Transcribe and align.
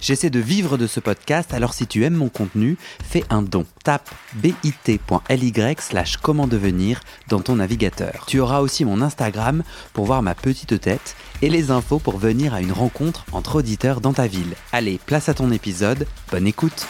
J'essaie 0.00 0.30
de 0.30 0.38
vivre 0.38 0.78
de 0.78 0.86
ce 0.86 1.00
podcast, 1.00 1.52
alors 1.52 1.74
si 1.74 1.86
tu 1.86 2.04
aimes 2.04 2.14
mon 2.14 2.28
contenu, 2.28 2.76
fais 3.02 3.24
un 3.30 3.42
don. 3.42 3.66
Tape 3.82 4.08
bit.ly 4.34 5.52
slash 5.78 6.16
comment 6.18 6.46
devenir 6.46 7.00
dans 7.28 7.40
ton 7.40 7.56
navigateur. 7.56 8.24
Tu 8.26 8.38
auras 8.38 8.60
aussi 8.60 8.84
mon 8.84 9.02
Instagram 9.02 9.62
pour 9.92 10.04
voir 10.06 10.22
ma 10.22 10.34
petite 10.34 10.80
tête 10.80 11.16
et 11.42 11.50
les 11.50 11.70
infos 11.70 11.98
pour 11.98 12.18
venir 12.18 12.54
à 12.54 12.60
une 12.60 12.72
rencontre 12.72 13.24
entre 13.32 13.56
auditeurs 13.56 14.00
dans 14.00 14.12
ta 14.12 14.26
ville. 14.26 14.54
Allez, 14.72 15.00
place 15.04 15.28
à 15.28 15.34
ton 15.34 15.50
épisode, 15.50 16.06
bonne 16.30 16.46
écoute 16.46 16.86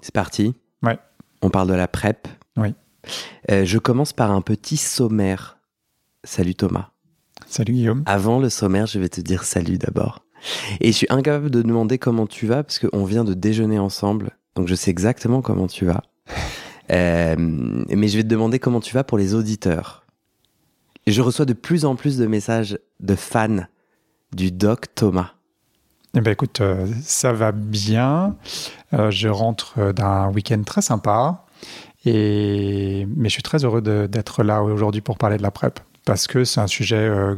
C'est 0.00 0.14
parti 0.14 0.54
Ouais. 0.82 0.98
On 1.42 1.50
parle 1.50 1.68
de 1.68 1.74
la 1.74 1.86
PrEP. 1.86 2.28
Oui. 2.56 2.74
Euh, 3.50 3.64
je 3.64 3.78
commence 3.78 4.12
par 4.12 4.30
un 4.30 4.40
petit 4.40 4.76
sommaire. 4.76 5.58
Salut 6.24 6.54
Thomas. 6.54 6.90
Salut 7.48 7.72
Guillaume. 7.72 8.02
Avant 8.04 8.40
le 8.40 8.50
sommaire, 8.50 8.86
je 8.86 8.98
vais 8.98 9.08
te 9.08 9.22
dire 9.22 9.44
salut 9.44 9.78
d'abord. 9.78 10.22
Et 10.80 10.92
je 10.92 10.96
suis 10.96 11.06
incapable 11.08 11.50
de 11.50 11.62
demander 11.62 11.98
comment 11.98 12.26
tu 12.26 12.46
vas 12.46 12.62
parce 12.62 12.78
qu'on 12.78 13.04
vient 13.04 13.24
de 13.24 13.32
déjeuner 13.32 13.78
ensemble. 13.78 14.36
Donc 14.54 14.68
je 14.68 14.74
sais 14.74 14.90
exactement 14.90 15.40
comment 15.42 15.66
tu 15.66 15.84
vas. 15.84 16.02
Euh, 16.90 17.36
mais 17.38 18.08
je 18.08 18.16
vais 18.16 18.22
te 18.22 18.28
demander 18.28 18.58
comment 18.58 18.80
tu 18.80 18.94
vas 18.94 19.04
pour 19.04 19.18
les 19.18 19.34
auditeurs. 19.34 20.06
Et 21.04 21.12
je 21.12 21.20
reçois 21.20 21.44
de 21.44 21.52
plus 21.52 21.84
en 21.84 21.96
plus 21.96 22.16
de 22.16 22.26
messages 22.26 22.78
de 23.00 23.14
fans 23.14 23.66
du 24.32 24.50
doc 24.50 24.86
Thomas. 24.94 25.32
Eh 26.16 26.22
ben 26.22 26.30
écoute, 26.30 26.62
euh, 26.62 26.86
ça 27.02 27.34
va 27.34 27.52
bien. 27.52 28.36
Euh, 28.94 29.10
je 29.10 29.28
rentre 29.28 29.92
d'un 29.92 30.30
week-end 30.30 30.62
très 30.64 30.80
sympa. 30.80 31.44
Et... 32.06 33.06
Mais 33.14 33.28
je 33.28 33.34
suis 33.34 33.42
très 33.42 33.66
heureux 33.66 33.82
d'être 33.82 34.42
là 34.42 34.62
aujourd'hui 34.62 35.02
pour 35.02 35.18
parler 35.18 35.36
de 35.36 35.42
la 35.42 35.50
PrEP. 35.50 35.80
Parce 36.08 36.26
que 36.26 36.44
c'est 36.44 36.60
un 36.60 36.66
sujet 36.66 36.96
euh, 36.96 37.34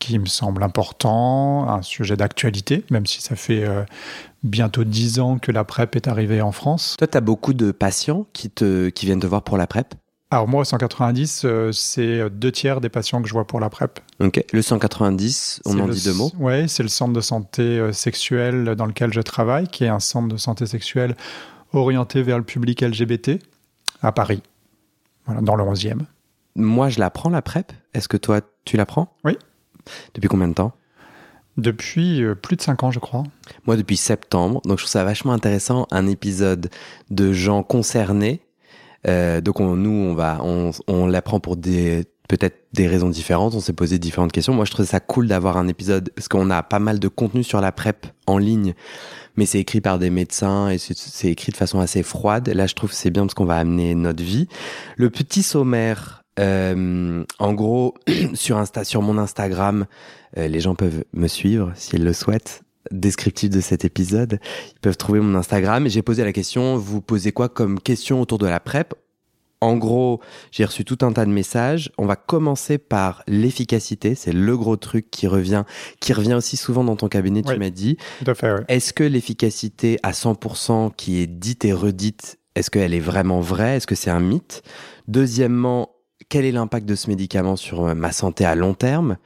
qui 0.00 0.18
me 0.18 0.26
semble 0.26 0.64
important, 0.64 1.68
un 1.68 1.80
sujet 1.82 2.16
d'actualité, 2.16 2.82
même 2.90 3.06
si 3.06 3.22
ça 3.22 3.36
fait 3.36 3.64
euh, 3.64 3.84
bientôt 4.42 4.82
dix 4.82 5.20
ans 5.20 5.38
que 5.38 5.52
la 5.52 5.62
PrEP 5.62 5.94
est 5.94 6.08
arrivée 6.08 6.42
en 6.42 6.50
France. 6.50 6.96
Toi, 6.98 7.06
tu 7.06 7.16
as 7.16 7.20
beaucoup 7.20 7.54
de 7.54 7.70
patients 7.70 8.26
qui, 8.32 8.50
te, 8.50 8.88
qui 8.88 9.06
viennent 9.06 9.20
te 9.20 9.28
voir 9.28 9.42
pour 9.42 9.56
la 9.56 9.68
PrEP? 9.68 9.94
Alors 10.32 10.48
moi, 10.48 10.62
au 10.62 10.64
190, 10.64 11.42
euh, 11.44 11.70
c'est 11.70 12.28
deux 12.30 12.50
tiers 12.50 12.80
des 12.80 12.88
patients 12.88 13.22
que 13.22 13.28
je 13.28 13.32
vois 13.32 13.46
pour 13.46 13.60
la 13.60 13.70
PrEP. 13.70 14.00
Ok. 14.18 14.44
Le 14.52 14.60
190, 14.60 15.60
on 15.64 15.78
en 15.78 15.86
le 15.86 15.94
dit 15.94 16.02
deux 16.02 16.14
mots. 16.14 16.32
Oui, 16.40 16.68
c'est 16.68 16.82
le 16.82 16.88
centre 16.88 17.12
de 17.12 17.20
santé 17.20 17.62
euh, 17.62 17.92
sexuelle 17.92 18.74
dans 18.74 18.86
lequel 18.86 19.12
je 19.12 19.20
travaille, 19.20 19.68
qui 19.68 19.84
est 19.84 19.88
un 19.88 20.00
centre 20.00 20.26
de 20.26 20.36
santé 20.36 20.66
sexuelle 20.66 21.16
orienté 21.72 22.24
vers 22.24 22.38
le 22.38 22.44
public 22.44 22.80
LGBT 22.82 23.38
à 24.02 24.10
Paris, 24.10 24.42
voilà, 25.26 25.42
dans 25.42 25.54
le 25.54 25.62
11e. 25.62 26.00
Moi, 26.56 26.88
je 26.88 27.00
la 27.00 27.10
prends 27.10 27.30
la 27.30 27.42
PrEP. 27.42 27.72
Est-ce 27.94 28.08
que 28.08 28.16
toi, 28.16 28.40
tu 28.64 28.76
la 28.76 28.86
prends? 28.86 29.12
Oui. 29.24 29.36
Depuis 30.14 30.28
combien 30.28 30.48
de 30.48 30.54
temps? 30.54 30.72
Depuis 31.56 32.22
euh, 32.22 32.34
plus 32.34 32.56
de 32.56 32.62
5 32.62 32.82
ans, 32.82 32.90
je 32.90 32.98
crois. 32.98 33.22
Moi, 33.66 33.76
depuis 33.76 33.96
septembre. 33.96 34.60
Donc, 34.64 34.78
je 34.78 34.84
trouve 34.84 34.90
ça 34.90 35.04
vachement 35.04 35.32
intéressant. 35.32 35.86
Un 35.90 36.06
épisode 36.06 36.70
de 37.10 37.32
gens 37.32 37.62
concernés. 37.62 38.40
Euh, 39.06 39.40
donc, 39.40 39.60
on- 39.60 39.76
nous, 39.76 39.90
on 39.90 40.14
va, 40.14 40.38
on, 40.42 40.70
on 40.88 41.06
l'apprend 41.06 41.40
pour 41.40 41.56
des 41.56 42.04
peut-être 42.26 42.56
des 42.72 42.88
raisons 42.88 43.10
différentes. 43.10 43.54
On 43.54 43.60
s'est 43.60 43.74
posé 43.74 43.98
différentes 43.98 44.32
questions. 44.32 44.54
Moi, 44.54 44.64
je 44.64 44.70
trouvais 44.70 44.88
ça 44.88 44.98
cool 44.98 45.28
d'avoir 45.28 45.58
un 45.58 45.68
épisode 45.68 46.10
parce 46.16 46.26
qu'on 46.26 46.48
a 46.50 46.62
pas 46.62 46.78
mal 46.78 46.98
de 46.98 47.08
contenu 47.08 47.44
sur 47.44 47.60
la 47.60 47.70
PrEP 47.70 48.06
en 48.26 48.38
ligne, 48.38 48.72
mais 49.36 49.44
c'est 49.44 49.58
écrit 49.60 49.82
par 49.82 49.98
des 49.98 50.08
médecins 50.10 50.70
et 50.70 50.78
c'est- 50.78 50.96
c'est 50.98 51.28
écrit 51.30 51.52
de 51.52 51.56
façon 51.58 51.80
assez 51.80 52.02
froide. 52.02 52.48
Là, 52.48 52.66
je 52.66 52.74
trouve 52.74 52.90
que 52.90 52.96
c'est 52.96 53.10
bien 53.10 53.22
parce 53.24 53.34
qu'on 53.34 53.44
va 53.44 53.58
amener 53.58 53.94
notre 53.94 54.22
vie. 54.24 54.48
Le 54.96 55.10
petit 55.10 55.42
sommaire. 55.42 56.23
Euh, 56.40 57.24
en 57.38 57.52
gros, 57.52 57.94
sur 58.34 58.58
Insta, 58.58 58.84
sur 58.84 59.02
mon 59.02 59.18
Instagram, 59.18 59.86
euh, 60.36 60.48
les 60.48 60.60
gens 60.60 60.74
peuvent 60.74 61.04
me 61.12 61.28
suivre 61.28 61.72
s'ils 61.74 62.04
le 62.04 62.12
souhaitent 62.12 62.62
descriptif 62.90 63.50
de 63.50 63.60
cet 63.60 63.84
épisode. 63.84 64.38
Ils 64.74 64.80
peuvent 64.80 64.96
trouver 64.96 65.20
mon 65.20 65.34
Instagram 65.36 65.86
et 65.86 65.90
j'ai 65.90 66.02
posé 66.02 66.24
la 66.24 66.32
question, 66.32 66.76
vous 66.76 67.00
posez 67.00 67.32
quoi 67.32 67.48
comme 67.48 67.80
question 67.80 68.20
autour 68.20 68.38
de 68.38 68.46
la 68.46 68.60
PrEP? 68.60 68.94
En 69.60 69.76
gros, 69.76 70.20
j'ai 70.50 70.66
reçu 70.66 70.84
tout 70.84 70.98
un 71.00 71.12
tas 71.12 71.24
de 71.24 71.30
messages. 71.30 71.90
On 71.96 72.04
va 72.04 72.16
commencer 72.16 72.76
par 72.76 73.22
l'efficacité, 73.26 74.14
c'est 74.14 74.32
le 74.32 74.56
gros 74.58 74.76
truc 74.76 75.10
qui 75.10 75.26
revient, 75.26 75.64
qui 76.00 76.12
revient 76.12 76.34
aussi 76.34 76.58
souvent 76.58 76.84
dans 76.84 76.96
ton 76.96 77.08
cabinet, 77.08 77.40
tu 77.42 77.56
m'as 77.56 77.70
dit. 77.70 77.96
Tout 78.22 78.34
fait. 78.34 78.62
Est-ce 78.68 78.92
que 78.92 79.04
l'efficacité 79.04 79.98
à 80.02 80.10
100% 80.10 80.94
qui 80.94 81.20
est 81.20 81.26
dite 81.26 81.64
et 81.64 81.72
redite, 81.72 82.38
est-ce 82.54 82.70
qu'elle 82.70 82.92
est 82.92 83.00
vraiment 83.00 83.40
vraie? 83.40 83.76
Est-ce 83.76 83.86
que 83.86 83.94
c'est 83.94 84.10
un 84.10 84.20
mythe? 84.20 84.62
Deuxièmement, 85.08 85.93
quel 86.28 86.44
est 86.44 86.52
l'impact 86.52 86.86
de 86.86 86.94
ce 86.94 87.08
médicament 87.08 87.56
sur 87.56 87.84
euh, 87.86 87.94
ma 87.94 88.12
santé 88.12 88.44
à 88.44 88.54
long 88.54 88.74
terme? 88.74 89.16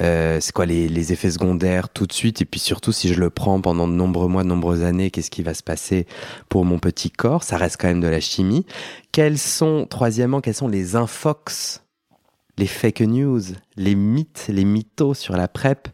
Euh, 0.00 0.38
C'est 0.40 0.52
quoi 0.52 0.66
les, 0.66 0.88
les 0.88 1.12
effets 1.12 1.30
secondaires 1.30 1.88
tout 1.88 2.06
de 2.06 2.12
suite? 2.12 2.40
Et 2.40 2.44
puis 2.44 2.60
surtout, 2.60 2.92
si 2.92 3.08
je 3.12 3.20
le 3.20 3.30
prends 3.30 3.60
pendant 3.60 3.88
de 3.88 3.92
nombreux 3.92 4.28
mois, 4.28 4.44
de 4.44 4.48
nombreuses 4.48 4.82
années, 4.82 5.10
qu'est-ce 5.10 5.30
qui 5.30 5.42
va 5.42 5.54
se 5.54 5.62
passer 5.62 6.06
pour 6.48 6.64
mon 6.64 6.78
petit 6.78 7.10
corps? 7.10 7.42
Ça 7.42 7.56
reste 7.56 7.78
quand 7.80 7.88
même 7.88 8.00
de 8.00 8.08
la 8.08 8.20
chimie. 8.20 8.64
Quels 9.12 9.38
sont, 9.38 9.86
troisièmement, 9.88 10.40
quels 10.40 10.54
sont 10.54 10.68
les 10.68 10.96
infox 10.96 11.82
les 12.58 12.66
fake 12.66 13.02
news, 13.02 13.40
les 13.76 13.94
mythes, 13.94 14.46
les 14.48 14.64
mythos 14.64 15.14
sur 15.14 15.36
la 15.36 15.46
PrEP 15.48 15.88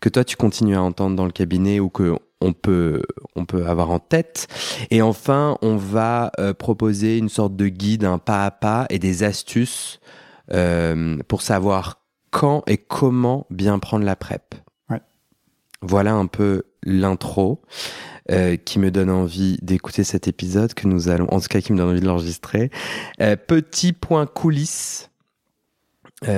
que 0.00 0.08
toi 0.08 0.22
tu 0.22 0.36
continues 0.36 0.76
à 0.76 0.82
entendre 0.82 1.16
dans 1.16 1.24
le 1.24 1.32
cabinet 1.32 1.80
ou 1.80 1.88
que 1.88 2.14
on 2.40 2.52
peut, 2.52 3.02
on 3.36 3.44
peut 3.44 3.66
avoir 3.66 3.90
en 3.90 3.98
tête. 3.98 4.48
Et 4.90 5.02
enfin, 5.02 5.58
on 5.62 5.76
va 5.76 6.32
euh, 6.38 6.54
proposer 6.54 7.18
une 7.18 7.28
sorte 7.28 7.56
de 7.56 7.68
guide, 7.68 8.04
un 8.04 8.18
pas 8.18 8.44
à 8.44 8.50
pas 8.50 8.86
et 8.90 8.98
des 8.98 9.22
astuces 9.22 10.00
euh, 10.52 11.18
pour 11.28 11.42
savoir 11.42 12.02
quand 12.30 12.62
et 12.66 12.78
comment 12.78 13.46
bien 13.50 13.78
prendre 13.78 14.04
la 14.04 14.16
PrEP. 14.16 14.54
Ouais. 14.88 15.00
Voilà 15.82 16.14
un 16.14 16.26
peu 16.26 16.64
l'intro 16.82 17.60
euh, 18.30 18.56
qui 18.56 18.78
me 18.78 18.90
donne 18.90 19.10
envie 19.10 19.58
d'écouter 19.60 20.04
cet 20.04 20.28
épisode 20.28 20.72
que 20.74 20.86
nous 20.86 21.08
allons, 21.08 21.26
en 21.30 21.40
tout 21.40 21.48
cas 21.48 21.60
qui 21.60 21.72
me 21.72 21.78
donne 21.78 21.90
envie 21.90 22.00
de 22.00 22.06
l'enregistrer. 22.06 22.70
Petit 23.18 23.92
point 23.92 24.26
coulisses. 24.26 25.10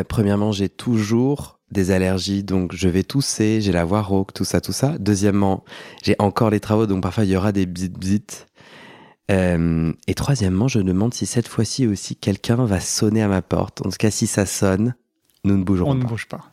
Premièrement, 0.09 0.53
j'ai 0.53 0.69
toujours 0.69 1.61
des 1.73 1.91
allergies, 1.91 2.45
donc 2.45 2.75
je 2.75 2.89
vais 2.89 3.03
tousser, 3.03 3.61
j'ai 3.61 3.73
la 3.73 3.85
voix 3.85 4.03
rauque, 4.03 4.33
tout 4.33 4.45
ça, 4.45 4.61
tout 4.61 4.73
ça. 4.73 4.97
Deuxièmement, 4.99 5.65
j'ai 6.03 6.17
encore 6.19 6.51
les 6.51 6.61
travaux, 6.61 6.87
donc 6.87 7.03
parfois 7.03 7.25
il 7.25 7.31
y 7.31 7.37
aura 7.37 7.53
des 7.53 7.67
bzit 7.67 7.93
bzit. 7.93 8.47
Euh, 9.31 9.93
et 10.07 10.15
troisièmement, 10.15 10.69
je 10.69 10.81
demande 10.81 11.15
si 11.15 11.27
cette 11.27 11.49
fois-ci 11.49 11.87
aussi 11.87 12.17
quelqu'un 12.17 12.65
va 12.65 12.81
sonner 12.81 13.23
à 13.23 13.29
ma 13.29 13.43
porte. 13.43 13.85
En 13.87 13.91
tout 13.91 13.97
cas, 13.99 14.11
si 14.11 14.27
ça 14.27 14.47
sonne, 14.47 14.95
nous 15.45 15.57
ne 15.57 15.65
bougerons 15.65 15.93
On 15.93 15.95
ne 15.95 16.03
pas. 16.03 16.09
bouge 16.09 16.27
pas. 16.27 16.53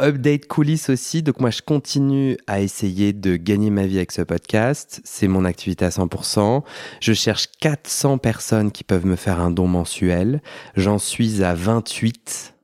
Update 0.00 0.46
coulisses 0.46 0.90
aussi. 0.90 1.22
Donc 1.22 1.40
moi, 1.40 1.50
je 1.50 1.60
continue 1.60 2.36
à 2.46 2.60
essayer 2.60 3.12
de 3.12 3.36
gagner 3.36 3.70
ma 3.70 3.86
vie 3.86 3.96
avec 3.96 4.12
ce 4.12 4.22
podcast. 4.22 5.00
C'est 5.04 5.26
mon 5.26 5.44
activité 5.44 5.84
à 5.84 5.88
100%. 5.88 6.62
Je 7.00 7.12
cherche 7.12 7.48
400 7.60 8.18
personnes 8.18 8.70
qui 8.70 8.84
peuvent 8.84 9.06
me 9.06 9.16
faire 9.16 9.40
un 9.40 9.50
don 9.50 9.66
mensuel. 9.66 10.40
J'en 10.76 10.98
suis 10.98 11.42
à 11.42 11.54
28. 11.54 12.54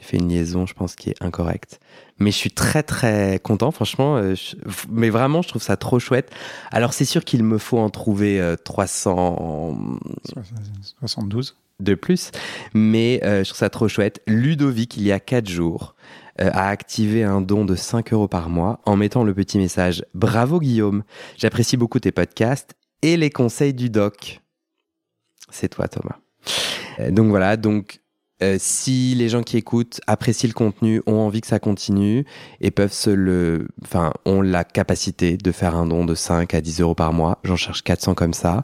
J'ai 0.00 0.06
fait 0.06 0.16
une 0.16 0.28
liaison, 0.30 0.66
je 0.66 0.72
pense, 0.74 0.96
qui 0.96 1.10
est 1.10 1.22
incorrecte. 1.22 1.78
Mais 2.18 2.30
je 2.30 2.36
suis 2.36 2.50
très 2.50 2.82
très 2.82 3.38
content, 3.42 3.70
franchement. 3.70 4.16
euh, 4.16 4.34
je- 4.34 4.56
Mais 4.90 5.10
vraiment, 5.10 5.42
je 5.42 5.48
trouve 5.48 5.62
ça 5.62 5.76
trop 5.76 5.98
chouette. 5.98 6.30
Alors 6.70 6.92
c'est 6.94 7.04
sûr 7.04 7.24
qu'il 7.24 7.44
me 7.44 7.58
faut 7.58 7.78
en 7.78 7.90
trouver 7.90 8.40
euh, 8.40 8.56
300 8.56 9.98
72. 11.00 11.56
de 11.80 11.94
plus. 11.94 12.30
Mais 12.74 13.20
euh, 13.24 13.42
je 13.44 13.48
trouve 13.50 13.58
ça 13.58 13.70
trop 13.70 13.88
chouette. 13.88 14.20
Ludovic, 14.26 14.96
il 14.96 15.02
y 15.04 15.12
a 15.12 15.20
4 15.20 15.48
jours, 15.48 15.94
euh, 16.40 16.50
a 16.52 16.68
activé 16.68 17.24
un 17.24 17.40
don 17.40 17.64
de 17.64 17.74
5 17.74 18.12
euros 18.12 18.28
par 18.28 18.48
mois 18.50 18.80
en 18.84 18.96
mettant 18.96 19.24
le 19.24 19.32
petit 19.34 19.58
message 19.58 20.04
Bravo 20.14 20.60
Guillaume, 20.60 21.04
j'apprécie 21.38 21.76
beaucoup 21.76 21.98
tes 22.00 22.12
podcasts 22.12 22.74
et 23.02 23.16
les 23.16 23.30
conseils 23.30 23.72
du 23.74 23.88
doc. 23.90 24.40
C'est 25.50 25.68
toi, 25.70 25.88
Thomas. 25.88 26.16
Euh, 27.00 27.10
donc 27.10 27.28
voilà, 27.28 27.56
donc. 27.56 28.00
Euh, 28.42 28.56
si 28.58 29.14
les 29.14 29.28
gens 29.28 29.42
qui 29.42 29.56
écoutent 29.56 30.00
apprécient 30.06 30.48
le 30.48 30.54
contenu, 30.54 31.02
ont 31.06 31.18
envie 31.18 31.40
que 31.40 31.46
ça 31.46 31.58
continue 31.58 32.24
et 32.60 32.70
peuvent 32.70 32.92
se 32.92 33.10
le, 33.10 33.68
enfin, 33.82 34.12
ont 34.24 34.42
la 34.42 34.64
capacité 34.64 35.36
de 35.36 35.52
faire 35.52 35.76
un 35.76 35.86
don 35.86 36.04
de 36.04 36.14
5 36.14 36.54
à 36.54 36.60
10 36.60 36.80
euros 36.80 36.94
par 36.94 37.12
mois, 37.12 37.38
j'en 37.44 37.56
cherche 37.56 37.82
400 37.82 38.14
comme 38.14 38.34
ça. 38.34 38.62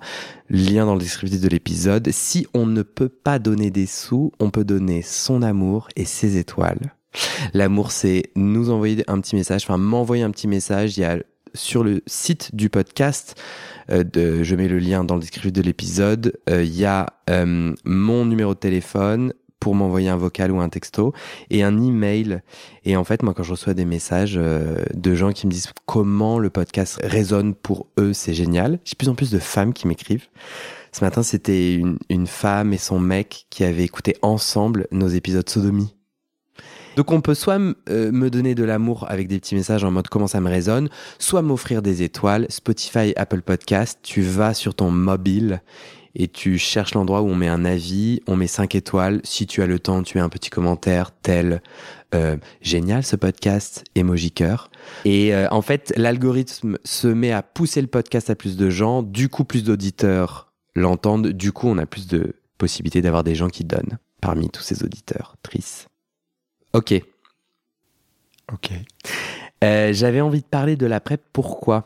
Lien 0.49 0.87
dans 0.87 0.95
le 0.95 1.01
descriptif 1.01 1.41
de 1.41 1.49
l'épisode. 1.49 2.09
Si 2.13 2.47
on 2.55 2.67
ne 2.67 2.83
peut 2.83 3.09
pas 3.09 3.39
donner 3.39 3.71
des 3.71 3.87
sous, 3.87 4.33
on 4.39 4.51
peut 4.51 4.65
donner 4.65 5.03
son 5.03 5.43
amour 5.43 5.89
et 5.97 6.05
ses 6.05 6.37
étoiles. 6.37 6.95
L'amour, 7.55 7.91
c'est 7.91 8.31
nous 8.37 8.71
envoyer 8.71 9.03
un 9.09 9.21
petit 9.21 9.37
message, 9.37 9.63
enfin 9.65 9.79
m'envoyer 9.79 10.23
un 10.23 10.31
petit 10.31 10.49
message. 10.49 10.97
Il 10.97 11.01
y 11.01 11.05
a 11.05 11.19
sur 11.55 11.83
le 11.83 12.03
site 12.07 12.55
du 12.55 12.71
podcast, 12.71 13.35
euh, 13.91 14.05
de, 14.05 14.43
je 14.43 14.55
mets 14.55 14.69
le 14.69 14.79
lien 14.79 15.05
dans 15.05 15.15
le 15.15 15.21
descriptif 15.21 15.53
de 15.53 15.63
l'épisode, 15.63 16.39
euh, 16.51 16.63
il 16.63 16.77
y 16.77 16.85
a 16.85 17.07
euh, 17.31 17.75
mon 17.85 18.25
numéro 18.27 18.55
de 18.55 18.59
téléphone 18.59 19.33
pour 19.67 19.75
m'envoyer 19.75 20.09
un 20.09 20.17
vocal 20.17 20.53
ou 20.53 20.61
un 20.61 20.69
texto 20.69 21.13
et 21.51 21.65
un 21.65 21.83
email. 21.83 22.41
Et 22.85 22.97
en 22.97 23.03
fait, 23.03 23.25
moi, 23.25 23.35
quand 23.35 23.43
je 23.43 23.51
reçois 23.51 23.75
des 23.75 23.85
messages 23.85 24.37
euh, 24.37 24.77
de 24.95 25.17
gens 25.17 25.33
qui 25.33 25.49
me 25.49 25.51
disent 25.51 25.73
comment 25.87 26.39
le 26.39 26.51
podcast 26.51 27.01
résonne 27.03 27.53
pour 27.53 27.89
eux, 27.99 28.13
c'est 28.13 28.33
génial. 28.33 28.79
J'ai 28.85 28.95
plus 28.95 29.09
en 29.09 29.17
plus 29.17 29.33
de 29.33 29.41
femmes 29.41 29.73
qui 29.73 29.89
m'écrivent. 29.89 30.29
Ce 30.93 31.03
matin, 31.03 31.25
c'était 31.25 31.75
une, 31.75 31.99
une 32.11 32.29
femme 32.29 32.73
et 32.73 32.79
son 32.79 33.01
mec 33.01 33.47
qui 33.51 33.65
avaient 33.65 33.83
écouté 33.83 34.15
ensemble 34.23 34.87
nos 34.93 35.09
épisodes 35.09 35.51
Sodomie. 35.51 35.97
Donc 36.95 37.11
on 37.11 37.21
peut 37.21 37.35
soit 37.35 37.59
euh, 37.59 38.13
me 38.13 38.31
donner 38.31 38.55
de 38.55 38.63
l'amour 38.63 39.05
avec 39.09 39.27
des 39.27 39.41
petits 39.41 39.57
messages 39.57 39.83
en 39.83 39.91
mode 39.91 40.07
comment 40.07 40.29
ça 40.29 40.41
me 40.41 40.49
résonne, 40.49 40.91
soit 41.19 41.43
m'offrir 41.43 41.83
des 41.83 42.05
étoiles. 42.05 42.47
Spotify, 42.51 43.13
Apple 43.17 43.43
Podcast, 43.43 43.99
tu 44.05 44.23
vas 44.23 44.55
sur 44.55 44.77
ton 44.77 44.93
mobile 44.93 45.61
et 46.19 46.29
tu 46.29 46.57
cherches 46.57 46.95
l'endroit 46.95 47.21
où 47.21 47.29
on 47.29 47.35
met 47.35 47.47
un 47.47 47.67
avis, 47.67 48.21
on 48.27 48.37
met 48.37 48.47
5 48.47 48.75
étoiles. 48.75 49.21
Si 49.23 49.47
tu 49.47 49.63
as 49.63 49.67
le 49.67 49.79
temps, 49.79 50.03
tu 50.03 50.17
mets 50.17 50.25
un 50.25 50.31
petit 50.31 50.49
commentaire 50.49 51.11
tel 51.11 51.63
euh, 52.15 52.39
génial 52.63 53.05
ce 53.05 53.17
podcast, 53.17 53.85
emoji 53.95 54.33
cœur. 54.33 54.71
Et 55.05 55.35
euh, 55.35 55.47
en 55.51 55.61
fait, 55.61 55.93
l'algorithme 55.95 56.79
se 56.85 57.07
met 57.07 57.33
à 57.33 57.43
pousser 57.43 57.83
le 57.83 57.87
podcast 57.87 58.31
à 58.31 58.35
plus 58.35 58.57
de 58.57 58.71
gens, 58.71 59.03
du 59.03 59.29
coup 59.29 59.45
plus 59.45 59.63
d'auditeurs 59.63 60.51
l'entendent, 60.75 61.29
du 61.29 61.53
coup 61.53 61.69
on 61.69 61.77
a 61.79 61.87
plus 61.87 62.07
de 62.07 62.35
possibilités 62.57 63.03
d'avoir 63.03 63.23
des 63.23 63.35
gens 63.35 63.49
qui 63.49 63.65
donnent 63.65 63.99
parmi 64.23 64.49
tous 64.49 64.63
ces 64.63 64.85
auditeurs. 64.85 65.37
Triste. 65.43 65.89
Ok. 66.73 66.95
Ok. 68.53 68.71
Euh, 69.65 69.93
J'avais 69.93 70.23
envie 70.23 70.41
de 70.41 70.47
parler 70.47 70.77
de 70.77 70.87
la 70.87 71.01
PrEP. 71.01 71.23
Pourquoi 71.33 71.85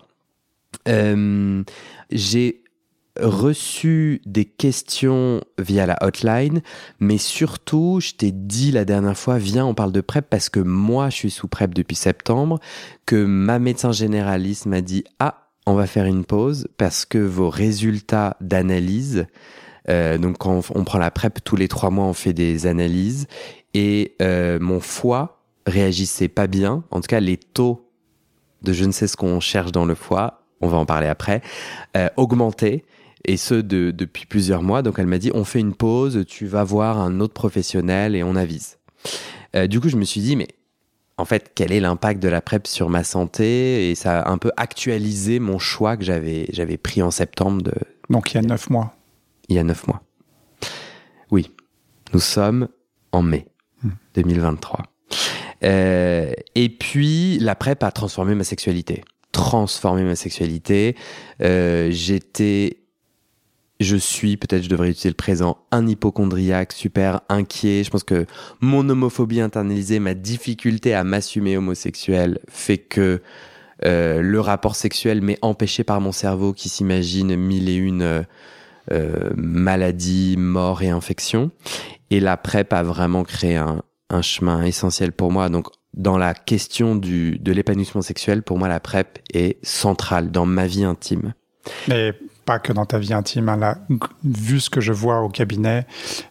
J'ai 0.86 2.59
reçu 3.22 4.20
des 4.26 4.44
questions 4.44 5.40
via 5.58 5.86
la 5.86 5.96
hotline, 6.02 6.62
mais 6.98 7.18
surtout, 7.18 8.00
je 8.00 8.12
t'ai 8.12 8.32
dit 8.32 8.72
la 8.72 8.84
dernière 8.84 9.16
fois, 9.16 9.38
viens, 9.38 9.66
on 9.66 9.74
parle 9.74 9.92
de 9.92 10.00
PrEP 10.00 10.26
parce 10.28 10.48
que 10.48 10.60
moi, 10.60 11.10
je 11.10 11.16
suis 11.16 11.30
sous 11.30 11.48
PrEP 11.48 11.74
depuis 11.74 11.96
septembre, 11.96 12.58
que 13.06 13.24
ma 13.24 13.58
médecin 13.58 13.92
généraliste 13.92 14.66
m'a 14.66 14.80
dit, 14.80 15.04
ah, 15.18 15.46
on 15.66 15.74
va 15.74 15.86
faire 15.86 16.06
une 16.06 16.24
pause 16.24 16.68
parce 16.78 17.04
que 17.04 17.18
vos 17.18 17.50
résultats 17.50 18.36
d'analyse, 18.40 19.26
euh, 19.88 20.18
donc 20.18 20.38
quand 20.38 20.62
on 20.74 20.84
prend 20.84 20.98
la 20.98 21.10
PrEP 21.10 21.42
tous 21.44 21.56
les 21.56 21.68
trois 21.68 21.90
mois, 21.90 22.06
on 22.06 22.12
fait 22.12 22.32
des 22.32 22.66
analyses 22.66 23.26
et 23.74 24.16
euh, 24.20 24.58
mon 24.60 24.80
foie 24.80 25.42
réagissait 25.66 26.28
pas 26.28 26.46
bien. 26.46 26.84
En 26.90 27.00
tout 27.00 27.08
cas, 27.08 27.20
les 27.20 27.36
taux 27.36 27.90
de 28.62 28.72
je 28.72 28.84
ne 28.84 28.92
sais 28.92 29.06
ce 29.06 29.16
qu'on 29.16 29.40
cherche 29.40 29.72
dans 29.72 29.84
le 29.84 29.94
foie, 29.94 30.42
on 30.60 30.68
va 30.68 30.76
en 30.76 30.86
parler 30.86 31.06
après, 31.06 31.40
euh, 31.96 32.08
augmentaient 32.16 32.84
et 33.24 33.36
ce 33.36 33.54
de, 33.54 33.90
depuis 33.90 34.26
plusieurs 34.26 34.62
mois. 34.62 34.82
Donc 34.82 34.98
elle 34.98 35.06
m'a 35.06 35.18
dit 35.18 35.30
on 35.34 35.44
fait 35.44 35.60
une 35.60 35.74
pause, 35.74 36.24
tu 36.26 36.46
vas 36.46 36.64
voir 36.64 36.98
un 36.98 37.20
autre 37.20 37.34
professionnel 37.34 38.14
et 38.14 38.22
on 38.22 38.36
avise. 38.36 38.78
Euh, 39.56 39.66
du 39.66 39.80
coup, 39.80 39.88
je 39.88 39.96
me 39.96 40.04
suis 40.04 40.20
dit 40.20 40.36
mais 40.36 40.48
en 41.16 41.24
fait, 41.24 41.52
quel 41.54 41.70
est 41.72 41.80
l'impact 41.80 42.22
de 42.22 42.28
la 42.28 42.40
PrEP 42.40 42.66
sur 42.66 42.88
ma 42.88 43.04
santé? 43.04 43.90
Et 43.90 43.94
ça 43.94 44.20
a 44.20 44.30
un 44.30 44.38
peu 44.38 44.50
actualisé 44.56 45.38
mon 45.38 45.58
choix 45.58 45.96
que 45.96 46.04
j'avais 46.04 46.46
j'avais 46.52 46.76
pris 46.76 47.02
en 47.02 47.10
septembre. 47.10 47.62
De... 47.62 47.74
Donc 48.08 48.32
il 48.32 48.36
y 48.36 48.38
a 48.38 48.42
neuf 48.42 48.70
mois. 48.70 48.94
Il 49.48 49.56
y 49.56 49.58
a 49.58 49.64
neuf 49.64 49.86
mois. 49.86 50.02
Oui, 51.30 51.50
nous 52.12 52.20
sommes 52.20 52.68
en 53.12 53.22
mai. 53.22 53.46
2023. 54.14 54.82
Euh, 55.64 56.32
et 56.54 56.68
puis, 56.68 57.38
la 57.38 57.54
PrEP 57.54 57.82
a 57.82 57.90
transformé 57.90 58.34
ma 58.34 58.44
sexualité. 58.44 59.04
Transformé 59.32 60.02
ma 60.02 60.16
sexualité. 60.16 60.96
Euh, 61.42 61.90
J'étais, 61.90 62.79
je 63.80 63.96
suis, 63.96 64.36
peut-être 64.36 64.62
je 64.62 64.68
devrais 64.68 64.90
utiliser 64.90 65.08
le 65.08 65.14
présent, 65.14 65.56
un 65.70 65.86
hypochondriaque 65.86 66.72
super 66.72 67.22
inquiet. 67.30 67.82
Je 67.82 67.90
pense 67.90 68.04
que 68.04 68.26
mon 68.60 68.88
homophobie 68.88 69.40
internalisée, 69.40 69.98
ma 69.98 70.14
difficulté 70.14 70.94
à 70.94 71.02
m'assumer 71.02 71.56
homosexuel 71.56 72.38
fait 72.48 72.78
que 72.78 73.22
euh, 73.86 74.20
le 74.20 74.40
rapport 74.40 74.76
sexuel 74.76 75.22
m'est 75.22 75.38
empêché 75.40 75.82
par 75.82 76.02
mon 76.02 76.12
cerveau 76.12 76.52
qui 76.52 76.68
s'imagine 76.68 77.34
mille 77.34 77.70
et 77.70 77.76
une 77.76 78.02
euh, 78.02 78.22
euh 78.92 79.30
maladies, 79.34 80.36
morts 80.36 80.82
et 80.82 80.90
infections. 80.90 81.50
Et 82.10 82.20
la 82.20 82.36
PrEP 82.36 82.74
a 82.74 82.82
vraiment 82.82 83.24
créé 83.24 83.56
un, 83.56 83.82
un 84.10 84.20
chemin 84.20 84.62
essentiel 84.62 85.12
pour 85.12 85.32
moi. 85.32 85.48
Donc, 85.48 85.68
dans 85.94 86.18
la 86.18 86.34
question 86.34 86.96
du, 86.96 87.38
de 87.38 87.52
l'épanouissement 87.52 88.02
sexuel, 88.02 88.42
pour 88.42 88.58
moi, 88.58 88.68
la 88.68 88.80
PrEP 88.80 89.20
est 89.32 89.64
centrale 89.64 90.30
dans 90.30 90.44
ma 90.44 90.66
vie 90.66 90.84
intime. 90.84 91.32
Mais 91.88 92.14
pas 92.50 92.58
que 92.58 92.72
dans 92.72 92.84
ta 92.84 92.98
vie 92.98 93.14
intime. 93.14 93.48
Hein. 93.48 93.76
Vu 94.24 94.58
ce 94.58 94.70
que 94.70 94.80
je 94.80 94.92
vois 94.92 95.20
au 95.20 95.28
cabinet 95.28 95.86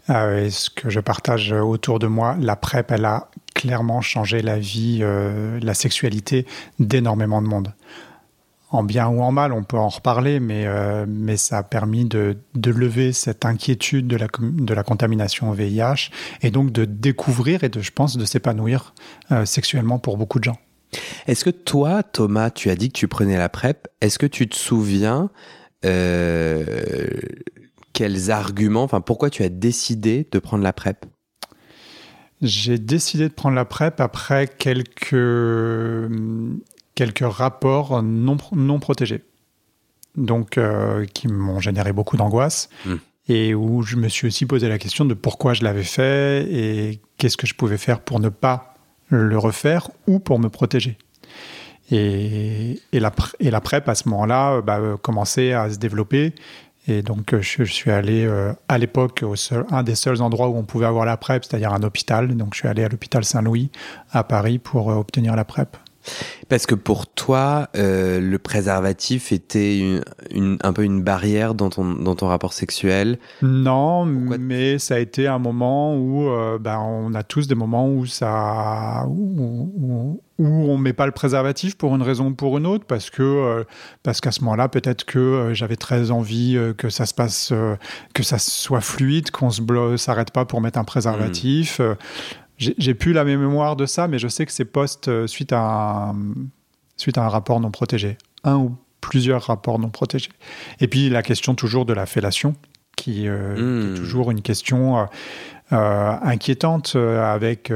euh, 0.10 0.44
et 0.44 0.50
ce 0.50 0.70
que 0.70 0.90
je 0.90 1.00
partage 1.00 1.54
autour 1.54 1.98
de 1.98 2.08
moi, 2.08 2.36
la 2.42 2.58
PrEP, 2.58 2.92
elle 2.92 3.06
a 3.06 3.30
clairement 3.56 4.02
changé 4.02 4.42
la 4.42 4.60
vie, 4.60 5.00
euh, 5.02 5.58
la 5.62 5.74
sexualité 5.74 6.46
d'énormément 6.78 7.42
de 7.42 7.48
monde 7.48 7.74
en 8.72 8.84
bien 8.84 9.08
ou 9.08 9.22
en 9.22 9.32
mal, 9.32 9.54
on 9.54 9.64
peut 9.64 9.78
en 9.78 9.88
reparler, 9.88 10.42
mais, 10.42 10.68
euh, 10.68 11.06
mais 11.08 11.38
ça 11.38 11.60
a 11.60 11.64
permis 11.64 12.04
de, 12.04 12.38
de, 12.54 12.70
lever 12.70 13.14
cette 13.14 13.46
inquiétude 13.46 14.06
de 14.06 14.18
la, 14.18 14.28
de 14.42 14.74
la 14.74 14.84
contamination 14.84 15.50
au 15.50 15.54
VIH 15.54 16.12
et 16.42 16.52
donc 16.52 16.72
de 16.74 16.84
découvrir 16.84 17.64
et 17.64 17.70
de, 17.70 17.80
je 17.80 17.92
pense, 17.92 18.18
de 18.18 18.26
s'épanouir 18.26 18.94
sexuellement 19.46 20.00
pour 20.00 20.18
beaucoup 20.18 20.38
de 20.38 20.44
gens. 20.44 20.58
Est-ce 21.28 21.46
que 21.46 21.50
toi, 21.50 22.04
Thomas, 22.04 22.52
tu 22.52 22.70
as 22.70 22.76
dit 22.76 22.90
que 22.90 22.98
tu 22.98 23.08
prenais 23.08 23.38
la 23.38 23.50
PrEP, 23.50 23.88
est-ce 24.02 24.20
que 24.20 24.28
tu 24.28 24.48
te 24.48 24.56
souviens 24.56 25.32
quels 27.94 28.32
arguments, 28.32 28.84
enfin 28.84 29.02
pourquoi 29.02 29.30
tu 29.30 29.44
as 29.44 29.50
décidé 29.50 30.28
de 30.32 30.40
prendre 30.40 30.64
la 30.64 30.74
PrEP? 30.74 31.06
J'ai 32.42 32.78
décidé 32.78 33.28
de 33.28 33.34
prendre 33.34 33.56
la 33.56 33.66
PrEP 33.66 34.00
après 34.00 34.48
quelques 34.48 35.16
quelques 36.96 37.26
rapports 37.26 38.04
non, 38.04 38.38
non 38.52 38.80
protégés. 38.80 39.24
Donc, 40.16 40.58
euh, 40.58 41.06
qui 41.06 41.28
m'ont 41.28 41.60
généré 41.62 41.94
beaucoup 41.94 42.18
d'angoisse. 42.18 42.70
Hmm. 42.86 42.96
Et 43.30 43.54
où 43.54 43.84
je 43.84 43.96
me 43.96 44.10
suis 44.10 44.28
aussi 44.28 44.46
posé 44.46 44.68
la 44.68 44.78
question 44.78 45.06
de 45.06 45.14
pourquoi 45.14 45.54
je 45.54 45.64
l'avais 45.64 45.84
fait 45.84 46.48
et 46.52 47.00
qu'est-ce 47.18 47.38
que 47.38 47.46
je 47.46 47.54
pouvais 47.54 47.78
faire 47.78 48.02
pour 48.02 48.20
ne 48.20 48.30
pas 48.30 48.74
le 49.08 49.38
refaire 49.38 49.92
ou 50.08 50.20
pour 50.20 50.40
me 50.40 50.50
protéger. 50.50 50.98
Et, 51.92 52.80
et, 52.92 53.00
la, 53.00 53.12
et 53.40 53.52
la 53.52 53.62
PrEP, 53.62 53.88
à 53.90 53.96
ce 53.96 54.08
moment-là, 54.10 54.54
euh, 54.54 54.62
bah, 54.62 54.80
euh, 54.80 54.98
commençait 54.98 55.54
à 55.54 55.70
se 55.70 55.78
développer. 55.78 56.34
Et 56.88 57.02
donc, 57.02 57.36
je, 57.40 57.64
suis 57.64 57.92
allé 57.92 58.28
à 58.68 58.78
l'époque 58.80 59.24
au 59.24 59.36
seul, 59.36 59.64
un 59.70 59.84
des 59.84 59.94
seuls 59.94 60.24
endroits 60.24 60.48
où 60.48 60.58
on 60.58 60.64
pouvait 60.64 60.88
avoir 60.88 61.06
la 61.06 61.18
PrEP, 61.18 61.46
c'est-à-dire 61.46 61.72
un 61.72 61.84
hôpital. 61.84 62.36
Donc, 62.36 62.56
je 62.56 62.60
suis 62.60 62.68
allé 62.68 62.84
à 62.84 62.90
l'hôpital 62.90 63.24
Saint-Louis 63.24 63.70
à 64.12 64.24
Paris 64.24 64.58
pour 64.58 64.88
obtenir 64.88 65.36
la 65.36 65.46
PrEP. 65.46 65.78
Parce 66.50 66.66
que 66.66 66.74
pour 66.74 67.06
toi, 67.06 67.70
euh, 67.78 68.20
le 68.20 68.40
préservatif 68.40 69.32
était 69.32 69.80
une, 70.32 70.58
un 70.64 70.74
peu 70.74 70.84
une 70.84 71.04
barrière 71.04 71.54
dans 71.54 71.70
ton, 71.70 71.94
dans 71.94 72.16
ton 72.16 72.28
rapport 72.28 72.54
sexuel? 72.54 73.20
Non, 73.44 74.06
mais 74.06 74.80
ça 74.80 74.96
a 74.96 75.00
été 75.00 75.28
un 75.28 75.38
moment 75.38 75.96
où 75.96 76.28
euh, 76.28 76.58
ben, 76.58 76.80
on 76.80 77.14
a 77.14 77.22
tous 77.22 77.48
des 77.48 77.56
moments 77.56 77.88
où 77.88 78.08
ça 78.08 79.06
où, 79.08 79.72
où, 79.78 80.22
on 80.40 80.78
met 80.78 80.94
pas 80.94 81.06
le 81.06 81.12
préservatif 81.12 81.78
pour 81.78 81.94
une 81.96 82.02
raison 82.02 82.28
ou 82.28 82.34
pour 82.34 82.58
une 82.58 82.66
autre 82.66 82.86
parce 82.86 83.10
que 83.10 83.22
euh, 83.22 83.64
parce 84.04 84.22
qu'à 84.22 84.32
ce 84.32 84.42
moment-là 84.42 84.70
peut-être 84.70 85.04
que 85.04 85.50
j'avais 85.52 85.76
très 85.76 86.12
envie 86.12 86.58
que 86.78 86.90
ça 86.90 87.06
se 87.06 87.14
passe 87.14 87.54
que 88.14 88.24
ça 88.24 88.40
soit 88.40 88.80
fluide 88.80 89.32
qu'on 89.32 89.50
se 89.50 89.62
s'arrête 89.98 90.32
pas 90.32 90.46
pour 90.46 90.62
mettre 90.62 90.80
un 90.80 90.86
préservatif 90.86 91.80
mmh. 91.80 91.96
J'ai 92.60 92.94
plus 92.94 93.14
la 93.14 93.24
mémoire 93.24 93.78
de 93.78 93.86
ça, 93.86 94.08
mais 94.10 94.20
je 94.20 94.28
sais 94.28 94.46
que 94.46 94.52
c'est 94.52 94.66
post 94.66 95.08
euh, 95.08 95.28
suite 95.28 95.54
à, 95.54 96.10
un, 96.10 96.16
suite 96.98 97.18
à 97.18 97.24
un 97.24 97.30
rapport 97.30 97.62
non 97.62 97.72
protégé. 97.72 98.18
Un 98.44 98.58
ou 98.58 98.76
plusieurs 99.00 99.44
rapports 99.44 99.80
non 99.80 99.90
protégés. 99.90 100.32
Et 100.82 100.88
puis 100.88 101.10
la 101.10 101.24
question 101.24 101.56
toujours 101.56 101.86
de 101.86 101.94
la 101.94 102.06
fellation, 102.06 102.56
qui, 102.98 103.30
euh, 103.30 103.56
est 103.56 103.62
hmm. 103.62 103.96
toujours 103.96 104.30
une 104.30 104.42
question 104.42 105.08
euh, 105.72 106.16
inquiétante 106.22 106.98
avec 106.98 107.72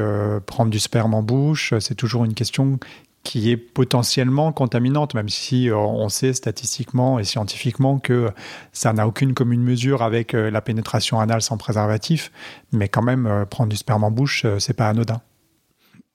prendre 0.46 0.70
du 0.70 0.80
sperme 0.80 1.14
en 1.14 1.24
bouche. 1.24 1.74
C'est 1.80 1.96
toujours 1.96 2.26
une 2.26 2.34
question 2.34 2.78
qui 3.24 3.52
est 3.52 3.58
potentiellement 3.58 4.52
contaminante, 4.52 5.14
même 5.14 5.30
si 5.30 5.70
euh, 5.70 5.78
on 5.78 6.10
sait 6.10 6.34
statistiquement 6.34 7.20
et 7.20 7.24
scientifiquement 7.24 7.98
que 7.98 8.30
ça 8.74 8.92
n'a 8.92 9.08
aucune 9.08 9.34
commune 9.34 9.64
mesure 9.64 10.02
avec 10.02 10.34
euh, 10.34 10.52
la 10.52 10.62
pénétration 10.62 11.22
anale 11.22 11.42
sans 11.42 11.58
préservatif, 11.58 12.32
mais 12.74 12.90
quand 12.90 13.02
même 13.02 13.26
euh, 13.26 13.46
prendre 13.46 13.70
du 13.70 13.78
sperme 13.78 14.04
en 14.04 14.12
bouche, 14.12 14.46
c'est 14.60 14.74
pas 14.74 14.90
anodin. 14.90 15.22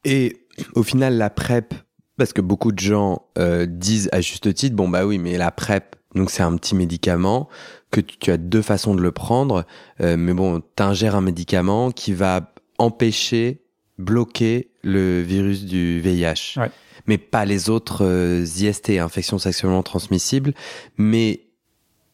Et 0.04 0.44
au 0.74 0.82
final, 0.82 1.16
la 1.16 1.30
PrEP, 1.30 1.74
parce 2.18 2.34
que 2.34 2.42
beaucoup 2.42 2.72
de 2.72 2.78
gens 2.78 3.22
disent 3.66 4.08
à 4.12 4.20
juste 4.20 4.52
titre, 4.52 4.76
bon 4.76 4.88
bah 4.88 5.06
oui, 5.06 5.18
mais 5.18 5.38
la 5.38 5.50
PrEP, 5.50 5.96
donc 6.14 6.30
c'est 6.30 6.42
un 6.42 6.56
petit 6.56 6.74
médicament 6.74 7.48
que 7.90 8.00
tu, 8.00 8.30
as 8.30 8.36
deux 8.36 8.62
façons 8.62 8.94
de 8.94 9.00
le 9.00 9.12
prendre, 9.12 9.64
mais 10.00 10.32
bon, 10.32 10.60
tu 10.76 10.82
ingères 10.82 11.14
un 11.14 11.20
médicament 11.20 11.90
qui 11.90 12.12
va 12.12 12.52
empêcher, 12.78 13.62
bloquer 13.98 14.70
le 14.82 15.20
virus 15.20 15.64
du 15.64 16.00
VIH. 16.00 16.54
Ouais 16.56 16.70
mais 17.08 17.18
pas 17.18 17.44
les 17.44 17.68
autres 17.70 18.04
euh, 18.04 18.44
IST, 18.44 18.90
infections 18.90 19.38
sexuellement 19.38 19.82
transmissibles. 19.82 20.52
Mais 20.96 21.40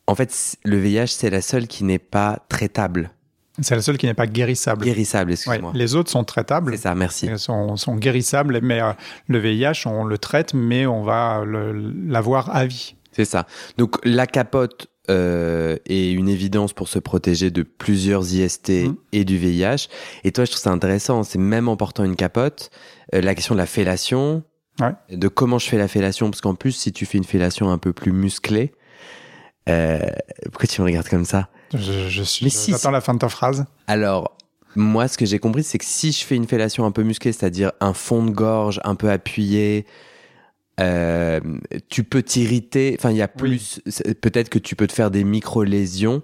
en 0.07 0.15
fait, 0.15 0.57
le 0.65 0.79
VIH, 0.79 1.09
c'est 1.09 1.31
la 1.31 1.43
seule 1.43 1.67
qui 1.67 1.85
n'est 1.85 1.99
pas 1.99 2.45
traitable. 2.49 3.11
C'est 3.61 3.77
la 3.77 3.83
seule 3.83 3.99
qui 3.99 4.07
n'est 4.07 4.15
pas 4.15 4.27
guérissable. 4.27 4.85
Guérissable, 4.85 5.31
Ouais, 5.31 5.35
excuse-moi. 5.35 5.73
les 5.75 5.95
autres 5.95 6.11
sont 6.11 6.25
traitables. 6.25 6.73
C'est 6.77 6.83
ça, 6.83 6.95
merci. 6.97 7.27
Elles 7.27 7.39
sont, 7.39 7.77
sont 7.77 7.95
guérissables, 7.95 8.59
mais 8.63 8.81
euh, 8.81 8.93
le 9.29 9.39
VIH, 9.39 9.87
on 9.87 10.05
le 10.05 10.19
traite, 10.19 10.55
mais 10.55 10.87
on 10.87 11.03
va 11.03 11.45
l'avoir 11.47 12.55
à 12.55 12.67
vie. 12.67 12.97
C'est 13.13 13.25
ça. 13.25 13.47
Donc 13.79 13.97
la 14.05 14.27
capote 14.27 14.89
euh, 15.11 15.77
est 15.87 16.11
une 16.13 16.29
évidence 16.29 16.73
pour 16.73 16.89
se 16.89 16.99
protéger 16.99 17.51
de 17.51 17.63
plusieurs 17.63 18.25
IST 18.33 18.71
Mhm. 18.87 18.97
et 19.13 19.25
du 19.25 19.37
VIH. 19.39 19.89
Et 20.25 20.33
toi, 20.33 20.45
je 20.47 20.51
trouve 20.51 20.63
ça 20.63 20.71
intéressant. 20.73 21.23
C'est 21.23 21.39
même 21.39 21.69
en 21.69 21.77
portant 21.77 22.03
une 22.05 22.17
capote, 22.17 22.71
euh, 23.15 23.21
la 23.21 23.35
question 23.37 23.55
de 23.55 23.61
la 23.61 23.67
fellation, 23.67 24.43
Ouais. 24.81 25.17
de 25.17 25.29
comment 25.29 25.59
je 25.59 25.69
fais 25.69 25.79
la 25.79 25.87
fellation, 25.89 26.31
parce 26.31 26.41
qu'en 26.41 26.55
plus, 26.57 26.73
si 26.73 26.93
tu 26.93 27.07
fais 27.07 27.17
une 27.19 27.25
fellation 27.25 27.71
un 27.71 27.79
peu 27.79 27.93
plus 27.93 28.11
musclée, 28.13 28.73
euh, 29.69 30.01
pourquoi 30.51 30.67
tu 30.67 30.81
me 30.81 30.87
regardes 30.87 31.09
comme 31.09 31.25
ça? 31.25 31.49
Je, 31.73 32.09
je 32.09 32.23
suis. 32.23 32.45
Mais 32.45 32.51
si, 32.51 32.73
J'attends 32.73 32.89
si. 32.89 32.93
la 32.93 33.01
fin 33.01 33.15
de 33.15 33.19
ta 33.21 33.29
phrase. 33.29 33.65
Alors, 33.87 34.37
moi, 34.77 35.07
ce 35.09 35.17
que 35.17 35.27
j'ai 35.27 35.39
compris, 35.39 35.63
c'est 35.63 35.79
que 35.79 35.85
si 35.85 36.13
je 36.13 36.25
fais 36.25 36.35
une 36.37 36.47
fellation 36.47 36.85
un 36.85 36.91
peu 36.91 37.03
musclée, 37.03 37.33
c'est-à-dire 37.33 37.73
un 37.81 37.95
fond 37.95 38.25
de 38.25 38.31
gorge 38.31 38.81
un 38.85 38.97
peu 38.97 39.11
appuyé, 39.11 39.87
euh, 40.81 41.41
tu 41.89 42.03
peux 42.05 42.23
t'irriter. 42.23 42.97
Enfin, 42.99 43.11
il 43.13 43.17
y 43.17 43.23
a 43.23 43.29
plus. 43.29 43.81
Peut-être 44.21 44.49
que 44.49 44.59
tu 44.59 44.75
peux 44.77 44.87
te 44.89 44.93
faire 44.93 45.11
des 45.13 45.23
micro-lésions 45.25 46.23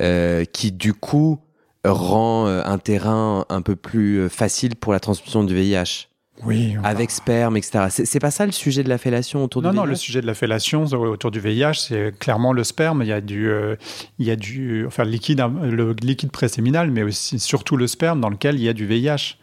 euh, 0.00 0.44
qui, 0.44 0.70
du 0.72 0.94
coup, 0.94 1.40
rend 1.84 2.46
un 2.46 2.78
terrain 2.78 3.44
un 3.48 3.62
peu 3.62 3.74
plus 3.74 4.28
facile 4.28 4.76
pour 4.76 4.92
la 4.92 5.00
transmission 5.00 5.42
du 5.42 5.54
VIH. 5.54 6.08
Oui. 6.44 6.76
Avec 6.82 7.10
sperme, 7.10 7.56
etc. 7.56 7.86
C'est 7.90 8.06
c'est 8.06 8.18
pas 8.18 8.30
ça 8.30 8.46
le 8.46 8.52
sujet 8.52 8.82
de 8.82 8.88
la 8.88 8.98
fellation 8.98 9.44
autour 9.44 9.62
Non, 9.62 9.70
du 9.70 9.76
non, 9.76 9.82
VIH 9.82 9.90
le 9.90 9.94
sujet 9.96 10.20
de 10.22 10.26
la 10.26 10.34
fellation 10.34 10.84
euh, 10.92 10.96
autour 10.96 11.30
du 11.30 11.40
VIH, 11.40 11.74
c'est 11.74 12.18
clairement 12.18 12.52
le 12.52 12.64
sperme. 12.64 13.02
Il 13.02 13.08
y 13.08 13.12
a 13.12 13.20
du, 13.20 13.48
euh, 13.48 13.76
il 14.18 14.26
y 14.26 14.30
a 14.30 14.36
du, 14.36 14.86
enfin, 14.86 15.04
liquide, 15.04 15.44
le 15.62 15.94
liquide 16.02 16.30
préséminal, 16.30 16.90
mais 16.90 17.02
aussi 17.02 17.38
surtout 17.38 17.76
le 17.76 17.86
sperme 17.86 18.20
dans 18.20 18.30
lequel 18.30 18.56
il 18.56 18.62
y 18.62 18.68
a 18.68 18.72
du 18.72 18.86
VIH. 18.86 19.36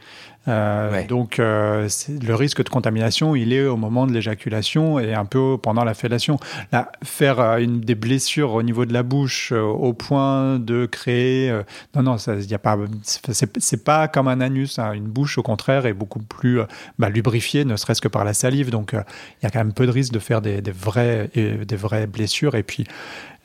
Euh, 0.49 0.91
Ouais. 0.91 1.05
Donc, 1.05 1.39
euh, 1.39 1.87
le 2.09 2.35
risque 2.35 2.63
de 2.63 2.69
contamination, 2.69 3.35
il 3.35 3.53
est 3.53 3.65
au 3.65 3.77
moment 3.77 4.07
de 4.07 4.11
l'éjaculation 4.13 4.99
et 4.99 5.13
un 5.13 5.25
peu 5.25 5.57
pendant 5.61 5.83
la 5.83 5.93
fellation. 5.93 6.37
Là, 6.71 6.91
faire 7.03 7.39
euh, 7.39 7.57
une, 7.57 7.79
des 7.81 7.95
blessures 7.95 8.53
au 8.53 8.63
niveau 8.63 8.85
de 8.85 8.93
la 8.93 9.03
bouche 9.03 9.51
au 9.51 9.93
point 9.93 10.57
de 10.59 10.85
créer, 10.85 11.51
non, 11.95 12.01
non, 12.03 12.15
il 12.17 12.49
y 12.49 12.53
a 12.53 12.59
pas, 12.59 12.77
c'est 13.03 13.83
pas 13.83 14.07
comme 14.07 14.27
un 14.27 14.41
anus. 14.41 14.79
hein. 14.79 14.93
Une 14.93 15.07
bouche, 15.07 15.37
au 15.37 15.43
contraire, 15.43 15.85
est 15.85 15.93
beaucoup 15.93 16.19
plus 16.19 16.59
bah, 16.97 17.09
lubrifiée, 17.09 17.65
ne 17.65 17.75
serait-ce 17.75 18.01
que 18.01 18.07
par 18.07 18.25
la 18.25 18.33
salive. 18.33 18.71
Donc, 18.71 18.91
il 18.93 19.43
y 19.43 19.45
a 19.45 19.49
quand 19.49 19.59
même 19.59 19.73
peu 19.73 19.85
de 19.85 19.91
risque 19.91 20.13
de 20.13 20.19
faire 20.19 20.41
des, 20.41 20.61
des 20.61 20.71
vraies, 20.71 21.29
des 21.35 21.75
vraies 21.75 22.07
blessures. 22.07 22.55
Et 22.55 22.63
puis, 22.63 22.85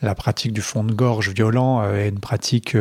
la 0.03 0.15
pratique 0.15 0.53
du 0.53 0.61
fond 0.61 0.85
de 0.85 0.93
gorge 0.93 1.31
violent 1.31 1.85
est 1.93 2.09
une 2.09 2.21
pratique 2.21 2.77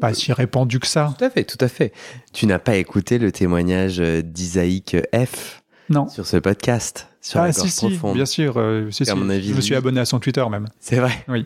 pas 0.00 0.14
si 0.14 0.32
répandue 0.32 0.78
que 0.80 0.86
ça. 0.86 1.14
Tout 1.18 1.24
à 1.24 1.30
fait, 1.30 1.44
tout 1.44 1.62
à 1.64 1.68
fait. 1.68 1.92
Tu 2.32 2.46
n'as 2.46 2.58
pas 2.58 2.76
écouté 2.76 3.18
le 3.18 3.32
témoignage 3.32 4.00
euh, 4.00 4.22
d'Isaïk 4.22 4.96
F 5.14 5.62
Non. 5.88 6.08
sur 6.08 6.26
ce 6.26 6.36
podcast 6.36 7.08
sur 7.20 7.40
la 7.40 7.46
Ah, 7.46 7.50
gorge 7.50 7.68
si, 7.68 7.70
si, 7.74 7.86
profonde. 7.88 8.14
bien 8.14 8.26
sûr. 8.26 8.54
euh, 8.58 8.88
si, 8.90 9.02
À 9.02 9.06
si. 9.06 9.14
mon 9.14 9.28
avis, 9.30 9.48
Je 9.48 9.54
me 9.54 9.60
suis 9.60 9.70
lui- 9.70 9.76
abonné 9.78 9.98
à 10.00 10.04
son 10.04 10.20
Twitter 10.20 10.44
même. 10.50 10.66
C'est 10.78 10.96
vrai. 10.96 11.24
Oui. 11.28 11.44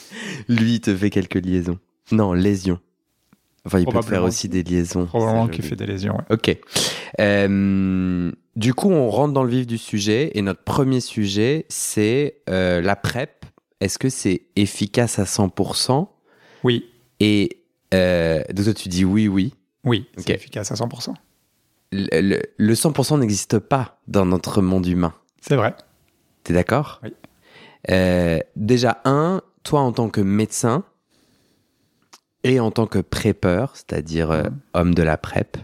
Lui, 0.48 0.74
il 0.74 0.80
te 0.80 0.94
fait 0.96 1.10
quelques 1.10 1.36
liaisons. 1.36 1.78
Non, 2.10 2.32
lésions. 2.32 2.80
Enfin, 3.64 3.78
il 3.78 3.86
peut 3.86 4.02
faire 4.02 4.24
aussi 4.24 4.48
des 4.48 4.62
liaisons. 4.64 5.06
Probablement 5.06 5.46
qu'il 5.46 5.62
fait 5.64 5.76
des 5.76 5.86
lésions. 5.86 6.14
ouais. 6.16 6.24
Ok. 6.30 6.56
Euh, 7.20 8.32
du 8.56 8.74
coup, 8.74 8.90
on 8.90 9.08
rentre 9.10 9.32
dans 9.34 9.44
le 9.44 9.50
vif 9.50 9.66
du 9.66 9.78
sujet. 9.78 10.30
Et 10.34 10.42
notre 10.42 10.62
premier 10.64 11.00
sujet, 11.00 11.66
c'est 11.68 12.38
euh, 12.48 12.80
la 12.80 12.96
PrEP. 12.96 13.44
Est-ce 13.80 13.98
que 13.98 14.08
c'est 14.08 14.42
efficace 14.56 15.18
à 15.18 15.24
100% 15.24 16.08
Oui, 16.64 16.84
Et 17.20 17.59
euh, 17.94 18.42
donc 18.52 18.64
toi, 18.64 18.74
tu 18.74 18.88
dis 18.88 19.04
oui, 19.04 19.28
oui. 19.28 19.54
oui, 19.84 20.06
c'est 20.16 20.30
efficace 20.30 20.70
à 20.72 20.74
100%. 20.74 21.14
Le, 21.92 22.20
le- 22.20 22.42
le 22.56 22.74
100% 22.74 23.18
n'existe 23.18 23.58
pas 23.58 24.00
dans 24.06 24.24
notre 24.26 24.62
monde 24.62 24.86
humain. 24.86 25.12
C'est 25.40 25.56
vrai. 25.56 25.74
T'es 26.44 26.52
d'accord? 26.52 27.00
Oui. 27.02 27.12
Euh, 27.90 28.38
déjà, 28.56 29.00
un, 29.04 29.40
toi 29.64 29.80
en 29.80 29.92
tant 29.92 30.08
que 30.08 30.20
médecin 30.20 30.84
et 32.44 32.60
en 32.60 32.70
tant 32.70 32.86
que 32.86 32.98
prépeur, 32.98 33.72
c'est-à-dire 33.74 34.30
euh, 34.30 34.42
Mhm. 34.44 34.58
homme 34.74 34.94
de 34.94 35.02
la 35.02 35.16
PrEP, 35.16 35.56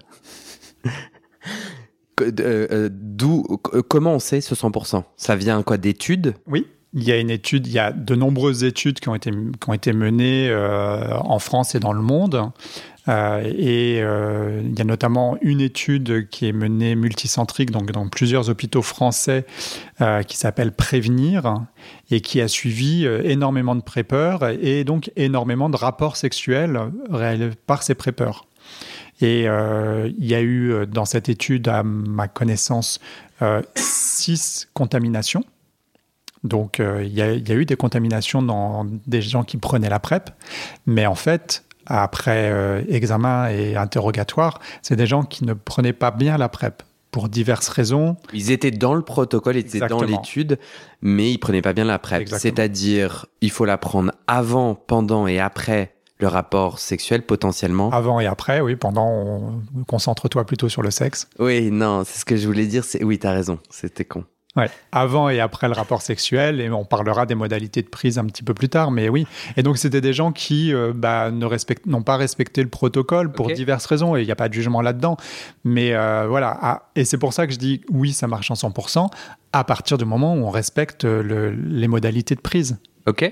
euh, 2.21 2.33
euh, 2.71 2.89
d'où, 2.91 3.43
comment 3.89 4.15
on 4.15 4.19
sait 4.19 4.41
ce 4.41 4.55
100% 4.55 5.05
Ça 5.17 5.37
vient 5.37 5.63
quoi 5.63 5.77
d'études? 5.77 6.35
Oui, 6.47 6.67
il 6.97 7.05
y 7.05 7.13
a 7.13 7.19
une 7.19 7.31
étude, 7.31 7.67
il 7.67 7.75
y 7.75 7.79
a 7.79 7.93
de 7.93 8.15
nombreuses 8.15 8.65
études 8.65 9.01
qui 9.01 9.11
ont 9.11 9.15
été, 9.15 9.31
qui 9.31 9.69
ont 9.69 9.75
été 9.75 9.93
menées 9.93 10.49
euh, 10.49 11.15
en 11.19 11.39
France 11.39 11.75
et 11.75 11.79
dans 11.79 11.93
le 11.93 12.01
monde. 12.01 12.51
Euh, 13.09 13.43
et 13.45 14.01
euh, 14.01 14.63
il 14.65 14.77
y 14.77 14.81
a 14.81 14.85
notamment 14.85 15.37
une 15.43 15.61
étude 15.61 16.27
qui 16.31 16.49
est 16.49 16.53
menée 16.53 16.97
multicentrique, 16.97 17.71
donc 17.71 17.93
dans 17.93 18.09
plusieurs 18.09 18.49
hôpitaux 18.49 18.81
français, 18.81 19.45
qui 20.27 20.39
s'appelle 20.39 20.73
Prévenir, 20.73 21.67
et 22.11 22.23
qui 22.23 22.41
a 22.41 22.49
suivi 22.49 23.05
énormément 23.05 23.77
de 23.77 23.83
prépeurs 23.83 24.49
et 24.49 24.85
donc 24.85 25.11
énormément 25.17 25.69
de 25.69 25.77
rapports 25.77 26.17
sexuels 26.17 26.81
réalisés 27.11 27.51
par 27.67 27.83
ces 27.83 27.95
prépeurs. 27.95 28.47
Et 29.21 29.43
il 29.43 30.27
y 30.27 30.35
a 30.35 30.43
eu 30.43 30.87
dans 30.87 31.05
cette 31.05 31.29
étude, 31.29 31.69
à 31.69 31.83
ma 31.83 32.27
connaissance, 32.27 33.01
six 33.75 34.69
contaminations. 34.75 35.45
Donc, 36.45 36.81
euh, 36.81 37.03
il 37.05 37.13
y, 37.13 37.23
a- 37.23 37.33
il 37.33 37.49
y 37.49 37.53
a 37.53 37.55
eu 37.55 37.65
des 37.65 37.77
contaminations 37.77 38.43
dans 38.43 38.87
des 39.07 39.23
gens 39.23 39.43
qui 39.45 39.57
prenaient 39.57 39.89
la 39.89 39.99
PrEP, 40.01 40.31
mais 40.87 41.07
en 41.07 41.15
fait, 41.15 41.65
après 41.87 42.51
euh, 42.51 42.83
examen 42.89 43.49
et 43.49 43.77
interrogatoire, 43.77 44.61
c'est 44.83 44.97
des 44.97 45.07
gens 45.07 45.23
qui 45.23 45.45
ne 45.45 45.55
prenaient 45.55 45.93
pas 45.93 46.11
bien 46.11 46.37
la 46.39 46.49
PrEP 46.49 46.83
pour 47.11 47.29
diverses 47.29 47.69
raisons. 47.69 48.17
Ils 48.35 48.51
étaient 48.51 48.71
dans 48.71 48.95
le 48.95 49.03
protocole, 49.03 49.57
ils 49.57 49.61
étaient 49.61 49.79
dans 49.89 49.99
l'étude, 50.13 50.59
mais 51.01 51.31
ils 51.33 51.39
prenaient 51.39 51.63
pas 51.63 51.73
bien 51.73 51.85
la 51.85 51.99
PrEP. 51.99 52.21
C'est-à-dire, 52.39 53.27
il 53.41 53.51
faut 53.51 53.65
la 53.65 53.79
prendre 53.79 54.13
avant, 54.27 54.75
pendant 54.75 55.27
et 55.27 55.41
après 55.41 55.95
le 56.19 56.29
rapport 56.29 56.79
sexuel 56.79 57.23
potentiellement. 57.25 57.91
Avant 57.91 58.21
et 58.21 58.27
après, 58.27 58.61
oui, 58.61 58.75
pendant, 58.77 59.07
on- 59.09 59.63
concentre-toi 59.87 60.45
plutôt 60.45 60.69
sur 60.69 60.83
le 60.83 60.91
sexe. 60.91 61.29
Oui, 61.39 61.71
non, 61.71 62.05
c'est 62.05 62.21
ce 62.21 62.25
que 62.25 62.37
je 62.37 62.47
voulais 62.47 62.67
dire. 62.67 62.85
C'est 62.85 63.03
oui, 63.05 63.19
t'as 63.19 63.33
raison. 63.33 63.59
C'était 63.71 64.05
con. 64.05 64.25
Ouais, 64.57 64.71
avant 64.91 65.29
et 65.29 65.39
après 65.41 65.67
le 65.69 65.75
rapport 65.75 66.01
sexuel, 66.01 66.61
et 66.63 66.71
on 66.71 66.85
parlera 66.87 67.27
des 67.27 67.35
modalités 67.35 67.83
de 67.83 67.89
prise 67.89 68.19
un 68.19 68.25
petit 68.25 68.43
peu 68.43 68.55
plus 68.55 68.71
tard, 68.71 68.91
mais 68.91 69.09
oui. 69.11 69.27
Et 69.59 69.63
donc, 69.63 69.77
c'était 69.77 70.01
des 70.01 70.15
gens 70.15 70.33
qui 70.33 70.73
euh, 70.73 70.93
bah, 70.95 71.31
ne 71.31 71.45
respectent- 71.45 71.85
n'ont 71.87 72.03
pas 72.03 72.17
respecté 72.17 72.63
le 72.63 72.69
protocole 72.71 73.33
pour 73.33 73.49
diverses 73.55 73.85
raisons, 73.87 74.17
et 74.17 74.23
il 74.23 74.25
n'y 74.25 74.31
a 74.33 74.37
pas 74.37 74.49
de 74.49 74.55
jugement 74.55 74.81
là-dedans. 74.81 75.19
Mais 75.65 75.93
euh, 75.95 76.27
voilà, 76.27 76.57
Ah, 76.63 76.89
et 76.97 77.05
c'est 77.05 77.19
pour 77.19 77.35
ça 77.35 77.47
que 77.47 77.53
je 77.53 77.59
dis 77.59 77.83
oui, 77.91 78.13
ça 78.13 78.29
marche 78.29 78.51
en 78.51 78.55
100%, 78.55 79.11
à 79.53 79.65
partir 79.65 79.99
du 79.99 80.07
moment 80.07 80.35
où 80.35 80.39
on 80.47 80.51
respecte 80.51 81.05
euh, 81.05 81.23
le- 81.23 81.51
les 81.51 81.89
modalités 81.89 82.35
de 82.35 82.41
prise. 82.41 82.79
Ok 83.07 83.31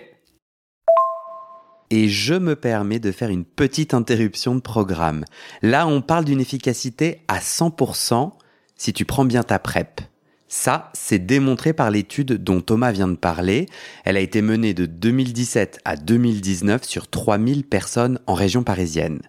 Et 1.91 2.09
je 2.09 2.35
me 2.35 2.55
permets 2.57 2.99
de 2.99 3.13
faire 3.13 3.31
une 3.31 3.45
petite 3.45 3.95
interruption 3.95 4.55
de 4.55 4.61
programme. 4.61 5.25
Là, 5.63 5.87
on 5.87 6.01
parle 6.03 6.25
d'une 6.25 6.41
efficacité 6.41 7.23
à 7.29 7.39
100% 7.41 8.33
si 8.77 8.93
tu 8.93 9.05
prends 9.05 9.25
bien 9.25 9.43
ta 9.43 9.59
PrEP. 9.59 10.01
Ça, 10.49 10.91
c'est 10.93 11.25
démontré 11.25 11.73
par 11.73 11.91
l'étude 11.91 12.43
dont 12.43 12.61
Thomas 12.61 12.93
vient 12.93 13.09
de 13.09 13.17
parler. 13.17 13.67
Elle 14.05 14.17
a 14.17 14.21
été 14.21 14.43
menée 14.43 14.75
de 14.75 14.87
2017 14.87 15.81
à 15.85 15.97
2019 15.97 16.85
sur 16.85 17.09
3000 17.09 17.65
personnes 17.65 18.21
en 18.27 18.35
région 18.35 18.63
parisienne. 18.63 19.23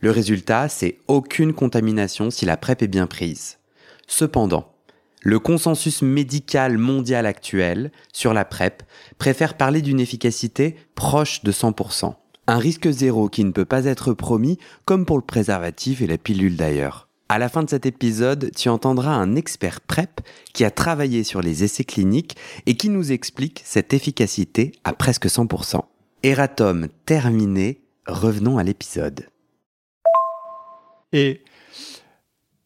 Le 0.00 0.10
résultat, 0.10 0.68
c'est 0.68 0.98
aucune 1.08 1.52
contamination 1.52 2.30
si 2.30 2.46
la 2.46 2.56
PrEP 2.56 2.82
est 2.82 2.88
bien 2.88 3.06
prise. 3.06 3.58
Cependant, 4.06 4.72
le 5.22 5.40
consensus 5.40 6.02
médical 6.02 6.78
mondial 6.78 7.26
actuel 7.26 7.90
sur 8.12 8.32
la 8.32 8.44
PrEP 8.44 8.84
préfère 9.18 9.54
parler 9.54 9.82
d'une 9.82 10.00
efficacité 10.00 10.76
proche 10.94 11.42
de 11.42 11.50
100%. 11.50 12.14
Un 12.46 12.58
risque 12.58 12.88
zéro 12.88 13.28
qui 13.28 13.44
ne 13.44 13.50
peut 13.50 13.64
pas 13.64 13.84
être 13.84 14.14
promis, 14.14 14.58
comme 14.84 15.04
pour 15.04 15.16
le 15.18 15.24
préservatif 15.24 16.00
et 16.00 16.06
la 16.06 16.16
pilule 16.16 16.56
d'ailleurs. 16.56 17.07
À 17.30 17.38
la 17.38 17.50
fin 17.50 17.62
de 17.62 17.68
cet 17.68 17.84
épisode, 17.84 18.50
tu 18.56 18.70
entendras 18.70 19.12
un 19.12 19.36
expert 19.36 19.82
PrEP 19.82 20.22
qui 20.54 20.64
a 20.64 20.70
travaillé 20.70 21.24
sur 21.24 21.42
les 21.42 21.62
essais 21.62 21.84
cliniques 21.84 22.36
et 22.64 22.74
qui 22.74 22.88
nous 22.88 23.12
explique 23.12 23.60
cette 23.66 23.92
efficacité 23.92 24.72
à 24.84 24.94
presque 24.94 25.26
100%. 25.26 25.82
Eratom 26.22 26.88
terminé, 27.04 27.82
revenons 28.06 28.56
à 28.56 28.64
l'épisode. 28.64 29.28
Et, 31.12 31.42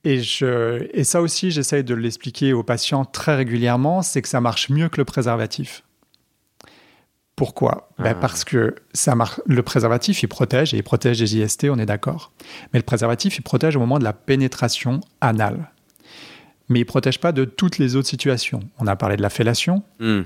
et, 0.05 0.21
et 0.21 1.05
ça 1.05 1.23
aussi, 1.23 1.51
j'essaye 1.51 1.83
de 1.83 1.95
l'expliquer 1.95 2.53
aux 2.53 2.63
patients 2.63 3.05
très 3.05 3.35
régulièrement, 3.35 4.03
c'est 4.03 4.23
que 4.23 4.29
ça 4.29 4.41
marche 4.41 4.71
mieux 4.71 4.89
que 4.89 4.99
le 4.99 5.05
préservatif. 5.05 5.83
Pourquoi 7.43 7.89
Ben, 7.99 8.13
Ah. 8.13 8.15
Parce 8.15 8.45
que 8.45 8.77
ça 8.93 9.17
marche, 9.17 9.41
le 9.47 9.65
préservatif, 9.65 10.23
il 10.23 10.29
protège, 10.29 10.75
et 10.75 10.77
il 10.77 10.83
protège 10.85 11.19
des 11.19 11.37
IST, 11.39 11.65
on 11.71 11.77
est 11.81 11.87
d'accord. 11.87 12.31
Mais 12.73 12.79
le 12.79 12.85
préservatif, 12.85 13.37
il 13.37 13.43
protège 13.43 13.75
au 13.75 13.81
moment 13.81 13.99
de 13.99 14.05
la 14.05 14.13
pénétration 14.13 15.01
anale. 15.21 15.69
Mais 16.69 16.79
il 16.79 16.83
ne 16.83 16.87
protège 16.87 17.19
pas 17.19 17.33
de 17.33 17.45
toutes 17.45 17.79
les 17.79 17.97
autres 17.97 18.07
situations. 18.07 18.61
On 18.79 18.87
a 18.87 18.95
parlé 18.95 19.17
de 19.17 19.23
la 19.23 19.29
fellation, 19.29 19.83
Hmm. 19.99 20.21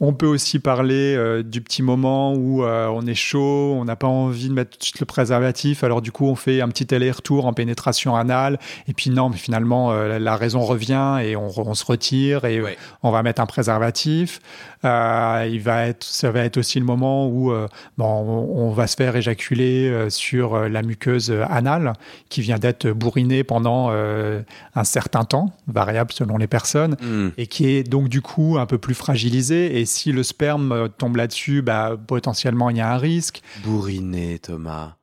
On 0.00 0.12
peut 0.12 0.26
aussi 0.26 0.60
parler 0.60 1.14
euh, 1.16 1.42
du 1.42 1.60
petit 1.60 1.82
moment 1.82 2.32
où 2.34 2.62
euh, 2.62 2.86
on 2.86 3.04
est 3.06 3.14
chaud, 3.16 3.74
on 3.76 3.84
n'a 3.84 3.96
pas 3.96 4.06
envie 4.06 4.48
de 4.48 4.54
mettre 4.54 4.70
tout 4.70 4.78
de 4.78 4.84
suite 4.84 5.00
le 5.00 5.06
préservatif, 5.06 5.82
alors 5.82 6.02
du 6.02 6.12
coup 6.12 6.26
on 6.26 6.36
fait 6.36 6.60
un 6.60 6.68
petit 6.68 6.94
aller-retour 6.94 7.46
en 7.46 7.52
pénétration 7.52 8.14
anale, 8.14 8.60
et 8.86 8.94
puis 8.94 9.10
non, 9.10 9.28
mais 9.28 9.36
finalement 9.36 9.90
euh, 9.90 10.20
la 10.20 10.36
raison 10.36 10.60
revient 10.60 11.18
et 11.24 11.34
on, 11.34 11.48
on 11.56 11.74
se 11.74 11.84
retire 11.84 12.44
et 12.44 12.60
Ouais. 12.60 12.76
on 13.02 13.10
va 13.10 13.22
mettre 13.24 13.40
un 13.42 13.46
préservatif. 13.46 14.40
Il 14.84 15.60
va 15.64 15.86
être, 15.88 16.04
ça 16.04 16.30
va 16.30 16.44
être 16.44 16.56
aussi 16.56 16.78
le 16.78 16.84
moment 16.84 17.26
où 17.26 17.52
bon, 17.98 18.04
on, 18.06 18.66
on 18.68 18.70
va 18.70 18.86
se 18.86 18.94
faire 18.94 19.16
éjaculer 19.16 20.06
sur 20.08 20.56
la 20.68 20.82
muqueuse 20.82 21.34
anale 21.50 21.94
qui 22.28 22.42
vient 22.42 22.58
d'être 22.58 22.88
bourrinée 22.90 23.42
pendant 23.42 23.90
un 23.90 24.84
certain 24.84 25.24
temps, 25.24 25.50
variable 25.66 26.12
selon 26.12 26.36
les 26.36 26.46
personnes 26.46 26.96
Hmm. 27.02 27.28
et 27.38 27.46
qui 27.48 27.66
est 27.66 27.82
donc 27.82 28.08
du 28.08 28.20
coup 28.22 28.56
un 28.58 28.66
peu 28.66 28.78
plus 28.78 28.94
fragilisé. 28.94 29.80
Et 29.80 29.84
si 29.88 30.12
le 30.12 30.22
sperme 30.22 30.72
euh, 30.72 30.88
tombe 30.88 31.16
là-dessus, 31.16 31.62
bah, 31.62 31.96
potentiellement 32.06 32.70
il 32.70 32.76
y 32.76 32.80
a 32.80 32.92
un 32.92 32.98
risque. 32.98 33.42
Bourriner, 33.64 34.38
Thomas. 34.38 34.94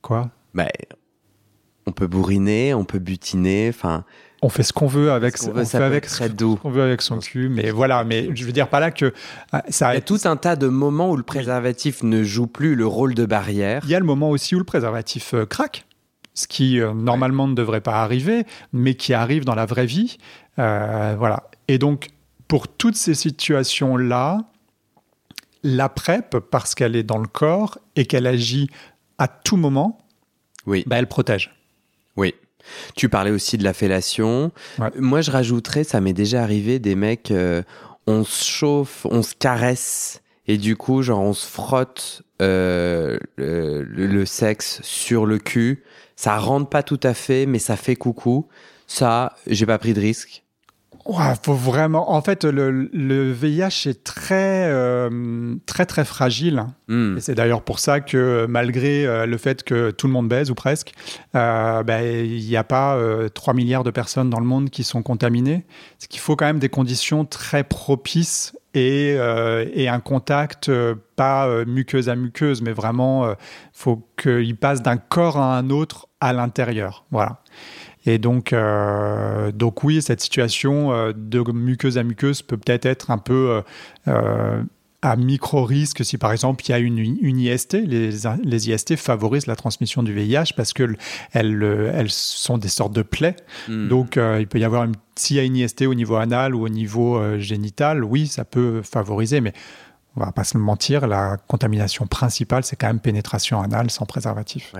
Quoi? 0.00 0.30
Bah, 0.54 0.68
on 1.86 1.92
peut 1.92 2.06
bourriner, 2.06 2.74
on 2.74 2.84
peut 2.84 2.98
butiner, 2.98 3.68
enfin, 3.68 4.04
On 4.42 4.48
fait 4.48 4.62
ce 4.62 4.72
qu'on 4.72 4.86
veut 4.86 5.10
avec, 5.12 5.36
Ce 5.36 5.48
on 5.48 5.52
veut, 5.52 5.64
fait 5.64 5.78
avec 5.78 6.06
très 6.06 6.28
doux. 6.28 6.56
qu'on 6.56 6.70
veut 6.70 6.82
avec 6.82 7.02
son 7.02 7.18
cul. 7.18 7.48
Mais 7.48 7.70
voilà, 7.70 8.04
mais 8.04 8.34
je 8.34 8.44
veux 8.44 8.52
dire 8.52 8.68
pas 8.68 8.80
là 8.80 8.90
que 8.90 9.12
ah, 9.52 9.62
ça. 9.68 9.92
Il 9.92 9.96
y 9.96 9.98
a 9.98 10.02
tout 10.02 10.20
un 10.24 10.36
tas 10.36 10.56
de 10.56 10.68
moments 10.68 11.10
où 11.10 11.16
le 11.16 11.22
préservatif 11.22 12.02
ne 12.02 12.22
joue 12.22 12.46
plus 12.46 12.74
le 12.74 12.86
rôle 12.86 13.14
de 13.14 13.26
barrière. 13.26 13.82
Il 13.84 13.90
y 13.90 13.94
a 13.94 13.98
le 13.98 14.04
moment 14.04 14.30
aussi 14.30 14.54
où 14.54 14.58
le 14.58 14.64
préservatif 14.64 15.34
euh, 15.34 15.46
craque, 15.46 15.86
ce 16.34 16.46
qui 16.46 16.80
euh, 16.80 16.92
normalement 16.94 17.48
ne 17.48 17.54
devrait 17.54 17.80
pas 17.80 18.02
arriver, 18.02 18.44
mais 18.72 18.94
qui 18.94 19.12
arrive 19.12 19.44
dans 19.44 19.54
la 19.54 19.66
vraie 19.66 19.86
vie. 19.86 20.18
Euh, 20.58 21.14
voilà. 21.18 21.44
Et 21.68 21.78
donc, 21.78 22.08
pour 22.50 22.66
toutes 22.68 22.96
ces 22.96 23.14
situations-là, 23.14 24.38
la 25.62 25.88
PrEP, 25.88 26.38
parce 26.50 26.74
qu'elle 26.74 26.96
est 26.96 27.02
dans 27.02 27.18
le 27.18 27.28
corps 27.28 27.78
et 27.96 28.06
qu'elle 28.06 28.26
agit 28.26 28.68
à 29.18 29.28
tout 29.28 29.56
moment, 29.56 29.98
Oui, 30.66 30.82
bah, 30.86 30.96
elle 30.98 31.06
protège. 31.06 31.54
oui. 32.16 32.34
Tu 32.94 33.08
parlais 33.08 33.30
aussi 33.30 33.56
de 33.56 33.64
la 33.64 33.72
fellation. 33.72 34.52
Ouais. 34.78 34.90
Moi, 34.98 35.22
je 35.22 35.30
rajouterais, 35.30 35.82
ça 35.82 36.00
m'est 36.02 36.12
déjà 36.12 36.42
arrivé, 36.42 36.78
des 36.78 36.94
mecs, 36.94 37.30
euh, 37.30 37.62
on 38.06 38.22
se 38.22 38.44
chauffe, 38.44 39.06
on 39.10 39.22
se 39.22 39.34
caresse, 39.34 40.20
et 40.46 40.58
du 40.58 40.76
coup, 40.76 41.00
genre, 41.02 41.20
on 41.20 41.32
se 41.32 41.46
frotte 41.46 42.22
euh, 42.42 43.18
le, 43.36 43.82
le- 43.82 44.06
le 44.06 44.26
sexe 44.26 44.80
sur 44.82 45.24
le 45.24 45.38
cul. 45.38 45.84
Ça 46.16 46.36
rentre 46.38 46.68
pas 46.68 46.82
tout 46.82 47.00
à 47.02 47.14
fait, 47.14 47.46
mais 47.46 47.58
ça 47.58 47.76
fait 47.76 47.96
coucou. 47.96 48.46
Ça, 48.86 49.34
j'ai 49.46 49.66
pas 49.66 49.78
pris 49.78 49.94
de 49.94 50.00
risque. 50.00 50.44
Ouais, 51.10 51.34
faut 51.42 51.54
vraiment. 51.54 52.12
En 52.12 52.22
fait, 52.22 52.44
le, 52.44 52.70
le 52.70 53.32
VIH 53.32 53.88
est 53.88 54.04
très, 54.04 54.70
euh, 54.70 55.56
très, 55.66 55.84
très 55.84 56.04
fragile. 56.04 56.66
Hmm. 56.86 57.16
Et 57.16 57.20
c'est 57.20 57.34
d'ailleurs 57.34 57.62
pour 57.62 57.80
ça 57.80 57.98
que 57.98 58.46
malgré 58.48 59.04
euh, 59.04 59.26
le 59.26 59.36
fait 59.36 59.64
que 59.64 59.90
tout 59.90 60.06
le 60.06 60.12
monde 60.12 60.28
baise 60.28 60.52
ou 60.52 60.54
presque, 60.54 60.92
euh, 61.34 61.82
ben, 61.82 62.00
il 62.04 62.46
n'y 62.46 62.56
a 62.56 62.62
pas 62.62 62.94
euh, 62.94 63.28
3 63.28 63.54
milliards 63.54 63.82
de 63.82 63.90
personnes 63.90 64.30
dans 64.30 64.38
le 64.38 64.46
monde 64.46 64.70
qui 64.70 64.84
sont 64.84 65.02
contaminées. 65.02 65.64
C'est 65.98 66.08
qu'il 66.08 66.20
faut 66.20 66.36
quand 66.36 66.46
même 66.46 66.60
des 66.60 66.68
conditions 66.68 67.24
très 67.24 67.64
propices 67.64 68.56
et, 68.74 69.16
et 69.74 69.88
un 69.88 69.98
contact 69.98 70.70
pas 71.16 71.64
muqueuse 71.64 72.08
à 72.08 72.14
muqueuse, 72.14 72.62
mais 72.62 72.70
vraiment, 72.70 73.28
il 73.28 73.36
faut 73.72 74.08
qu'il 74.16 74.56
passe 74.56 74.80
d'un 74.80 74.96
corps 74.96 75.38
à 75.38 75.58
un 75.58 75.70
autre 75.70 76.06
à 76.20 76.32
l'intérieur. 76.32 77.04
Voilà. 77.10 77.40
Et 78.06 78.18
donc, 78.18 78.52
euh, 78.52 79.52
donc 79.52 79.84
oui, 79.84 80.00
cette 80.00 80.20
situation 80.20 80.92
euh, 80.92 81.12
de 81.14 81.40
muqueuse 81.52 81.98
à 81.98 82.02
muqueuse 82.02 82.42
peut 82.42 82.56
peut-être 82.56 82.86
être 82.86 83.10
un 83.10 83.18
peu 83.18 83.50
euh, 83.50 83.62
euh, 84.08 84.62
à 85.02 85.16
micro-risque 85.16 86.04
si 86.04 86.18
par 86.18 86.30
exemple 86.32 86.62
il 86.66 86.70
y 86.70 86.74
a 86.74 86.78
une, 86.78 86.98
une 86.98 87.38
IST. 87.38 87.74
Les, 87.74 88.10
les 88.42 88.70
IST 88.70 88.96
favorisent 88.96 89.46
la 89.46 89.56
transmission 89.56 90.02
du 90.02 90.12
VIH 90.12 90.52
parce 90.56 90.72
qu'elles 90.72 90.96
elles, 91.32 91.62
elles 91.94 92.10
sont 92.10 92.58
des 92.58 92.68
sortes 92.68 92.92
de 92.92 93.02
plaies. 93.02 93.36
Hmm. 93.68 93.88
Donc 93.88 94.16
euh, 94.16 94.38
il 94.40 94.46
peut 94.46 94.58
y 94.58 94.64
avoir 94.64 94.84
une, 94.84 94.94
s'il 95.16 95.36
y 95.36 95.38
a 95.38 95.42
une 95.42 95.56
IST 95.56 95.82
au 95.82 95.94
niveau 95.94 96.16
anal 96.16 96.54
ou 96.54 96.64
au 96.64 96.68
niveau 96.68 97.16
euh, 97.16 97.38
génital, 97.38 98.04
oui, 98.04 98.26
ça 98.26 98.44
peut 98.44 98.82
favoriser, 98.82 99.40
mais 99.40 99.52
on 100.16 100.20
va 100.20 100.32
pas 100.32 100.44
se 100.44 100.58
mentir, 100.58 101.06
la 101.06 101.36
contamination 101.48 102.06
principale, 102.06 102.64
c'est 102.64 102.76
quand 102.76 102.88
même 102.88 103.00
pénétration 103.00 103.60
anale 103.62 103.90
sans 103.90 104.06
préservatif. 104.06 104.72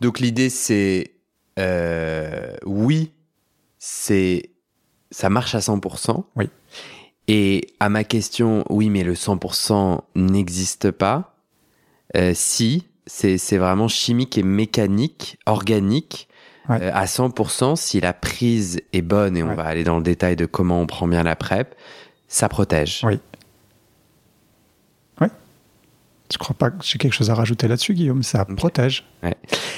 Donc 0.00 0.18
l'idée 0.18 0.50
c'est 0.50 1.12
euh, 1.60 2.56
oui, 2.64 3.12
c'est 3.78 4.50
ça 5.10 5.28
marche 5.28 5.54
à 5.54 5.58
100%. 5.58 6.24
Oui. 6.36 6.48
Et 7.28 7.68
à 7.80 7.88
ma 7.88 8.02
question, 8.04 8.64
oui, 8.70 8.90
mais 8.90 9.04
le 9.04 9.14
100% 9.14 10.00
n'existe 10.16 10.90
pas. 10.90 11.36
Euh, 12.16 12.32
si, 12.34 12.86
c'est 13.06 13.38
c'est 13.38 13.58
vraiment 13.58 13.88
chimique 13.88 14.36
et 14.38 14.42
mécanique, 14.42 15.38
organique. 15.46 16.28
Ouais. 16.68 16.80
euh, 16.82 16.90
à 16.94 17.06
100%, 17.06 17.74
si 17.76 18.00
la 18.00 18.12
prise 18.12 18.80
est 18.92 19.02
bonne, 19.02 19.36
et 19.36 19.42
on 19.42 19.48
Ouais. 19.48 19.54
va 19.56 19.64
aller 19.64 19.82
dans 19.84 19.96
le 19.96 20.02
détail 20.02 20.36
de 20.36 20.46
comment 20.46 20.80
on 20.80 20.86
prend 20.86 21.08
bien 21.08 21.22
la 21.22 21.34
PrEP, 21.34 21.74
ça 22.28 22.48
protège. 22.48 23.00
Oui. 23.04 23.18
Je 26.32 26.38
crois 26.38 26.54
pas 26.56 26.70
que 26.70 26.76
j'ai 26.84 26.98
quelque 26.98 27.12
chose 27.14 27.30
à 27.30 27.34
rajouter 27.34 27.66
là-dessus, 27.68 27.94
Guillaume. 27.94 28.22
Ça 28.22 28.46
Ok. 28.48 28.56
protège. 28.56 29.04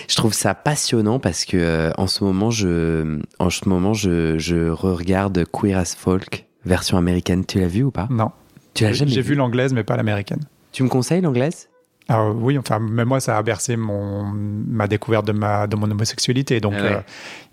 Je 0.09 0.17
trouve 0.17 0.35
ça 0.35 0.55
passionnant 0.55 1.19
parce 1.19 1.45
que 1.45 1.57
euh, 1.57 1.91
en 1.97 2.07
ce 2.07 2.23
moment, 2.25 2.51
je, 2.51 3.19
en 3.38 3.51
ce 3.51 3.69
moment, 3.69 3.95
je, 3.95 4.38
je 4.38 4.69
regarde 4.69 5.45
Queer 5.51 5.79
as 5.79 5.95
Folk 5.97 6.47
version 6.65 6.99
américaine. 6.99 7.45
Tu 7.47 7.59
l'as 7.61 7.67
vu 7.69 7.83
ou 7.85 7.91
pas? 7.91 8.07
Non. 8.11 8.31
Tu 8.75 8.85
l'as 8.85 8.93
jamais 8.93 9.11
J'ai 9.11 9.23
vu, 9.23 9.31
vu 9.31 9.35
l'anglaise, 9.37 9.73
mais 9.73 9.83
pas 9.85 9.97
l'américaine. 9.97 10.41
Tu 10.73 10.83
me 10.83 10.88
conseilles 10.88 11.21
l'anglaise? 11.23 11.69
Ah 12.09 12.31
oui, 12.31 12.59
enfin, 12.59 12.79
même 12.81 13.09
moi, 13.09 13.21
ça 13.21 13.38
a 13.38 13.43
bercé 13.43 13.77
mon, 13.77 14.25
ma 14.25 14.88
découverte 14.88 15.27
de, 15.27 15.33
ma, 15.33 15.67
de 15.67 15.77
mon 15.77 15.91
homosexualité. 15.91 16.61
Donc, 16.61 16.75
Ah 16.77 16.83
ouais. 16.83 16.93
euh, 16.97 17.01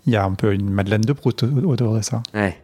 il 0.06 0.12
y 0.12 0.16
a 0.16 0.24
un 0.24 0.32
peu 0.32 0.52
une 0.52 0.68
Madeleine 0.70 1.00
de 1.02 1.12
Proust 1.12 1.42
autour 1.42 1.94
de 1.94 2.02
ça. 2.02 2.22
Ouais. 2.34 2.60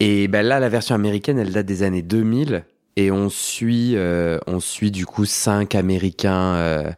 Et 0.00 0.28
ben 0.28 0.44
là, 0.46 0.60
la 0.60 0.68
version 0.68 0.94
américaine, 0.94 1.38
elle 1.38 1.52
date 1.52 1.66
des 1.66 1.82
années 1.82 2.02
2000 2.02 2.64
et 2.96 3.10
on 3.10 3.28
suit, 3.28 3.96
euh, 3.96 4.38
on 4.46 4.60
suit 4.60 4.90
du 4.90 5.06
coup 5.06 5.24
cinq 5.24 5.74
Américains 5.74 6.54
euh, 6.56 6.90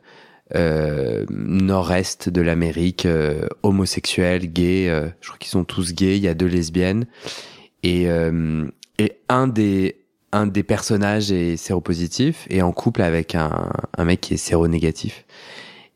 euh, 0.54 1.24
nord-est 1.30 2.28
de 2.28 2.40
l'Amérique, 2.40 3.06
euh, 3.06 3.46
homosexuels, 3.62 4.52
gays. 4.52 4.88
euh, 4.88 5.09
je 5.20 5.28
crois 5.28 5.38
qu'ils 5.38 5.50
sont 5.50 5.64
tous 5.64 5.92
gays. 5.94 6.16
Il 6.16 6.22
y 6.22 6.28
a 6.28 6.35
deux 6.35 6.46
lesbiennes 6.46 7.06
et 7.82 8.09
euh, 8.09 8.64
et 8.98 9.18
un 9.28 9.48
des 9.48 9.96
un 10.32 10.46
des 10.46 10.62
personnages 10.62 11.32
est 11.32 11.56
séropositif 11.56 12.46
et 12.50 12.61
en 12.62 12.72
couple 12.72 13.02
avec 13.02 13.35
un, 13.35 13.70
un 13.96 14.04
mec 14.04 14.20
qui 14.20 14.35
est 14.35 14.38
séronégatif. 14.38 15.24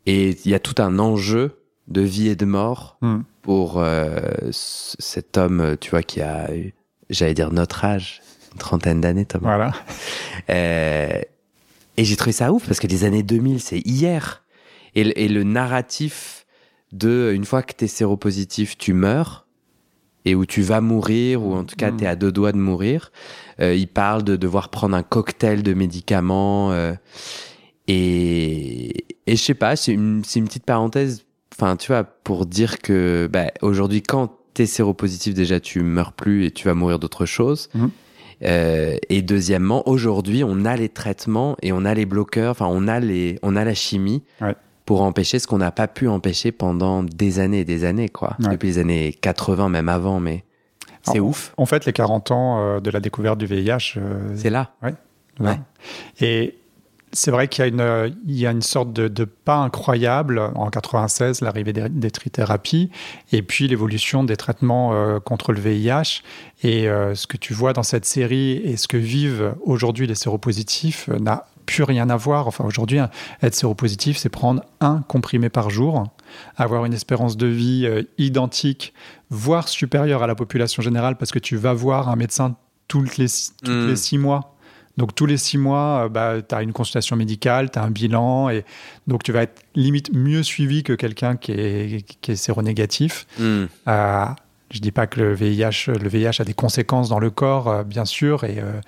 Et 0.06 0.30
il 0.44 0.50
y 0.50 0.54
a 0.54 0.58
tout 0.60 0.80
un 0.82 0.98
enjeu 0.98 1.58
de 1.88 2.00
vie 2.00 2.28
et 2.28 2.36
de 2.36 2.44
mort 2.46 2.96
Hmm. 3.02 3.20
pour 3.42 3.78
euh, 3.78 4.18
cet 4.50 5.36
homme, 5.36 5.76
tu 5.80 5.90
vois, 5.90 6.02
qui 6.02 6.20
a, 6.22 6.54
eu, 6.54 6.74
j'allais 7.10 7.34
dire 7.34 7.52
notre 7.52 7.84
âge, 7.84 8.22
une 8.52 8.58
trentaine 8.58 9.00
d'années, 9.00 9.24
Thomas. 9.24 9.56
Voilà. 9.56 9.72
Euh, 10.50 11.20
et 11.96 12.04
j'ai 12.04 12.16
trouvé 12.16 12.32
ça 12.32 12.52
ouf 12.52 12.66
parce 12.66 12.80
que 12.80 12.86
les 12.86 13.04
années 13.04 13.22
2000, 13.22 13.60
c'est 13.60 13.78
hier. 13.80 14.42
Et, 14.94 15.04
le- 15.04 15.18
et 15.18 15.28
le 15.28 15.42
narratif 15.44 16.46
de 16.92 17.32
une 17.34 17.44
fois 17.44 17.62
que 17.62 17.72
t'es 17.72 17.86
séropositif, 17.86 18.76
tu 18.78 18.92
meurs 18.94 19.46
et 20.24 20.34
où 20.34 20.44
tu 20.44 20.60
vas 20.62 20.80
mourir 20.80 21.42
ou 21.44 21.54
en 21.54 21.64
tout 21.64 21.76
cas 21.76 21.90
t'es 21.92 22.06
à 22.06 22.16
deux 22.16 22.32
doigts 22.32 22.52
de 22.52 22.58
mourir. 22.58 23.12
Euh, 23.60 23.74
il 23.74 23.86
parle 23.88 24.22
de 24.24 24.36
devoir 24.36 24.68
prendre 24.70 24.96
un 24.96 25.02
cocktail 25.02 25.62
de 25.62 25.72
médicaments 25.74 26.72
euh, 26.72 26.92
et 27.86 29.04
et 29.26 29.36
je 29.36 29.42
sais 29.42 29.54
pas, 29.54 29.76
c'est 29.76 29.92
une 29.92 30.22
c'est 30.24 30.38
une 30.40 30.46
petite 30.46 30.64
parenthèse. 30.64 31.24
Enfin, 31.54 31.76
tu 31.76 31.88
vois, 31.88 32.04
pour 32.04 32.46
dire 32.46 32.78
que 32.80 33.28
bah, 33.30 33.50
aujourd'hui, 33.62 34.02
quand 34.02 34.34
t'es 34.54 34.66
séropositif, 34.66 35.34
déjà 35.34 35.60
tu 35.60 35.80
meurs 35.82 36.12
plus 36.12 36.44
et 36.46 36.50
tu 36.50 36.66
vas 36.66 36.74
mourir 36.74 36.98
d'autre 36.98 37.26
chose. 37.26 37.68
Mhm. 37.74 37.90
Euh, 38.42 38.96
et 39.08 39.22
deuxièmement, 39.22 39.86
aujourd'hui, 39.88 40.42
on 40.44 40.64
a 40.64 40.76
les 40.76 40.88
traitements 40.88 41.56
et 41.62 41.72
on 41.72 41.84
a 41.84 41.94
les 41.94 42.06
bloqueurs, 42.06 42.52
enfin, 42.52 42.66
on 42.70 42.88
a 42.88 42.98
les, 43.00 43.38
on 43.42 43.54
a 43.56 43.64
la 43.64 43.74
chimie 43.74 44.22
Ouais. 44.40 44.54
pour 44.86 45.02
empêcher 45.02 45.38
ce 45.38 45.46
qu'on 45.46 45.58
n'a 45.58 45.70
pas 45.72 45.88
pu 45.88 46.08
empêcher 46.08 46.50
pendant 46.52 47.02
des 47.02 47.38
années 47.38 47.60
et 47.60 47.64
des 47.64 47.84
années, 47.84 48.08
quoi. 48.08 48.36
Ouais. 48.40 48.50
Depuis 48.50 48.68
les 48.68 48.78
années 48.78 49.12
80, 49.12 49.68
même 49.68 49.88
avant, 49.88 50.20
mais 50.20 50.44
c'est 51.02 51.20
ouf. 51.20 51.52
En 51.56 51.66
fait, 51.66 51.84
les 51.86 51.92
40 51.92 52.30
ans 52.30 52.58
euh, 52.60 52.80
de 52.80 52.90
la 52.90 53.00
découverte 53.00 53.38
du 53.38 53.46
VIH, 53.46 53.94
euh, 53.96 54.32
C'est 54.36 54.50
là. 54.50 54.70
là. 54.82 54.90
ouais. 55.40 55.58
Et 56.20 56.54
c'est 57.12 57.30
vrai 57.30 57.48
qu'il 57.48 57.62
y 57.62 57.64
a 57.64 57.68
une, 57.68 58.14
il 58.26 58.38
y 58.38 58.46
a 58.46 58.50
une 58.50 58.62
sorte 58.62 58.92
de, 58.92 59.08
de 59.08 59.24
pas 59.24 59.56
incroyable 59.56 60.38
en 60.54 60.70
96, 60.70 61.40
l'arrivée 61.40 61.72
des, 61.72 61.88
des 61.88 62.10
trithérapies, 62.10 62.90
et 63.32 63.42
puis 63.42 63.66
l'évolution 63.68 64.22
des 64.24 64.36
traitements 64.36 64.92
euh, 64.94 65.18
contre 65.20 65.52
le 65.52 65.60
VIH. 65.60 66.22
Et 66.62 66.88
euh, 66.88 67.14
ce 67.14 67.26
que 67.26 67.36
tu 67.36 67.52
vois 67.54 67.72
dans 67.72 67.82
cette 67.82 68.04
série 68.04 68.52
et 68.52 68.76
ce 68.76 68.86
que 68.86 68.96
vivent 68.96 69.54
aujourd'hui 69.64 70.06
les 70.06 70.14
séropositifs 70.14 71.08
euh, 71.08 71.18
n'a 71.18 71.46
plus 71.66 71.82
rien 71.84 72.10
à 72.10 72.16
voir. 72.16 72.46
Enfin, 72.48 72.64
aujourd'hui, 72.64 72.98
un- 72.98 73.10
être 73.42 73.54
séropositif, 73.54 74.16
c'est 74.16 74.28
prendre 74.28 74.62
un 74.80 75.02
comprimé 75.08 75.48
par 75.50 75.70
jour, 75.70 76.04
avoir 76.56 76.84
une 76.84 76.92
espérance 76.94 77.36
de 77.36 77.46
vie 77.46 77.88
identique, 78.18 78.92
voire 79.30 79.68
supérieure 79.68 80.22
à 80.22 80.26
la 80.26 80.34
population 80.34 80.82
générale, 80.82 81.16
parce 81.16 81.30
que 81.30 81.38
tu 81.38 81.56
vas 81.56 81.72
voir 81.72 82.08
un 82.08 82.16
médecin 82.16 82.56
toutes 82.88 83.16
les, 83.18 83.26
toutes 83.62 83.68
Mm. 83.72 83.86
les 83.88 83.96
six 83.96 84.18
mois. 84.18 84.54
Donc 84.96 85.14
tous 85.14 85.26
les 85.26 85.36
six 85.36 85.58
mois, 85.58 86.08
bah, 86.08 86.36
tu 86.46 86.54
as 86.54 86.62
une 86.62 86.72
consultation 86.72 87.16
médicale, 87.16 87.70
tu 87.70 87.78
as 87.78 87.82
un 87.82 87.90
bilan, 87.90 88.50
et 88.50 88.64
donc 89.06 89.22
tu 89.22 89.32
vas 89.32 89.42
être 89.42 89.62
limite 89.74 90.12
mieux 90.12 90.42
suivi 90.42 90.82
que 90.82 90.92
quelqu'un 90.92 91.36
qui 91.36 91.52
est, 91.52 92.18
qui 92.20 92.32
est 92.32 92.36
séronégatif. 92.36 93.26
Hmm. 93.38 93.64
Euh, 93.88 94.24
je 94.70 94.78
dis 94.80 94.92
pas 94.92 95.06
que 95.06 95.20
le 95.20 95.34
VIH, 95.34 95.86
le 95.88 96.08
VIH 96.08 96.40
a 96.40 96.44
des 96.44 96.54
conséquences 96.54 97.08
dans 97.08 97.18
le 97.18 97.30
corps, 97.30 97.68
euh, 97.68 97.82
bien 97.82 98.04
sûr, 98.04 98.44
et, 98.44 98.58
euh, 98.58 98.80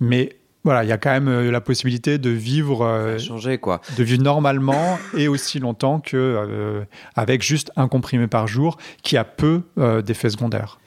mais 0.00 0.38
voilà, 0.64 0.84
il 0.84 0.88
y 0.88 0.92
a 0.92 0.98
quand 0.98 1.10
même 1.10 1.28
euh, 1.28 1.50
la 1.50 1.60
possibilité 1.60 2.18
de 2.18 2.30
vivre, 2.30 2.84
euh, 2.84 3.18
Changer, 3.18 3.58
quoi. 3.58 3.80
de 3.96 4.02
vivre 4.02 4.22
normalement 4.22 4.98
et 5.16 5.28
aussi 5.28 5.60
longtemps 5.60 6.00
que 6.00 6.16
euh, 6.16 6.84
avec 7.14 7.42
juste 7.42 7.70
un 7.76 7.88
comprimé 7.88 8.26
par 8.26 8.46
jour, 8.46 8.76
qui 9.02 9.16
a 9.16 9.24
peu 9.24 9.62
euh, 9.78 10.02
d'effets 10.02 10.30
secondaires. 10.30 10.78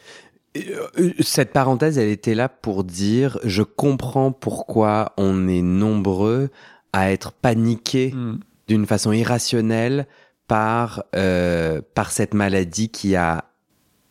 Euh, 0.58 1.12
Cette 1.20 1.54
parenthèse, 1.54 1.98
elle 1.98 2.10
était 2.10 2.36
là 2.36 2.50
pour 2.50 2.84
dire, 2.84 3.40
je 3.44 3.64
comprends 3.64 4.32
pourquoi 4.32 5.14
on 5.18 5.48
est 5.48 5.62
nombreux 5.62 6.50
à 6.94 7.12
être 7.12 7.32
paniqués 7.32 8.12
Mm. 8.14 8.40
d'une 8.68 8.86
façon 8.86 9.12
irrationnelle 9.14 10.08
par 10.48 11.04
euh, 11.16 11.82
par 11.96 12.12
cette 12.12 12.34
maladie 12.34 12.90
qui 12.90 13.16
a 13.16 13.46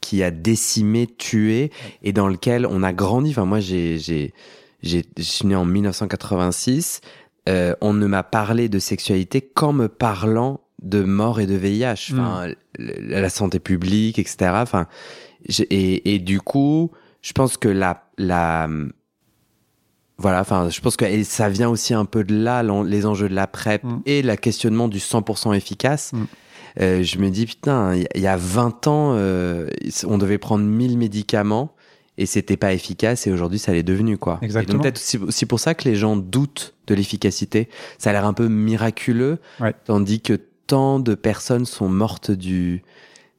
qui 0.01 0.23
a 0.23 0.31
décimé, 0.31 1.07
tué 1.07 1.71
et 2.03 2.13
dans 2.15 2.27
lequel 2.29 2.65
on 2.67 2.83
a 2.83 2.93
grandi. 2.95 3.31
Enfin, 3.31 3.45
moi, 3.45 3.61
j'ai 3.61 3.99
j'ai 3.99 4.33
j'ai 4.83 5.05
je 5.19 5.23
suis 5.23 5.47
né 5.47 5.55
en 5.55 5.67
1986. 5.67 7.03
Euh, 7.49 7.75
on 7.81 7.93
ne 7.93 8.07
m'a 8.07 8.23
parlé 8.23 8.69
de 8.71 8.79
sexualité 8.79 9.41
qu'en 9.43 9.73
me 9.75 9.89
parlant 9.89 10.61
de 10.83 11.03
mort 11.03 11.41
et 11.41 11.47
de 11.47 11.55
VIH. 11.55 12.13
Enfin, 12.13 12.47
l- 12.47 12.57
la 12.79 13.29
santé 13.29 13.59
publique, 13.61 14.19
etc. 14.19 14.53
Enfin, 14.55 14.87
et, 15.49 16.15
et 16.15 16.19
du 16.19 16.41
coup, 16.41 16.91
je 17.23 17.33
pense 17.33 17.57
que 17.57 17.69
la 17.69 18.05
la 18.19 18.69
voilà, 20.19 20.41
enfin, 20.43 20.69
je 20.69 20.81
pense 20.81 20.97
que 20.97 21.23
ça 21.25 21.49
vient 21.49 21.71
aussi 21.71 21.95
un 21.95 22.05
peu 22.05 22.25
de 22.25 22.35
là, 22.35 22.63
les 22.85 23.07
enjeux 23.07 23.29
de 23.29 23.35
la 23.35 23.47
PrEP 23.47 23.83
Mm. 23.85 24.01
et 24.05 24.21
la 24.23 24.37
questionnement 24.37 24.87
du 24.89 24.99
100% 24.99 25.55
efficace. 25.55 26.13
Mm. 26.13 26.25
Euh, 26.81 27.03
je 27.03 27.19
me 27.19 27.31
dis, 27.31 27.47
putain, 27.47 27.95
il 28.15 28.21
y- 28.21 28.27
a 28.27 28.37
20 28.37 28.87
ans, 28.87 29.15
euh, 29.15 29.69
on 30.07 30.19
devait 30.19 30.39
prendre 30.39 30.65
1000 30.65 30.99
médicaments 30.99 31.75
et 32.19 32.27
c'était 32.27 32.59
pas 32.59 32.75
efficace 32.75 33.27
et 33.27 33.33
aujourd'hui, 33.33 33.59
ça 33.59 33.73
l'est 33.73 33.83
devenu, 33.83 34.19
quoi. 34.19 34.39
Et 34.43 34.45
Exactement. 34.45 34.75
donc, 34.75 34.83
peut-être 34.83 34.99
aussi, 34.99 35.17
aussi 35.17 35.47
pour 35.47 35.59
ça 35.59 35.75
que 35.75 35.89
les 35.89 35.97
gens 35.97 36.17
doutent 36.17 36.75
de 36.87 36.95
l'efficacité. 36.95 37.69
Ça 37.99 38.11
a 38.11 38.13
l'air 38.13 38.27
un 38.27 38.35
peu 38.35 38.47
miraculeux, 38.49 39.39
Ouais. 39.59 39.75
tandis 39.87 40.21
que 40.21 40.35
tant 40.67 41.01
de 41.01 41.15
personnes 41.15 41.65
sont 41.65 41.89
mortes 41.89 42.31
du, 42.31 42.83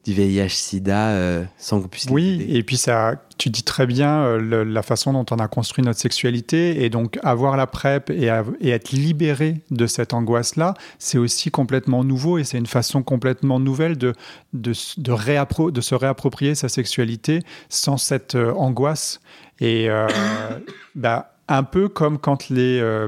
du 0.04 0.12
VIH-Sida 0.14 1.10
euh, 1.10 1.44
sans 1.58 1.80
qu'on 1.80 1.88
puisse 1.88 2.06
Oui, 2.10 2.44
et 2.48 2.62
puis 2.64 2.76
ça, 2.76 3.22
tu 3.38 3.50
dis 3.50 3.62
très 3.62 3.86
bien 3.86 4.22
euh, 4.24 4.38
le- 4.38 4.64
la 4.64 4.82
façon 4.82 5.12
dont 5.12 5.24
on 5.30 5.36
a 5.38 5.46
construit 5.48 5.84
notre 5.84 6.00
sexualité, 6.00 6.84
et 6.84 6.90
donc 6.90 7.18
avoir 7.22 7.56
la 7.56 7.66
PrEP 7.68 8.10
et, 8.10 8.28
et 8.60 8.70
être 8.70 8.90
libéré 8.92 9.60
de 9.70 9.86
cette 9.86 10.12
angoisse-là, 10.12 10.74
c'est 10.98 11.18
aussi 11.18 11.50
complètement 11.52 12.02
nouveau, 12.02 12.38
et 12.38 12.44
c'est 12.44 12.58
une 12.58 12.66
façon 12.66 13.02
complètement 13.02 13.60
nouvelle 13.60 13.96
de, 13.96 14.12
de, 14.54 14.72
de, 14.96 15.12
réappro- 15.12 15.70
de 15.70 15.80
se 15.80 15.94
réapproprier 15.94 16.54
sa 16.56 16.68
sexualité 16.68 17.40
sans 17.68 17.96
cette 17.96 18.34
euh, 18.34 18.52
angoisse. 18.54 19.20
Et 19.60 19.88
euh, 19.88 20.08
bah, 20.96 21.28
un 21.48 21.62
peu 21.62 21.88
comme 21.88 22.18
quand 22.18 22.48
les, 22.48 22.80
euh, 22.80 23.06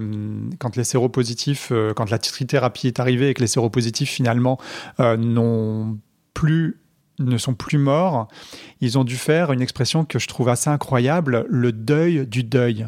quand 0.58 0.76
les 0.76 0.84
séropositifs, 0.84 1.68
euh, 1.72 1.92
quand 1.94 2.10
la 2.10 2.18
trithérapie 2.18 2.86
est 2.88 3.00
arrivée 3.00 3.30
et 3.30 3.34
que 3.34 3.40
les 3.40 3.46
séropositifs 3.48 4.10
finalement 4.10 4.58
euh, 5.00 5.16
n'ont 5.16 5.98
plus 6.34 6.76
ne 7.18 7.38
sont 7.38 7.54
plus 7.54 7.78
morts, 7.78 8.28
ils 8.80 8.98
ont 8.98 9.04
dû 9.04 9.16
faire 9.16 9.52
une 9.52 9.60
expression 9.62 10.04
que 10.04 10.18
je 10.18 10.26
trouve 10.28 10.48
assez 10.48 10.68
incroyable, 10.70 11.46
le 11.48 11.72
deuil 11.72 12.26
du 12.26 12.42
deuil. 12.44 12.86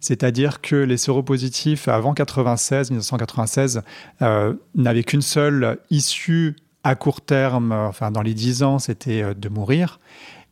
C'est-à-dire 0.00 0.60
que 0.60 0.74
les 0.76 0.96
séropositifs 0.96 1.86
avant 1.88 2.12
96, 2.14 2.90
1996, 2.90 3.82
euh, 4.22 4.54
n'avaient 4.74 5.04
qu'une 5.04 5.22
seule 5.22 5.78
issue 5.90 6.56
à 6.84 6.96
court 6.96 7.20
terme, 7.20 7.70
euh, 7.72 7.86
enfin 7.88 8.10
dans 8.10 8.22
les 8.22 8.34
10 8.34 8.62
ans, 8.64 8.78
c'était 8.80 9.22
euh, 9.22 9.34
de 9.34 9.48
mourir. 9.48 10.00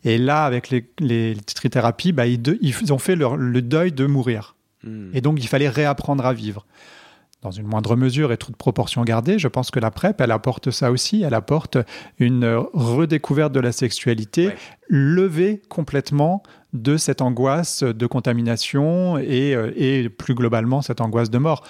Et 0.04 0.16
là, 0.18 0.44
avec 0.44 0.70
les, 0.70 0.88
les 1.00 1.36
trithérapies, 1.54 2.12
bah, 2.12 2.26
ils, 2.26 2.40
de- 2.40 2.58
ils 2.62 2.92
ont 2.92 2.98
fait 2.98 3.16
leur- 3.16 3.36
le 3.36 3.60
deuil 3.60 3.90
de 3.92 4.06
mourir. 4.06 4.54
Mm. 4.84 5.10
Et 5.14 5.20
donc, 5.20 5.42
il 5.42 5.48
fallait 5.48 5.68
réapprendre 5.68 6.24
à 6.24 6.32
vivre. 6.32 6.64
Dans 7.42 7.50
une 7.50 7.66
moindre 7.66 7.96
mesure 7.96 8.32
et 8.32 8.36
toute 8.36 8.56
proportion 8.56 9.02
gardée, 9.02 9.38
je 9.38 9.48
pense 9.48 9.70
que 9.70 9.80
la 9.80 9.90
PrEP, 9.90 10.20
elle 10.20 10.30
apporte 10.30 10.70
ça 10.70 10.90
aussi. 10.90 11.22
Elle 11.22 11.32
apporte 11.32 11.78
une 12.18 12.44
redécouverte 12.74 13.52
de 13.52 13.60
la 13.60 13.72
sexualité, 13.72 14.48
Ouais. 14.48 14.56
levée 14.88 15.62
complètement 15.70 16.42
de 16.74 16.98
cette 16.98 17.22
angoisse 17.22 17.82
de 17.82 18.06
contamination 18.06 19.16
et, 19.16 19.54
euh, 19.54 19.72
et 19.74 20.10
plus 20.10 20.34
globalement 20.34 20.82
cette 20.82 21.00
angoisse 21.00 21.30
de 21.30 21.38
mort. 21.38 21.64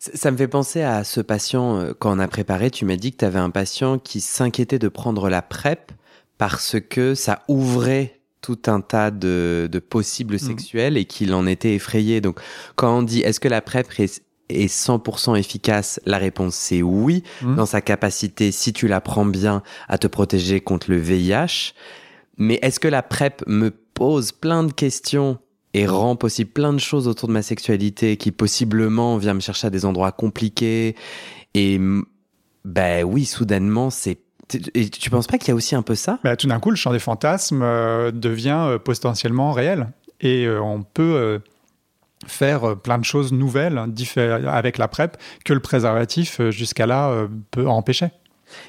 Ça, 0.00 0.30
me 0.32 0.36
fait 0.36 0.48
penser 0.48 0.82
à 0.82 1.04
ce 1.04 1.20
patient, 1.20 1.76
euh, 1.78 1.92
quand 1.96 2.14
on 2.16 2.18
a 2.18 2.26
préparé, 2.26 2.70
tu 2.72 2.84
m'as 2.84 2.96
dit 2.96 3.12
que 3.12 3.18
tu 3.18 3.24
avais 3.24 3.38
un 3.38 3.50
patient 3.50 3.98
qui 3.98 4.20
s'inquiétait 4.20 4.80
de 4.80 4.88
prendre 4.88 5.28
la 5.30 5.40
PrEP 5.42 5.92
parce 6.36 6.76
que 6.80 7.14
ça 7.14 7.42
ouvrait 7.48 8.18
tout 8.40 8.58
un 8.66 8.80
tas 8.80 9.10
de, 9.10 9.68
de 9.70 9.78
possibles 9.78 10.38
sexuels 10.38 10.96
et 10.96 11.04
qu'il 11.04 11.32
en 11.34 11.46
était 11.46 11.74
effrayé. 11.74 12.20
Donc, 12.20 12.40
quand 12.74 12.98
on 12.98 13.02
dit 13.02 13.20
est-ce 13.20 13.38
que 13.38 13.48
la 13.48 13.60
PrEP 13.60 13.86
est, 14.00 14.22
est 14.50 14.68
100% 14.68 15.36
efficace, 15.36 16.00
la 16.06 16.18
réponse 16.18 16.54
c'est 16.54 16.82
oui, 16.82 17.22
Mhm. 17.42 17.56
dans 17.56 17.66
sa 17.66 17.80
capacité, 17.80 18.52
si 18.52 18.72
tu 18.72 18.88
la 18.88 19.00
prends 19.00 19.24
bien, 19.26 19.62
à 19.88 19.98
te 19.98 20.06
protéger 20.06 20.60
contre 20.60 20.90
le 20.90 20.98
VIH. 20.98 21.72
Mais 22.38 22.58
est-ce 22.62 22.80
que 22.80 22.88
la 22.88 23.02
PrEP 23.02 23.42
me 23.46 23.70
pose 23.70 24.32
plein 24.32 24.64
de 24.64 24.72
questions 24.72 25.38
et 25.74 25.86
rend 25.86 26.16
possible 26.16 26.50
plein 26.50 26.72
de 26.72 26.78
choses 26.80 27.06
autour 27.06 27.28
de 27.28 27.32
ma 27.34 27.42
sexualité 27.42 28.16
qui 28.16 28.32
possiblement 28.32 29.16
vient 29.18 29.34
me 29.34 29.40
chercher 29.40 29.66
à 29.68 29.70
des 29.70 29.84
endroits 29.84 30.12
compliqués? 30.12 30.96
Et 31.54 31.78
ben 32.64 33.04
oui 33.04 33.24
soudainement 33.24 33.90
c'est 33.90 34.18
et 34.74 34.88
tu 34.90 35.10
penses 35.10 35.28
pas 35.28 35.38
qu'il 35.38 35.48
y 35.48 35.50
a 35.52 35.54
aussi 35.54 35.76
un 35.76 35.82
peu 35.82 35.94
ça? 35.94 36.18
Bah, 36.24 36.34
tout 36.36 36.48
d'un 36.48 36.58
coup, 36.58 36.70
le 36.70 36.76
champ 36.76 36.90
des 36.92 36.98
fantasmes 36.98 37.62
euh, 37.62 38.10
devient 38.10 38.64
euh, 38.66 38.78
potentiellement 38.80 39.52
réel. 39.52 39.90
Et 40.20 40.44
euh, 40.44 40.60
on 40.60 40.82
peut 40.82 41.38
faire 42.26 42.64
euh, 42.70 42.74
plein 42.74 42.98
de 42.98 43.04
choses 43.04 43.32
nouvelles 43.32 43.78
hein, 43.78 43.90
avec 44.46 44.78
la 44.78 44.88
PrEP 44.88 45.16
que 45.44 45.52
le 45.52 45.60
préservatif, 45.60 46.40
euh, 46.40 46.50
jusqu'à 46.50 46.86
là, 46.86 47.10
euh, 47.10 47.28
peut 47.50 47.66
empêcher. 47.68 48.08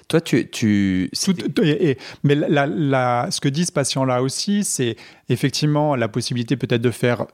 toi 0.08 0.22
tu 0.22 0.50
tu 0.50 1.10
Tout- 1.26 1.62
et- 1.64 1.92
et- 1.92 1.98
mais 2.24 2.36
la- 2.36 2.68
la- 2.68 3.28
ce 3.32 3.42
que 3.42 3.50
dit 3.50 3.66
ce 3.66 3.72
patient-là 3.72 4.22
aussi, 4.22 4.64
c'est 4.64 4.96
effectivement 5.30 5.96
la 5.96 6.08
possibilité 6.08 6.56
peut-être 6.56 6.82
de 6.82 6.92
faire 6.92 7.26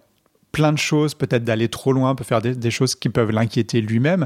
plein 0.53 0.71
de 0.71 0.77
choses, 0.77 1.13
peut-être 1.13 1.43
d'aller 1.43 1.67
trop 1.67 1.91
loin, 1.93 2.15
peut 2.15 2.23
faire 2.23 2.41
des, 2.41 2.56
des 2.56 2.71
choses 2.71 2.95
qui 2.95 3.10
peuvent 3.10 3.32
l'inquiéter 3.32 3.82
lui-même. 3.82 4.25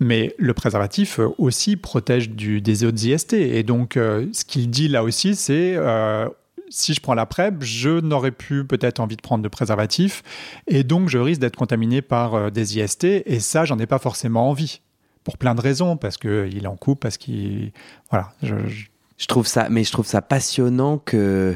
Mais 0.00 0.34
le 0.38 0.54
préservatif 0.54 1.20
aussi 1.38 1.76
protège 1.76 2.30
du, 2.30 2.60
des 2.62 2.82
autres 2.84 3.04
IST. 3.04 3.34
Et 3.34 3.62
donc, 3.62 3.96
euh, 3.98 4.26
ce 4.32 4.44
qu'il 4.44 4.70
dit 4.70 4.88
là 4.88 5.04
aussi, 5.04 5.36
c'est 5.36 5.74
euh, 5.76 6.26
si 6.70 6.94
je 6.94 7.00
prends 7.00 7.14
la 7.14 7.26
PrEP, 7.26 7.56
je 7.62 8.00
n'aurais 8.00 8.30
plus 8.30 8.64
peut-être 8.66 9.00
envie 9.00 9.16
de 9.16 9.20
prendre 9.22 9.42
de 9.44 9.48
préservatif. 9.48 10.22
Et 10.68 10.84
donc, 10.84 11.08
je 11.08 11.18
risque 11.18 11.40
d'être 11.40 11.56
contaminé 11.56 12.00
par 12.00 12.34
euh, 12.34 12.50
des 12.50 12.78
IST. 12.78 13.04
Et 13.04 13.40
ça, 13.40 13.64
j'en 13.64 13.78
ai 13.78 13.86
pas 13.86 13.98
forcément 13.98 14.48
envie. 14.48 14.80
Pour 15.24 15.36
plein 15.36 15.54
de 15.54 15.60
raisons, 15.60 15.96
parce 15.98 16.16
qu'il 16.16 16.62
est 16.62 16.66
en 16.66 16.76
couple, 16.76 17.00
parce 17.00 17.18
qu'il. 17.18 17.72
Voilà. 18.10 18.32
je- 18.42 18.66
je- 18.68 18.86
je 19.18 19.26
trouve 19.26 19.46
ça 19.46 19.68
mais 19.68 19.84
je 19.84 19.92
trouve 19.92 20.06
ça 20.06 20.22
passionnant 20.22 20.96
que 20.96 21.54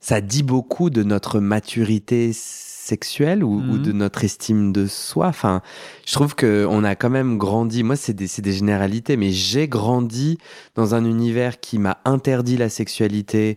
ça 0.00 0.20
dit 0.20 0.42
beaucoup 0.42 0.90
de 0.90 1.04
notre 1.04 1.38
maturité 1.38 2.32
sexuelle 2.32 3.44
ou, 3.44 3.58
ou 3.58 3.76
Mhm. 3.76 3.82
de 3.82 3.92
notre 3.92 4.24
estime 4.24 4.72
de 4.72 4.88
soi 4.88 5.28
enfin 5.28 5.62
je 6.04 6.12
trouve 6.14 6.34
que 6.34 6.66
on 6.68 6.82
a 6.82 6.96
quand 6.96 7.08
même 7.10 7.38
grandi 7.38 7.84
moi 7.84 7.94
c'est 7.94 8.14
des 8.14 8.26
c'est 8.26 8.42
des 8.42 8.52
généralités 8.52 9.16
mais 9.16 9.30
j'ai 9.30 9.68
grandi 9.68 10.38
dans 10.74 10.96
un 10.96 11.04
univers 11.04 11.60
qui 11.60 11.78
m'a 11.78 11.98
interdit 12.04 12.56
la 12.56 12.68
sexualité 12.68 13.56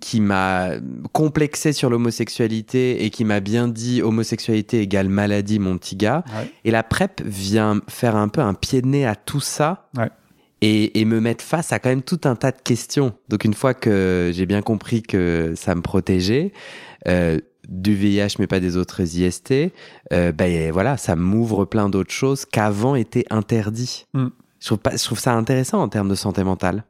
qui 0.00 0.20
m'a 0.20 0.70
complexé 1.12 1.72
sur 1.72 1.88
l'homosexualité 1.90 3.04
et 3.04 3.10
qui 3.10 3.24
m'a 3.24 3.40
bien 3.40 3.68
dit 3.68 4.02
homosexualité 4.02 4.80
égale 4.80 5.08
maladie 5.08 5.58
mon 5.58 5.78
petit 5.78 5.96
gars 5.96 6.24
Ouais. 6.36 6.50
et 6.64 6.70
la 6.70 6.82
PrEP 6.82 7.22
vient 7.24 7.80
faire 7.88 8.16
un 8.16 8.28
peu 8.28 8.40
un 8.40 8.54
pied 8.54 8.82
de 8.82 8.86
nez 8.88 9.06
à 9.06 9.14
tout 9.14 9.40
ça 9.40 9.88
Ouais. 9.96 10.10
et, 10.60 11.00
et 11.00 11.04
me 11.04 11.20
mettre 11.20 11.44
face 11.44 11.72
à 11.72 11.78
quand 11.78 11.90
même 11.90 12.02
tout 12.02 12.20
un 12.24 12.34
tas 12.34 12.50
de 12.50 12.60
questions. 12.62 13.14
Donc 13.28 13.44
une 13.44 13.54
fois 13.54 13.74
que 13.74 14.30
j'ai 14.34 14.46
bien 14.46 14.62
compris 14.62 15.02
que 15.02 15.54
ça 15.56 15.74
me 15.74 15.80
protégeait 15.82 16.52
euh, 17.06 17.38
du 17.68 17.94
VIH 17.94 18.36
mais 18.38 18.46
pas 18.46 18.60
des 18.60 18.76
autres 18.76 19.00
IST, 19.02 19.52
euh, 20.12 20.32
ben 20.32 20.72
voilà, 20.72 20.96
ça 20.96 21.14
m'ouvre 21.16 21.64
plein 21.66 21.88
d'autres 21.88 22.12
choses 22.12 22.44
qu'avant 22.46 22.94
étaient 22.96 23.26
interdits. 23.30 24.06
Mm. 24.14 24.26
Je, 24.58 24.66
trouve 24.66 24.78
pas, 24.78 24.96
je 24.96 25.04
trouve 25.04 25.18
ça 25.20 25.34
intéressant 25.34 25.80
en 25.80 25.88
termes 25.88 26.08
de 26.08 26.14
santé 26.16 26.42
mentale. 26.42 26.84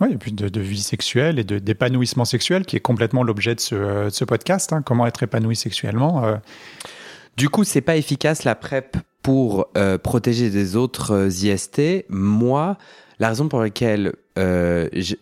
Oui, 0.00 0.12
et 0.12 0.16
puis 0.16 0.32
de, 0.32 0.48
de 0.48 0.60
vie 0.60 0.80
sexuelle 0.82 1.38
et 1.38 1.44
d'épanouissement 1.44 2.24
sexuel, 2.24 2.64
qui 2.64 2.76
est 2.76 2.80
complètement 2.80 3.22
l'objet 3.22 3.54
de 3.54 3.60
ce, 3.60 3.74
euh, 3.74 4.04
de 4.06 4.10
ce 4.10 4.24
podcast. 4.24 4.72
hein. 4.72 4.82
comment 4.82 5.06
être 5.06 5.22
épanoui 5.22 5.56
sexuellement 5.56 6.24
euh, 6.24 6.36
Du 7.36 7.48
coup, 7.48 7.64
c'est 7.64 7.80
pas 7.82 7.96
efficace 7.96 8.44
la 8.44 8.54
PrEP 8.54 8.96
pour 9.22 9.68
euh, 9.76 9.98
protéger 9.98 10.48
des 10.50 10.76
autres 10.76 11.28
IST. 11.44 12.06
Moi, 12.08 12.78
la 13.18 13.28
raison 13.28 13.48
pour 13.48 13.60
laquelle 13.60 14.14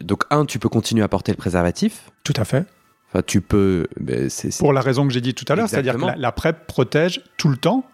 donc 0.00 0.22
un, 0.30 0.44
tu 0.44 0.60
peux 0.60 0.68
continuer 0.68 1.02
à 1.02 1.08
porter 1.08 1.32
le 1.32 1.36
préservatif. 1.36 2.10
Tout 2.22 2.34
à 2.36 2.44
fait. 2.44 2.64
Enfin, 3.10 3.22
tu 3.26 3.40
peux. 3.40 3.88
ben, 3.98 4.28
Pour 4.58 4.72
la 4.72 4.80
raison 4.80 5.06
que 5.08 5.12
j'ai 5.12 5.20
dit 5.20 5.34
tout 5.34 5.44
à 5.48 5.56
l'heure, 5.56 5.68
c'est-à-dire 5.68 5.96
que 5.96 6.04
la, 6.04 6.14
la 6.14 6.30
PrEP 6.30 6.66
protège 6.68 7.22
tout 7.36 7.48
le 7.48 7.56
temps. 7.56 7.84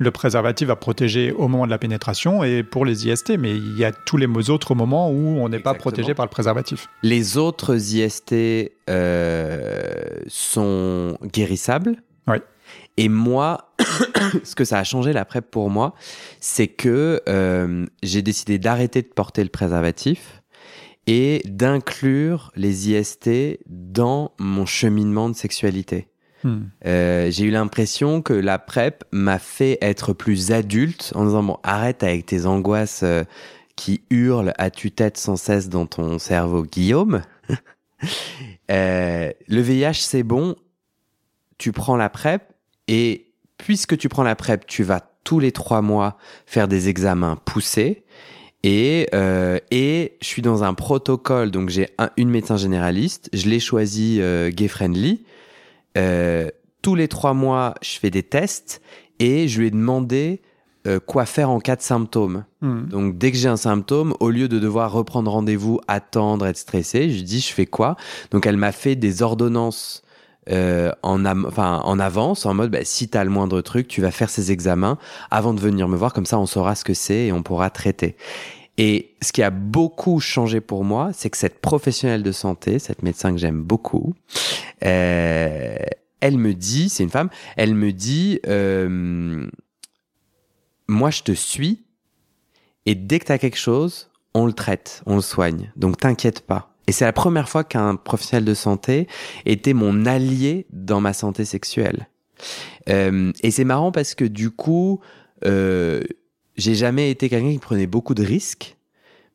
Le 0.00 0.10
préservatif 0.10 0.68
va 0.68 0.76
protéger 0.76 1.30
au 1.30 1.46
moment 1.46 1.66
de 1.66 1.70
la 1.70 1.76
pénétration 1.76 2.42
et 2.42 2.62
pour 2.62 2.86
les 2.86 3.06
IST, 3.06 3.36
mais 3.38 3.54
il 3.54 3.76
y 3.76 3.84
a 3.84 3.92
tous 3.92 4.16
les 4.16 4.48
autres 4.48 4.74
moments 4.74 5.10
où 5.10 5.38
on 5.38 5.50
n'est 5.50 5.58
pas 5.58 5.74
protégé 5.74 6.14
par 6.14 6.24
le 6.24 6.30
préservatif. 6.30 6.88
Les 7.02 7.36
autres 7.36 7.76
IST 7.76 8.32
euh, 8.88 9.92
sont 10.26 11.18
guérissables. 11.22 12.02
Oui. 12.28 12.38
Et 12.96 13.10
moi, 13.10 13.74
ce 14.42 14.54
que 14.54 14.64
ça 14.64 14.78
a 14.78 14.84
changé 14.84 15.12
la 15.12 15.26
PrEP 15.26 15.50
pour 15.50 15.68
moi, 15.68 15.94
c'est 16.40 16.68
que 16.68 17.20
euh, 17.28 17.84
j'ai 18.02 18.22
décidé 18.22 18.58
d'arrêter 18.58 19.02
de 19.02 19.08
porter 19.08 19.42
le 19.42 19.50
préservatif 19.50 20.42
et 21.06 21.42
d'inclure 21.44 22.52
les 22.56 22.88
IST 22.88 23.28
dans 23.66 24.32
mon 24.38 24.64
cheminement 24.64 25.28
de 25.28 25.34
sexualité. 25.34 26.09
Hmm. 26.42 26.60
Euh, 26.86 27.30
j'ai 27.30 27.44
eu 27.44 27.50
l'impression 27.50 28.22
que 28.22 28.32
la 28.32 28.58
PrEP 28.58 29.04
m'a 29.12 29.38
fait 29.38 29.76
être 29.82 30.12
plus 30.14 30.52
adulte 30.52 31.12
en 31.14 31.26
disant 31.26 31.42
bon 31.42 31.58
arrête 31.62 32.02
avec 32.02 32.24
tes 32.26 32.46
angoisses 32.46 33.02
euh, 33.02 33.24
qui 33.76 34.02
hurlent 34.10 34.54
à 34.56 34.70
tue-tête 34.70 35.18
sans 35.18 35.36
cesse 35.36 35.68
dans 35.68 35.86
ton 35.86 36.18
cerveau 36.18 36.62
Guillaume. 36.64 37.22
Euh, 38.70 39.30
le 39.48 39.60
VIH 39.60 40.00
c'est 40.00 40.22
bon, 40.22 40.56
tu 41.58 41.70
prends 41.72 41.96
la 41.96 42.08
PrEP 42.08 42.42
et 42.88 43.26
puisque 43.58 43.98
tu 43.98 44.08
prends 44.08 44.22
la 44.22 44.34
PrEP, 44.36 44.66
tu 44.66 44.82
vas 44.84 45.00
tous 45.22 45.38
les 45.38 45.52
trois 45.52 45.82
mois 45.82 46.16
faire 46.46 46.66
des 46.66 46.88
examens 46.88 47.36
poussés. 47.44 48.04
Et, 48.62 49.08
et 49.70 50.16
je 50.22 50.26
suis 50.26 50.40
dans 50.40 50.64
un 50.64 50.72
protocole, 50.72 51.50
donc 51.50 51.68
j'ai 51.68 51.88
un- 51.98 52.10
une 52.16 52.30
médecin 52.30 52.56
généraliste, 52.56 53.28
je 53.34 53.48
l'ai 53.48 53.60
choisi 53.60 54.18
euh, 54.20 54.50
gay 54.50 54.68
friendly. 54.68 55.24
Euh, 55.24 55.26
tous 55.94 56.94
les 56.94 57.08
trois 57.08 57.34
mois, 57.34 57.74
je 57.82 57.98
fais 57.98 58.10
des 58.10 58.22
tests 58.22 58.80
et 59.18 59.48
je 59.48 59.60
lui 59.60 59.66
ai 59.68 59.70
demandé 59.70 60.40
euh, 60.86 60.98
quoi 60.98 61.26
faire 61.26 61.50
en 61.50 61.60
cas 61.60 61.76
de 61.76 61.82
symptômes. 61.82 62.44
Hmm. 62.62 62.86
Donc 62.86 63.18
dès 63.18 63.30
que 63.30 63.36
j'ai 63.36 63.48
un 63.48 63.58
symptôme, 63.58 64.14
au 64.18 64.30
lieu 64.30 64.48
de 64.48 64.58
devoir 64.58 64.92
reprendre 64.92 65.30
rendez-vous, 65.30 65.78
attendre, 65.88 66.46
être 66.46 66.56
stressé, 66.56 67.10
je 67.10 67.22
dis 67.22 67.40
je 67.40 67.52
fais 67.52 67.66
quoi? 67.66 67.96
Donc 68.30 68.46
elle 68.46 68.56
m'a 68.56 68.72
fait 68.72 68.96
des 68.96 69.20
ordonnances 69.22 70.02
euh, 70.48 70.90
en, 71.02 71.26
enfin, 71.26 71.82
en 71.84 71.98
avance, 71.98 72.46
en 72.46 72.54
mode 72.54 72.70
bah, 72.70 72.78
si 72.82 73.10
tu 73.10 73.18
as 73.18 73.24
le 73.24 73.30
moindre 73.30 73.60
truc, 73.60 73.88
tu 73.88 74.00
vas 74.00 74.10
faire 74.10 74.30
ces 74.30 74.52
examens 74.52 74.96
avant 75.30 75.52
de 75.52 75.60
venir 75.60 75.86
me 75.86 75.96
voir, 75.96 76.14
comme 76.14 76.24
ça 76.24 76.38
on 76.38 76.46
saura 76.46 76.74
ce 76.74 76.84
que 76.84 76.94
c'est 76.94 77.26
et 77.26 77.32
on 77.32 77.42
pourra 77.42 77.68
traiter. 77.68 78.16
Et 78.82 79.14
ce 79.20 79.30
qui 79.30 79.42
a 79.42 79.50
beaucoup 79.50 80.20
changé 80.20 80.62
pour 80.62 80.84
moi, 80.84 81.10
c'est 81.12 81.28
que 81.28 81.36
cette 81.36 81.60
professionnelle 81.60 82.22
de 82.22 82.32
santé, 82.32 82.78
cette 82.78 83.02
médecin 83.02 83.30
que 83.30 83.36
j'aime 83.36 83.62
beaucoup, 83.62 84.14
euh, 84.86 85.76
elle 86.20 86.38
me 86.38 86.54
dit, 86.54 86.88
c'est 86.88 87.02
une 87.02 87.10
femme, 87.10 87.28
elle 87.58 87.74
me 87.74 87.92
dit, 87.92 88.40
euh, 88.46 89.46
moi 90.88 91.10
je 91.10 91.22
te 91.22 91.32
suis 91.32 91.82
et 92.86 92.94
dès 92.94 93.18
que 93.18 93.26
tu 93.26 93.32
as 93.32 93.38
quelque 93.38 93.58
chose, 93.58 94.08
on 94.32 94.46
le 94.46 94.54
traite, 94.54 95.02
on 95.04 95.16
le 95.16 95.20
soigne. 95.20 95.70
Donc 95.76 95.98
t'inquiète 95.98 96.40
pas. 96.40 96.74
Et 96.86 96.92
c'est 96.92 97.04
la 97.04 97.12
première 97.12 97.50
fois 97.50 97.64
qu'un 97.64 97.96
professionnel 97.96 98.46
de 98.46 98.54
santé 98.54 99.08
était 99.44 99.74
mon 99.74 100.06
allié 100.06 100.64
dans 100.72 101.02
ma 101.02 101.12
santé 101.12 101.44
sexuelle. 101.44 102.08
Euh, 102.88 103.30
et 103.42 103.50
c'est 103.50 103.64
marrant 103.64 103.92
parce 103.92 104.14
que 104.14 104.24
du 104.24 104.50
coup, 104.50 105.00
j'ai 106.60 106.74
jamais 106.74 107.10
été 107.10 107.28
quelqu'un 107.28 107.52
qui 107.52 107.58
prenait 107.58 107.86
beaucoup 107.86 108.14
de 108.14 108.22
risques, 108.22 108.76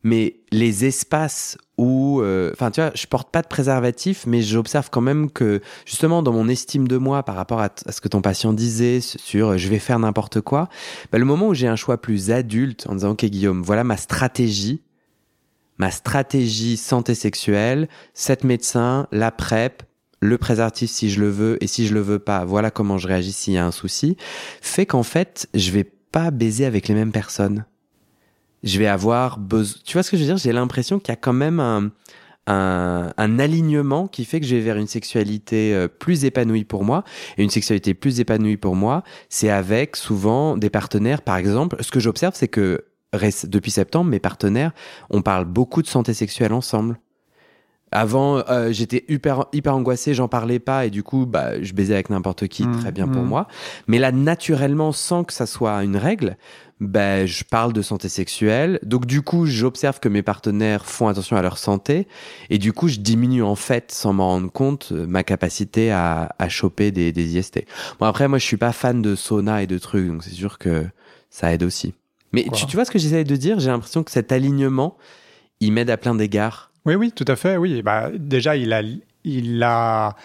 mais 0.04 0.36
les 0.52 0.86
espaces 0.86 1.58
où, 1.78 2.22
euh, 2.22 2.52
enfin 2.54 2.70
tu 2.70 2.80
vois, 2.80 2.92
je 2.94 3.08
porte 3.08 3.32
pas 3.32 3.42
de 3.42 3.48
préservatif, 3.48 4.26
mais 4.28 4.44
j'observe 4.44 4.90
quand 4.92 5.02
même 5.02 5.32
que 5.32 5.62
justement 5.86 6.22
dans 6.22 6.32
mon 6.32 6.48
estime 6.48 6.88
de 6.88 6.98
moi 6.98 7.24
par 7.24 7.36
rapport 7.36 7.60
à, 7.60 7.70
ce 7.90 8.00
que 8.00 8.08
ton 8.08 8.22
patient 8.22 8.54
disait 8.54 9.02
sur 9.02 9.58
je 9.58 9.68
vais 9.68 9.80
faire 9.80 9.98
n'importe 9.98 10.42
quoi, 10.42 10.70
bah, 11.12 11.18
le 11.18 11.26
moment 11.26 11.48
où 11.48 11.54
j'ai 11.56 11.68
un 11.68 11.76
choix 11.76 12.00
plus 12.00 12.30
adulte 12.30 12.86
en 12.88 12.94
disant 12.94 13.12
ok 13.12 13.26
Guillaume, 13.26 13.64
voilà 13.64 13.84
ma 13.84 13.98
stratégie, 13.98 14.84
ma 15.80 15.90
stratégie 15.90 16.78
santé 16.78 17.16
sexuelle, 17.16 17.90
cette 18.14 18.44
médecin, 18.44 19.08
la 19.12 19.32
PrEP, 19.32 19.82
le 20.20 20.38
préservatif 20.38 20.92
si 20.92 21.10
je 21.10 21.20
le 21.20 21.30
veux 21.30 21.58
et 21.64 21.68
si 21.68 21.88
je 21.88 21.96
le 21.96 22.02
veux 22.02 22.20
pas, 22.20 22.46
voilà 22.46 22.70
comment 22.70 23.00
je 23.00 23.08
réagis 23.08 23.34
s'il 23.34 23.54
y 23.54 23.58
a 23.58 23.66
un 23.66 23.72
souci, 23.72 24.18
fait 24.62 24.86
qu'en 24.86 25.04
fait 25.04 25.50
je 25.56 25.72
vais 25.72 25.95
pas 26.16 26.32
baiser 26.32 26.64
avec 26.64 26.88
les 26.88 26.96
mêmes 26.96 27.12
personnes. 27.12 27.66
Je 28.64 28.80
vais 28.80 28.88
avoir 28.88 29.38
besoin. 29.38 29.82
Tu 29.84 29.92
vois 29.92 30.02
ce 30.02 30.10
que 30.10 30.16
je 30.16 30.22
veux 30.22 30.28
dire? 30.28 30.38
J'ai 30.38 30.54
l'impression 30.54 30.98
qu'il 30.98 31.10
y 31.10 31.12
a 31.12 31.18
quand 31.18 31.34
même 31.34 31.60
un, 31.60 31.92
un, 32.48 33.12
un 33.18 33.40
alignement 33.40 34.08
qui 34.08 34.24
fait 34.24 34.40
que 34.40 34.46
je 34.46 34.56
vais 34.56 34.62
vers 34.62 34.78
une 34.78 34.88
sexualité 34.88 35.76
euh, 35.76 35.90
plus 35.90 36.24
épanouie 36.24 36.64
pour 36.64 36.86
moi. 36.86 37.04
Et 37.38 37.44
une 37.44 37.50
sexualité 37.50 37.94
plus 37.94 38.22
épanouie 38.22 38.56
pour 38.56 38.78
moi, 38.78 39.04
c'est 39.28 39.50
avec 39.50 39.98
souvent 39.98 40.56
des 40.56 40.70
partenaires. 40.70 41.22
Par 41.22 41.36
exemple, 41.36 41.76
ce 41.82 41.92
que 41.92 42.00
j'observe, 42.00 42.34
c'est 42.34 42.48
que 42.48 42.86
depuis 43.44 43.72
septembre, 43.72 44.10
mes 44.10 44.22
partenaires, 44.22 44.72
on 45.10 45.22
parle 45.22 45.44
beaucoup 45.44 45.82
de 45.82 45.88
santé 45.88 46.14
sexuelle 46.14 46.54
ensemble. 46.54 46.98
Avant, 47.96 48.44
euh, 48.50 48.74
j'étais 48.74 49.06
hyper, 49.08 49.46
hyper 49.54 49.76
angoissé, 49.76 50.14
j'en 50.14 50.28
parlais 50.28 50.60
pas 50.60 50.86
et 50.86 50.90
du 50.90 51.02
coup, 51.02 51.26
bah, 51.26 51.62
je 51.62 51.74
baisais 51.74 51.94
avec 51.94 52.10
n'importe 52.10 52.48
qui, 52.48 52.66
Mmh, 52.66 52.80
très 52.80 52.92
bien 52.92 53.08
pour 53.08 53.24
mmh. 53.24 53.28
moi. 53.28 53.48
Mais 53.88 54.00
là, 54.00 54.12
naturellement, 54.12 54.92
sans 54.92 55.24
que 55.24 55.34
ça 55.34 55.46
soit 55.46 55.84
une 55.84 55.98
règle, 55.98 56.38
ben, 56.80 57.26
je 57.26 57.44
parle 57.44 57.74
de 57.74 57.82
santé 57.82 58.10
sexuelle. 58.10 58.80
Donc, 58.84 59.06
du 59.06 59.22
coup, 59.22 59.46
j'observe 59.46 60.00
que 60.00 60.10
mes 60.10 60.22
partenaires 60.22 60.86
font 60.86 61.08
attention 61.08 61.38
à 61.38 61.42
leur 61.42 61.58
santé. 61.58 62.08
Et 62.50 62.58
du 62.58 62.74
coup, 62.74 62.88
je 62.88 63.00
diminue, 63.00 63.44
en 63.44 63.56
fait, 63.56 63.92
sans 63.92 64.14
m'en 64.14 64.28
rendre 64.28 64.52
compte, 64.52 64.90
euh, 64.92 65.08
ma 65.08 65.24
capacité 65.24 65.92
à, 65.92 66.36
à 66.38 66.50
choper 66.50 66.92
des, 66.92 67.12
des 67.12 67.38
IST. 67.38 67.66
Bon, 68.00 68.08
après, 68.08 68.28
moi, 68.28 68.38
je 68.40 68.46
suis 68.46 68.58
pas 68.58 68.72
fan 68.72 69.02
de 69.02 69.16
sauna 69.16 69.64
et 69.64 69.68
de 69.68 69.78
trucs. 69.78 70.08
Donc, 70.08 70.24
c'est 70.24 70.32
sûr 70.32 70.58
que 70.58 70.86
ça 71.30 71.54
aide 71.54 71.64
aussi. 71.64 71.94
Mais 72.34 72.46
tu, 72.54 72.66
tu 72.66 72.76
vois 72.76 72.84
ce 72.84 72.92
que 72.92 73.00
j'essaie 73.00 73.24
de 73.24 73.36
dire? 73.38 73.60
J'ai 73.60 73.70
l'impression 73.70 74.04
que 74.04 74.12
cet 74.12 74.34
alignement, 74.34 74.98
il 75.62 75.72
m'aide 75.72 75.90
à 75.90 75.96
plein 75.96 76.16
d'égards. 76.16 76.72
Oui, 76.86 76.96
oui, 76.96 77.12
tout 77.12 77.26
à 77.28 77.36
fait. 77.36 77.58
Oui, 77.58 77.82
bah, 77.82 78.10
déjà, 78.14 78.56
il 78.56 78.72
a, 78.74 78.82
il 79.24 79.64
a 79.64 80.16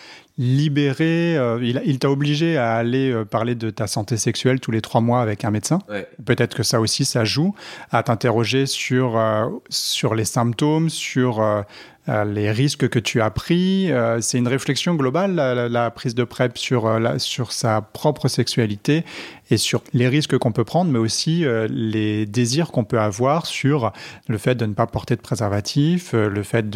libéré, 0.40 1.37
euh, 1.37 1.59
il, 1.62 1.99
t'a 1.99 2.11
obligé 2.11 2.57
à 2.57 2.77
aller 2.77 3.12
euh, 3.12 3.27
parler 3.27 3.55
de 3.55 3.68
ta 3.68 3.87
santé 3.87 4.16
sexuelle 4.16 4.59
tous 4.59 4.70
les 4.70 4.81
trois 4.81 5.03
mois 5.03 5.20
avec 5.20 5.44
un 5.44 5.51
médecin. 5.51 5.81
Peut-être 6.25 6.57
que 6.57 6.62
ça 6.62 6.81
aussi, 6.81 7.05
ça 7.05 7.25
joue 7.25 7.55
à 7.90 8.03
t'interroger 8.03 8.64
sur, 8.64 9.18
euh, 9.18 9.49
sur 9.68 10.14
les 10.14 10.25
symptômes, 10.25 10.88
sur 10.88 11.44
les 12.06 12.50
risques 12.50 12.88
que 12.88 12.98
tu 12.98 13.20
as 13.20 13.30
pris. 13.30 13.90
Euh, 13.92 14.20
c'est 14.20 14.38
une 14.38 14.48
réflexion 14.48 14.94
globale, 14.94 15.34
la, 15.34 15.90
prise 15.90 16.14
de 16.14 16.24
PrEP 16.24 16.58
sur, 16.58 16.86
euh, 16.86 16.98
la- 16.98 17.18
sur 17.18 17.52
sa 17.52 17.80
propre 17.82 18.28
sexualité 18.28 19.04
et 19.50 19.56
sur 19.56 19.82
les 19.92 20.08
risques 20.08 20.38
qu'on 20.38 20.52
peut 20.52 20.64
prendre, 20.64 20.90
mais 20.90 20.98
aussi 20.98 21.44
euh, 21.44 21.66
les 21.70 22.24
désirs 22.26 22.70
qu'on 22.70 22.84
peut 22.84 23.00
avoir 23.00 23.46
sur 23.46 23.92
le 24.28 24.38
fait 24.38 24.54
de 24.54 24.64
ne 24.66 24.74
pas 24.74 24.86
porter 24.86 25.16
de 25.16 25.20
préservatif, 25.20 26.14
euh, 26.14 26.28
le 26.28 26.42
fait 26.44 26.70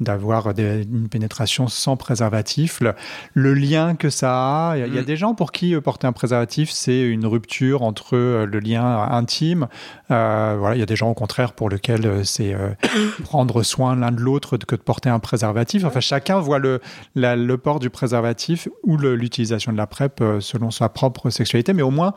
d'avoir 0.00 0.48
une 0.56 1.08
pénétration 1.08 1.66
sans 1.66 1.96
préservatif, 1.96 2.80
le, 2.80 2.94
le 3.34 3.52
lien 3.54 3.96
que 3.96 4.10
ça 4.10 4.70
a. 4.70 4.76
Il 4.76 4.94
y 4.94 4.98
a, 4.98 5.02
Mm. 5.02 5.04
des 5.04 5.16
gens 5.16 5.34
pour 5.34 5.50
qui 5.52 5.74
euh, 5.74 5.80
porter 5.80 6.06
un 6.06 6.12
préservatif, 6.12 6.70
c'est 6.70 7.00
une 7.00 7.26
rupture 7.26 7.82
entre 7.82 8.16
euh, 8.16 8.46
le 8.46 8.60
lien 8.60 8.84
intime. 9.10 9.66
Euh, 10.12 10.56
voilà, 10.58 10.76
il 10.76 10.78
y 10.78 10.82
a 10.82 10.86
des 10.86 10.96
gens 10.96 11.10
au 11.10 11.14
contraire 11.14 11.52
pour 11.52 11.68
lesquels 11.68 12.06
euh, 12.06 12.24
c'est 12.24 12.54
euh, 12.54 12.70
prendre 13.24 13.62
soin 13.64 13.96
l'un 13.96 14.12
de 14.12 14.20
l'autre 14.20 14.37
que 14.40 14.76
de 14.76 14.80
porter 14.82 15.08
un 15.08 15.18
préservatif. 15.18 15.84
Enfin, 15.84 16.00
chacun 16.00 16.38
voit 16.40 16.58
le, 16.58 16.80
la- 17.14 17.36
le 17.36 17.58
port 17.58 17.78
du 17.80 17.90
préservatif 17.90 18.68
ou 18.84 18.96
l'utilisation 18.96 19.72
de 19.72 19.76
la 19.76 19.86
PrEP 19.86 20.20
euh, 20.20 20.40
selon 20.40 20.70
sa 20.70 20.88
propre 20.88 21.30
sexualité, 21.30 21.72
mais 21.72 21.82
au 21.82 21.90
moins 21.90 22.14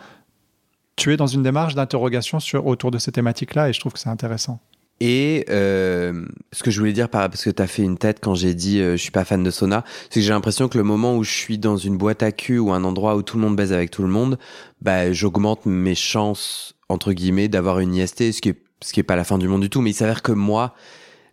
tu 0.97 1.11
es 1.13 1.17
dans 1.17 1.27
une 1.27 1.41
démarche 1.41 1.73
d'interrogation 1.73 2.39
sur 2.39 2.67
autour 2.67 2.91
de 2.91 2.97
ces 2.97 3.11
thématiques-là 3.11 3.69
et 3.69 3.73
je 3.73 3.79
trouve 3.79 3.93
que 3.93 3.99
c'est 3.99 4.09
intéressant. 4.09 4.59
Et 4.99 5.45
euh, 5.49 6.25
ce 6.51 6.61
que 6.61 6.69
je 6.69 6.77
voulais 6.77 6.93
dire, 6.93 7.09
par, 7.09 7.27
parce 7.27 7.43
que 7.43 7.49
tu 7.49 7.59
as 7.61 7.65
fait 7.65 7.81
une 7.81 7.97
tête 7.97 8.19
quand 8.21 8.35
j'ai 8.35 8.53
dit 8.53 8.79
euh, 8.81 8.91
je 8.91 9.01
suis 9.01 9.09
pas 9.09 9.25
fan 9.25 9.41
de 9.41 9.49
sauna, 9.49 9.83
c'est 10.11 10.19
que 10.19 10.25
j'ai 10.25 10.31
l'impression 10.31 10.67
que 10.67 10.77
le 10.77 10.83
moment 10.83 11.15
où 11.15 11.23
je 11.23 11.31
suis 11.31 11.57
dans 11.57 11.75
une 11.75 11.97
boîte 11.97 12.21
à 12.21 12.31
cul 12.31 12.59
ou 12.59 12.71
un 12.71 12.83
endroit 12.83 13.15
où 13.15 13.23
tout 13.23 13.37
le 13.37 13.41
monde 13.43 13.55
baise 13.55 13.73
avec 13.73 13.89
tout 13.89 14.03
le 14.03 14.09
monde, 14.09 14.37
bah, 14.81 15.11
j'augmente 15.11 15.65
mes 15.65 15.95
chances, 15.95 16.75
entre 16.87 17.13
guillemets, 17.13 17.47
d'avoir 17.47 17.79
une 17.79 17.95
IST, 17.95 18.31
ce 18.31 18.41
qui, 18.41 18.49
est, 18.49 18.61
ce 18.83 18.93
qui 18.93 18.99
est 18.99 19.03
pas 19.03 19.15
la 19.15 19.23
fin 19.23 19.39
du 19.39 19.47
monde 19.47 19.61
du 19.61 19.71
tout. 19.71 19.81
Mais 19.81 19.89
il 19.89 19.95
s'avère 19.95 20.21
que 20.21 20.33
moi, 20.33 20.75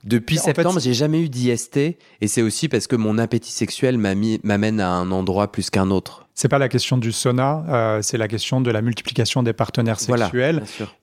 depuis 0.05 0.39
En 0.39 0.43
septembre, 0.43 0.81
j'ai 0.81 0.95
jamais 0.95 1.23
eu 1.23 1.29
d'IST. 1.29 1.77
Et 1.77 1.97
c'est 2.27 2.43
aussi 2.43 2.69
parce 2.69 2.87
que 2.87 2.97
mon 2.97 3.19
appétit 3.19 3.51
sexuel 3.51 3.99
m'amène 3.99 4.81
à 4.81 4.91
un 4.91 5.11
endroit 5.11 5.51
plus 5.51 5.71
qu'un 5.71 5.91
autre. 5.91 6.29
C'est 6.35 6.49
pas 6.49 6.59
la 6.59 6.69
question 6.69 6.99
du 6.99 7.11
sauna, 7.11 7.65
euh, 7.69 8.03
c'est 8.03 8.17
la 8.17 8.29
question 8.29 8.61
de 8.61 8.71
la 8.71 8.81
multiplication 8.81 9.43
des 9.43 9.53
partenaires 9.53 9.97
Voilà, 10.07 10.27
sexuels. 10.27 10.63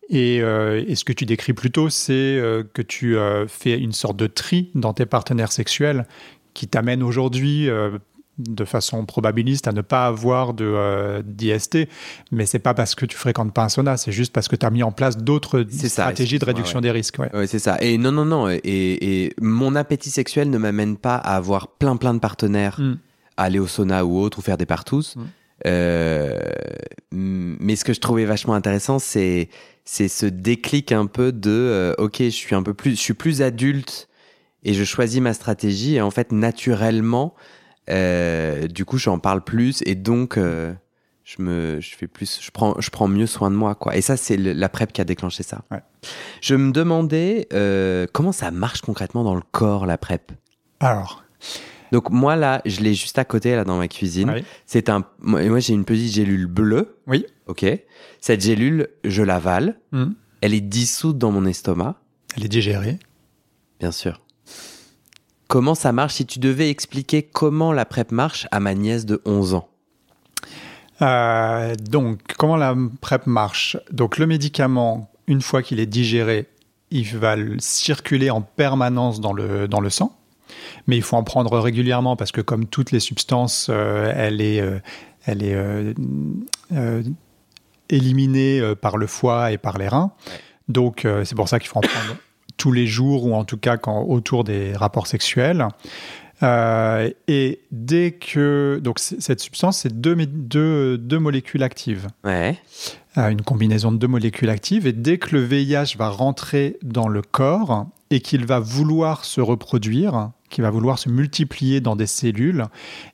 Et, 0.10 0.40
euh, 0.42 0.82
et 0.88 0.96
ce 0.96 1.04
que 1.04 1.12
tu 1.12 1.26
décris 1.26 1.52
plutôt, 1.52 1.90
c'est 1.90 2.14
euh, 2.14 2.64
que 2.64 2.82
tu 2.82 3.18
fais 3.48 3.78
une 3.78 3.92
sorte 3.92 4.16
de 4.16 4.28
tri 4.28 4.72
dans 4.76 4.94
tes 4.94 5.06
partenaires 5.06 5.52
sexuels 5.52 6.06
qui 6.54 6.70
t'amène 6.70 7.04
aujourd'hui 7.04 7.68
de 8.38 8.66
façon 8.66 9.06
probabiliste 9.06 9.68
à 9.68 9.72
ne 9.72 9.82
pas 9.82 10.08
avoir 10.08 10.54
de 10.54 10.66
euh, 10.66 11.22
d'IST, 11.26 11.88
mais 12.32 12.46
c'est 12.46 12.60
pas 12.60 12.74
parce 12.74 12.96
que 12.96 13.06
tu 13.06 13.16
fréquentes 13.16 13.54
pas 13.54 13.64
un 13.64 13.70
sauna, 13.70 13.98
c'est 13.98 14.12
juste 14.12 14.34
parce 14.34 14.48
que 14.48 14.56
tu 14.56 14.66
as 14.66 14.70
mis 14.70 14.84
en 14.84 14.92
place 14.92 15.18
d'autres 15.18 15.66
stratégies 15.70 16.40
de 16.40 16.46
réduction 16.46 16.82
des 16.82 16.92
risques. 16.92 17.20
Ouais, 17.20 17.48
c'est 17.48 17.60
ça. 17.60 17.78
Et 17.82 17.98
non, 17.98 18.12
non, 18.12 18.26
non. 18.26 18.50
Et, 18.50 18.62
et, 18.64 19.34
mon 19.40 19.76
appétit 19.76 20.10
sexuel 20.10 20.50
ne 20.50 20.58
m'amène 20.58 20.98
pas 20.98 21.16
à 21.16 21.36
avoir 21.36 21.70
plein, 21.70 21.96
plein 21.96 22.14
de 22.14 22.20
partenaires, 22.20 22.80
mm. 22.80 22.98
à 23.38 23.44
aller 23.44 23.60
au 23.60 23.68
sauna 23.68 24.06
ou 24.06 24.20
autre, 24.20 24.40
ou 24.40 24.42
faire 24.42 24.58
des 24.58 24.66
partous. 24.66 25.16
Mm. 25.16 25.24
Euh, 25.66 26.38
mais 27.12 27.76
ce 27.76 27.86
que 27.86 27.94
je 27.94 28.02
trouvais 28.02 28.26
vachement 28.26 28.54
intéressant, 28.54 29.00
c'est 29.00 29.50
c'est 29.86 30.08
ce 30.08 30.26
déclic 30.26 30.92
un 30.92 31.06
peu 31.06 31.32
de 31.32 31.52
euh, 31.52 31.94
ok, 31.98 32.18
je 32.18 32.30
suis 32.30 32.56
un 32.56 32.64
peu 32.64 32.74
plus, 32.74 32.92
je 32.92 33.02
suis 33.02 33.14
plus 33.14 33.42
adulte 33.42 34.10
et 34.64 34.74
je 34.74 34.84
choisis 34.84 35.22
ma 35.22 35.34
stratégie 35.34 35.96
et 35.96 36.02
en 36.02 36.12
fait 36.12 36.32
naturellement 36.32 37.36
euh, 37.90 38.68
du 38.68 38.86
coup, 38.86 38.98
j'en 38.98 39.20
parle 39.20 39.44
plus 39.44 39.82
et 39.86 39.96
donc 39.96 40.38
euh, 40.38 40.74
je 41.24 41.42
me, 41.42 41.80
je 41.82 41.96
fais 41.96 42.08
plus, 42.08 42.40
je 42.42 42.52
prends, 42.52 42.80
je 42.80 42.90
prends 42.90 43.08
mieux 43.08 43.28
soin 43.28 43.52
de 43.52 43.56
moi, 43.56 43.76
quoi. 43.76 43.96
Et 43.96 44.02
ça, 44.02 44.18
c'est 44.18 44.38
la 44.38 44.70
prep 44.70 44.92
qui 44.92 45.02
a 45.02 45.04
déclenché 45.06 45.44
ça. 45.44 45.64
Je 46.42 46.56
me 46.56 46.72
demandais 46.72 47.48
euh, 47.54 48.06
comment 48.12 48.32
ça 48.32 48.52
marche 48.52 48.82
concrètement 48.82 49.24
dans 49.24 49.36
le 49.36 49.44
corps 49.52 49.86
la 49.86 49.98
prep? 49.98 50.32
Alors. 50.80 51.24
Donc 51.92 52.10
moi 52.10 52.36
là, 52.36 52.62
je 52.66 52.82
l'ai 52.82 52.94
juste 52.94 53.20
à 53.20 53.26
côté 53.26 53.56
là 53.56 53.64
dans 53.64 53.78
ma 53.78 53.88
cuisine. 53.88 54.42
C'est 54.66 54.90
un, 54.90 55.06
moi 55.20 55.60
j'ai 55.60 55.74
une 55.74 55.86
petite 55.86 56.14
gélule 56.14 56.48
bleue. 56.48 56.98
Oui. 57.08 57.26
Ok. 57.48 57.66
Cette 58.20 58.42
gélule, 58.42 58.90
je 59.04 59.22
l'avale. 59.22 59.80
Hmm. 59.92 60.12
Elle 60.42 60.54
est 60.54 60.62
dissoute 60.62 61.18
dans 61.18 61.32
mon 61.32 61.46
estomac. 61.46 61.96
Elle 62.36 62.46
est 62.46 62.50
digérée. 62.50 63.00
Bien 63.80 63.92
sûr. 63.92 64.22
Comment 65.48 65.76
ça 65.76 65.92
marche? 65.92 66.16
Si 66.16 66.26
tu 66.26 66.40
devais 66.40 66.70
expliquer 66.70 67.22
comment 67.22 67.72
la 67.72 67.86
PrEP 67.86 68.12
marche 68.12 68.48
à 68.52 68.60
ma 68.60 68.74
nièce 68.74 69.06
de 69.06 69.22
11 69.26 69.54
ans 69.54 69.68
euh, 71.02 71.76
Donc, 71.76 72.20
comment 72.38 72.56
la 72.56 72.76
PrEP 73.02 73.28
marche? 73.28 73.78
Donc, 73.92 74.18
le 74.18 74.26
médicament, 74.26 75.12
une 75.28 75.42
fois 75.42 75.62
qu'il 75.62 75.80
est 75.80 75.86
digéré, 75.86 76.48
il 76.90 77.06
va 77.18 77.36
circuler 77.60 78.32
en 78.32 78.42
permanence 78.42 79.22
dans 79.22 79.34
le, 79.34 79.68
dans 79.68 79.82
le 79.82 79.90
sang. 79.90 80.18
Mais 80.88 80.96
il 80.98 81.04
faut 81.04 81.16
en 81.16 81.24
prendre 81.24 81.58
régulièrement 81.60 82.16
parce 82.16 82.32
que, 82.32 82.42
comme 82.42 82.66
toutes 82.66 82.92
les 82.92 83.00
substances, 83.00 83.68
euh, 83.70 84.12
elle 84.16 84.42
est, 84.42 84.62
euh, 84.62 84.80
elle 85.26 85.44
est 85.44 85.56
éliminée 87.90 88.74
par 88.82 88.98
le 88.98 89.06
foie 89.06 89.52
et 89.52 89.58
par 89.58 89.78
les 89.78 89.88
reins. 89.88 90.12
Donc, 90.70 91.08
c'est 91.24 91.36
pour 91.36 91.50
ça 91.50 91.60
qu'il 91.60 91.68
faut 91.68 91.78
en 91.78 91.82
prendre 91.82 92.16
tous 92.58 92.72
les 92.72 92.88
jours 92.88 93.26
ou 93.26 93.34
en 93.34 93.44
tout 93.44 93.58
cas 93.58 93.78
quand, 93.78 94.04
autour 94.04 94.44
des 94.44 94.74
rapports 94.74 95.08
sexuels. 95.08 95.68
Euh, 96.44 97.10
et 97.28 97.62
dès 97.72 98.12
que 98.12 98.80
donc 98.84 99.00
cette 99.00 99.40
substance, 99.40 99.80
c'est 99.80 100.02
deux, 100.02 100.16
deux, 100.16 100.98
deux, 100.98 101.20
molécules 101.20 101.64
actives. 101.64 102.08
Ouais. 102.24 102.58
Euh, 103.18 103.30
une 103.30 103.42
combinaison 103.42 103.92
de 103.92 103.98
deux 103.98 104.08
molécules 104.08 104.50
actives. 104.50 104.86
Et 104.88 104.92
dès 104.92 105.18
que 105.18 105.36
le 105.36 105.44
VIH 105.44 105.96
va 105.98 106.10
rentrer 106.10 106.78
dans 106.84 107.08
le 107.08 107.22
corps 107.22 107.88
et 108.10 108.20
qu'il 108.20 108.46
va 108.46 108.60
vouloir 108.60 109.24
se 109.24 109.40
reproduire, 109.40 110.32
qu'il 110.50 110.64
va 110.64 110.70
vouloir 110.70 111.00
se 111.00 111.10
multiplier 111.10 111.80
dans 111.80 111.96
des 111.96 112.08
cellules, 112.08 112.66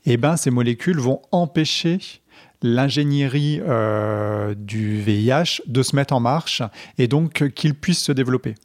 eh 0.06 0.18
ben 0.18 0.36
ces 0.36 0.50
molécules 0.50 1.00
vont 1.00 1.22
empêcher 1.32 2.00
l'ingénierie 2.64 3.62
euh, 3.68 4.54
du 4.56 5.00
VIH 5.02 5.62
de 5.68 5.84
se 5.84 5.96
mettre 5.96 6.14
en 6.14 6.20
marche 6.20 6.62
et 6.98 7.08
donc 7.08 7.50
qu'il 7.54 7.76
puisse 7.76 8.04
se 8.04 8.12
développer. 8.12 8.56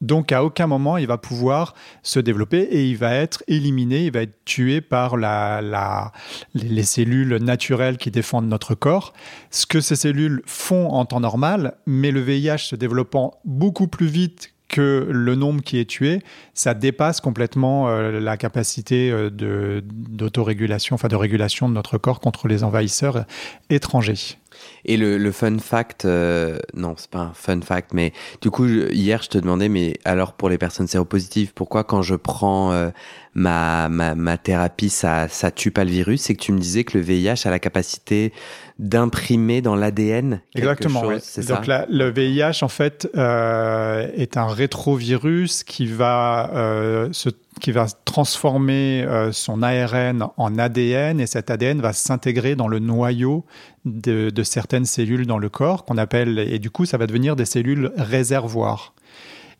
Donc 0.00 0.32
à 0.32 0.44
aucun 0.44 0.66
moment 0.66 0.96
il 0.98 1.06
va 1.06 1.18
pouvoir 1.18 1.74
se 2.02 2.20
développer 2.20 2.60
et 2.60 2.84
il 2.84 2.96
va 2.96 3.14
être 3.14 3.42
éliminé, 3.48 4.04
il 4.06 4.12
va 4.12 4.22
être 4.22 4.44
tué 4.44 4.80
par 4.80 5.16
les 5.16 6.82
cellules 6.82 7.36
naturelles 7.36 7.96
qui 7.96 8.10
défendent 8.10 8.48
notre 8.48 8.74
corps. 8.74 9.12
Ce 9.50 9.66
que 9.66 9.80
ces 9.80 9.96
cellules 9.96 10.42
font 10.46 10.90
en 10.90 11.04
temps 11.04 11.20
normal, 11.20 11.76
mais 11.86 12.10
le 12.10 12.20
VIH 12.20 12.58
se 12.58 12.76
développant 12.76 13.40
beaucoup 13.44 13.88
plus 13.88 14.06
vite 14.06 14.54
que 14.68 15.06
le 15.08 15.34
nombre 15.36 15.62
qui 15.62 15.78
est 15.78 15.88
tué, 15.88 16.20
ça 16.52 16.74
dépasse 16.74 17.20
complètement 17.20 17.88
euh, 17.88 18.18
la 18.18 18.36
capacité 18.36 19.10
euh, 19.10 19.80
d'autorégulation, 19.84 20.94
enfin 20.94 21.08
de 21.08 21.16
régulation 21.16 21.68
de 21.68 21.74
notre 21.74 21.96
corps 21.96 22.18
contre 22.18 22.48
les 22.48 22.64
envahisseurs 22.64 23.24
étrangers. 23.70 24.38
Et 24.84 24.96
le, 24.96 25.16
le 25.18 25.32
fun 25.32 25.58
fact, 25.58 26.04
euh, 26.04 26.58
non, 26.74 26.94
c'est 26.96 27.10
pas 27.10 27.20
un 27.20 27.32
fun 27.32 27.60
fact, 27.62 27.92
mais 27.94 28.12
du 28.40 28.50
coup, 28.50 28.66
hier, 28.66 29.22
je 29.22 29.28
te 29.28 29.38
demandais, 29.38 29.68
mais 29.68 29.94
alors 30.04 30.34
pour 30.34 30.48
les 30.48 30.58
personnes 30.58 30.86
séropositives, 30.86 31.52
pourquoi 31.54 31.84
quand 31.84 32.02
je 32.02 32.14
prends 32.14 32.72
euh, 32.72 32.90
ma, 33.34 33.88
ma, 33.88 34.14
ma, 34.14 34.36
thérapie, 34.36 34.90
ça, 34.90 35.28
ça 35.28 35.50
tue 35.50 35.70
pas 35.70 35.84
le 35.84 35.90
virus? 35.90 36.22
C'est 36.22 36.34
que 36.34 36.42
tu 36.42 36.52
me 36.52 36.58
disais 36.58 36.84
que 36.84 36.98
le 36.98 37.04
VIH 37.04 37.46
a 37.46 37.50
la 37.50 37.58
capacité 37.58 38.32
d'imprimer 38.78 39.62
dans 39.62 39.76
l'ADN 39.76 40.40
Exactement. 40.54 41.02
Chose, 41.02 41.22
c'est 41.22 41.48
Donc 41.48 41.66
ça? 41.66 41.86
le 41.88 42.10
VIH, 42.10 42.62
en 42.62 42.68
fait, 42.68 43.08
euh, 43.16 44.08
est 44.14 44.36
un 44.36 44.46
rétrovirus 44.48 45.64
qui 45.64 45.86
va 45.86 46.50
euh, 46.54 47.08
se 47.12 47.30
qui 47.60 47.72
va 47.72 47.86
transformer 48.04 49.04
euh, 49.04 49.32
son 49.32 49.62
ARN 49.62 50.28
en 50.36 50.58
ADN 50.58 51.20
et 51.20 51.26
cet 51.26 51.50
ADN 51.50 51.80
va 51.80 51.92
s'intégrer 51.92 52.56
dans 52.56 52.68
le 52.68 52.78
noyau 52.78 53.44
de, 53.84 54.30
certaines 54.42 54.84
cellules 54.84 55.26
dans 55.26 55.38
le 55.38 55.48
corps 55.48 55.84
qu'on 55.84 55.98
appelle 55.98 56.38
et 56.38 56.58
du 56.58 56.70
coup 56.70 56.86
ça 56.86 56.96
va 56.96 57.06
devenir 57.06 57.36
des 57.36 57.44
cellules 57.44 57.92
réservoirs. 57.96 58.94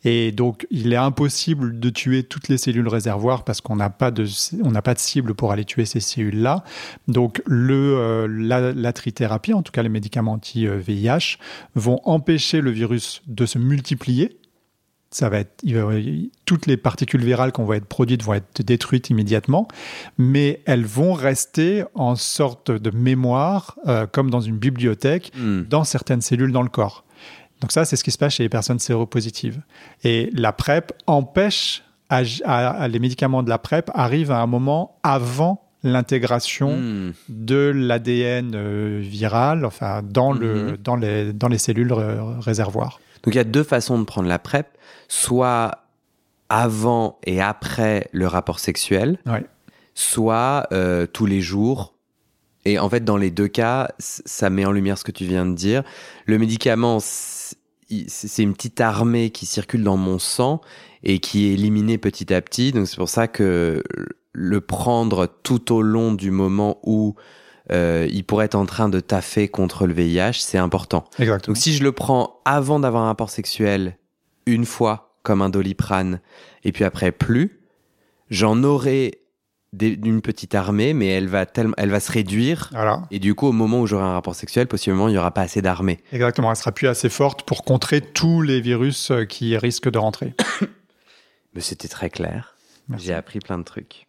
Et 0.07 0.33
donc, 0.33 0.66
il 0.70 0.92
est 0.92 0.96
impossible 0.96 1.80
de 1.80 1.88
tuer 1.88 2.24
toutes 2.24 2.48
les 2.48 2.59
cellules 2.59 2.88
réservoirs 2.88 3.42
parce 3.42 3.62
qu'on 3.62 3.76
n'a 3.76 3.88
pas 3.88 4.11
de, 4.11 4.26
on 4.62 4.70
pas 4.72 4.92
de 4.92 4.98
cible 4.98 5.35
pour 5.35 5.50
aller 5.50 5.64
tuer 5.64 5.87
ces 5.87 6.00
cellules-là. 6.00 6.62
Donc, 7.09 7.42
le, 7.46 7.96
euh, 7.96 8.26
la, 8.28 8.74
la, 8.74 8.92
trithérapie, 8.92 9.54
en 9.54 9.62
tout 9.62 9.72
cas 9.72 9.83
les 9.83 9.88
médicaments 9.88 10.33
anti-VIH, 10.33 11.38
vont 11.74 12.00
empêcher 12.04 12.61
le 12.61 12.70
virus 12.70 13.22
de 13.26 13.46
se 13.46 13.59
multiplier 13.59 14.38
ça 15.14 15.29
va 15.29 15.38
être, 15.38 15.64
toutes 16.44 16.66
les 16.66 16.77
particules 16.77 17.24
virales 17.24 17.53
qu'on 17.53 17.64
va 17.64 17.77
être 17.77 17.87
produites 17.87 18.24
vont 18.24 18.35
être 18.35 18.62
détruites 18.62 19.11
immédiatement, 19.11 19.68
mais 20.18 20.61
elles 20.66 20.85
vont 20.85 21.12
rester 21.12 21.85
en 21.94 22.16
sorte 22.16 22.72
de 22.72 22.90
mémoire, 22.90 23.79
euh, 23.87 24.07
comme 24.11 24.29
dans 24.29 24.40
une 24.40 24.57
bibliothèque, 24.57 25.31
hmm. 25.38 25.62
dans 25.62 25.85
certaines 25.85 26.20
cellules 26.20 26.50
dans 26.50 26.62
le 26.62 26.68
corps. 26.68 27.05
Donc 27.61 27.70
ça, 27.70 27.85
c'est 27.85 27.94
ce 27.94 28.03
qui 28.03 28.11
se 28.11 28.18
passe 28.18 28.35
chez 28.35 28.42
les 28.42 28.48
personnes 28.48 28.81
séropositives. 28.81 29.62
Et 30.03 30.31
la 30.35 30.53
PrEP 30.53 30.92
empêche, 31.07 31.85
les 32.11 32.98
médicaments 32.98 33.44
de 33.44 33.48
la 33.48 33.59
PrEP 33.59 33.92
arrivent 33.94 34.33
à 34.33 34.40
un 34.40 34.46
moment 34.46 34.98
avant 35.05 35.64
l'intégration 35.85 36.77
hmm. 36.77 37.12
de 37.29 37.72
l'ADN 37.72 38.53
euh, 38.57 38.98
viral, 39.00 39.64
enfin 39.64 40.03
dans, 40.03 40.33
le, 40.33 40.72
hmm. 40.72 40.77
dans, 40.79 40.96
les, 40.96 41.33
dans 41.33 41.48
les 41.48 41.59
cellules 41.59 41.92
réservoirs. 41.92 42.98
Donc 43.24 43.34
il 43.34 43.38
y 43.38 43.40
a 43.40 43.44
deux 43.44 43.62
façons 43.64 43.98
de 43.98 44.04
prendre 44.04 44.28
la 44.28 44.38
PrEP, 44.38 44.66
soit 45.08 45.87
avant 46.48 47.18
et 47.24 47.40
après 47.40 48.08
le 48.12 48.26
rapport 48.26 48.60
sexuel, 48.60 49.18
soit 49.94 50.66
euh, 50.72 51.06
tous 51.06 51.26
les 51.26 51.40
jours. 51.40 51.94
Et 52.66 52.78
en 52.78 52.88
fait, 52.88 53.04
dans 53.04 53.16
les 53.16 53.30
deux 53.30 53.48
cas, 53.48 53.90
ça 53.98 54.50
met 54.50 54.64
en 54.64 54.72
lumière 54.72 54.98
ce 54.98 55.04
que 55.04 55.12
tu 55.12 55.24
viens 55.24 55.46
de 55.46 55.54
dire. 55.54 55.82
Le 56.26 56.38
médicament, 56.38 56.98
c'est 57.00 58.42
une 58.42 58.54
petite 58.54 58.80
armée 58.80 59.30
qui 59.30 59.46
circule 59.46 59.82
dans 59.82 59.96
mon 59.96 60.18
sang 60.18 60.60
et 61.02 61.18
qui 61.18 61.46
est 61.46 61.54
éliminée 61.54 61.98
petit 61.98 62.32
à 62.32 62.40
petit. 62.40 62.72
Donc 62.72 62.88
c'est 62.88 62.96
pour 62.96 63.08
ça 63.08 63.28
que 63.28 63.82
le 64.32 64.60
prendre 64.60 65.26
tout 65.42 65.72
au 65.72 65.82
long 65.82 66.12
du 66.12 66.30
moment 66.30 66.78
où 66.82 67.14
euh, 67.72 68.07
il 68.11 68.24
pourrait 68.24 68.46
être 68.46 68.55
en 68.55 68.66
train 68.66 68.88
de 68.88 69.00
taffer 69.00 69.48
contre 69.48 69.87
le 69.87 69.94
VIH, 69.94 70.40
c'est 70.40 70.59
important. 70.59 71.05
Exactement. 71.18 71.55
Donc 71.55 71.62
si 71.62 71.72
je 71.74 71.83
le 71.83 71.92
prends 71.92 72.40
avant 72.44 72.81
d'avoir 72.81 73.05
un 73.05 73.07
rapport 73.07 73.31
sexuel, 73.31 73.96
une 74.46 74.66
fois 74.66 75.16
comme 75.22 75.40
un 75.40 75.48
doliprane, 75.48 76.20
et 76.64 76.72
puis 76.72 76.85
après 76.85 77.11
plus, 77.11 77.61
j'en 78.31 78.62
aurai 78.62 79.24
une 79.81 80.20
petite 80.20 80.55
armée, 80.55 80.94
mais 80.94 81.09
elle 81.09 81.27
va, 81.27 81.46
tellement, 81.46 81.74
elle 81.79 81.90
va 81.90 82.00
se 82.00 82.12
réduire. 82.12 82.70
Et 83.11 83.18
du 83.18 83.35
coup, 83.35 83.46
au 83.46 83.53
moment 83.53 83.81
où 83.81 83.87
j'aurai 83.87 84.05
un 84.05 84.12
rapport 84.12 84.35
sexuel, 84.35 84.66
possiblement, 84.66 85.09
il 85.09 85.12
n'y 85.12 85.18
aura 85.18 85.33
pas 85.33 85.42
assez 85.42 85.62
d'armée. 85.62 85.98
Exactement, 86.12 86.50
elle 86.50 86.57
sera 86.57 86.72
plus 86.72 86.87
assez 86.87 87.09
forte 87.09 87.42
pour 87.42 87.64
contrer 87.64 88.00
tous 88.00 88.42
les 88.42 88.61
virus 88.61 89.11
euh, 89.11 89.24
qui 89.24 89.57
risquent 89.57 89.90
de 89.90 89.98
rentrer. 89.98 90.35
mais 91.55 91.61
c'était 91.61 91.88
très 91.88 92.11
clair. 92.11 92.57
J'ai 92.98 93.14
appris 93.14 93.38
plein 93.38 93.59
de 93.59 93.64
trucs. 93.64 94.07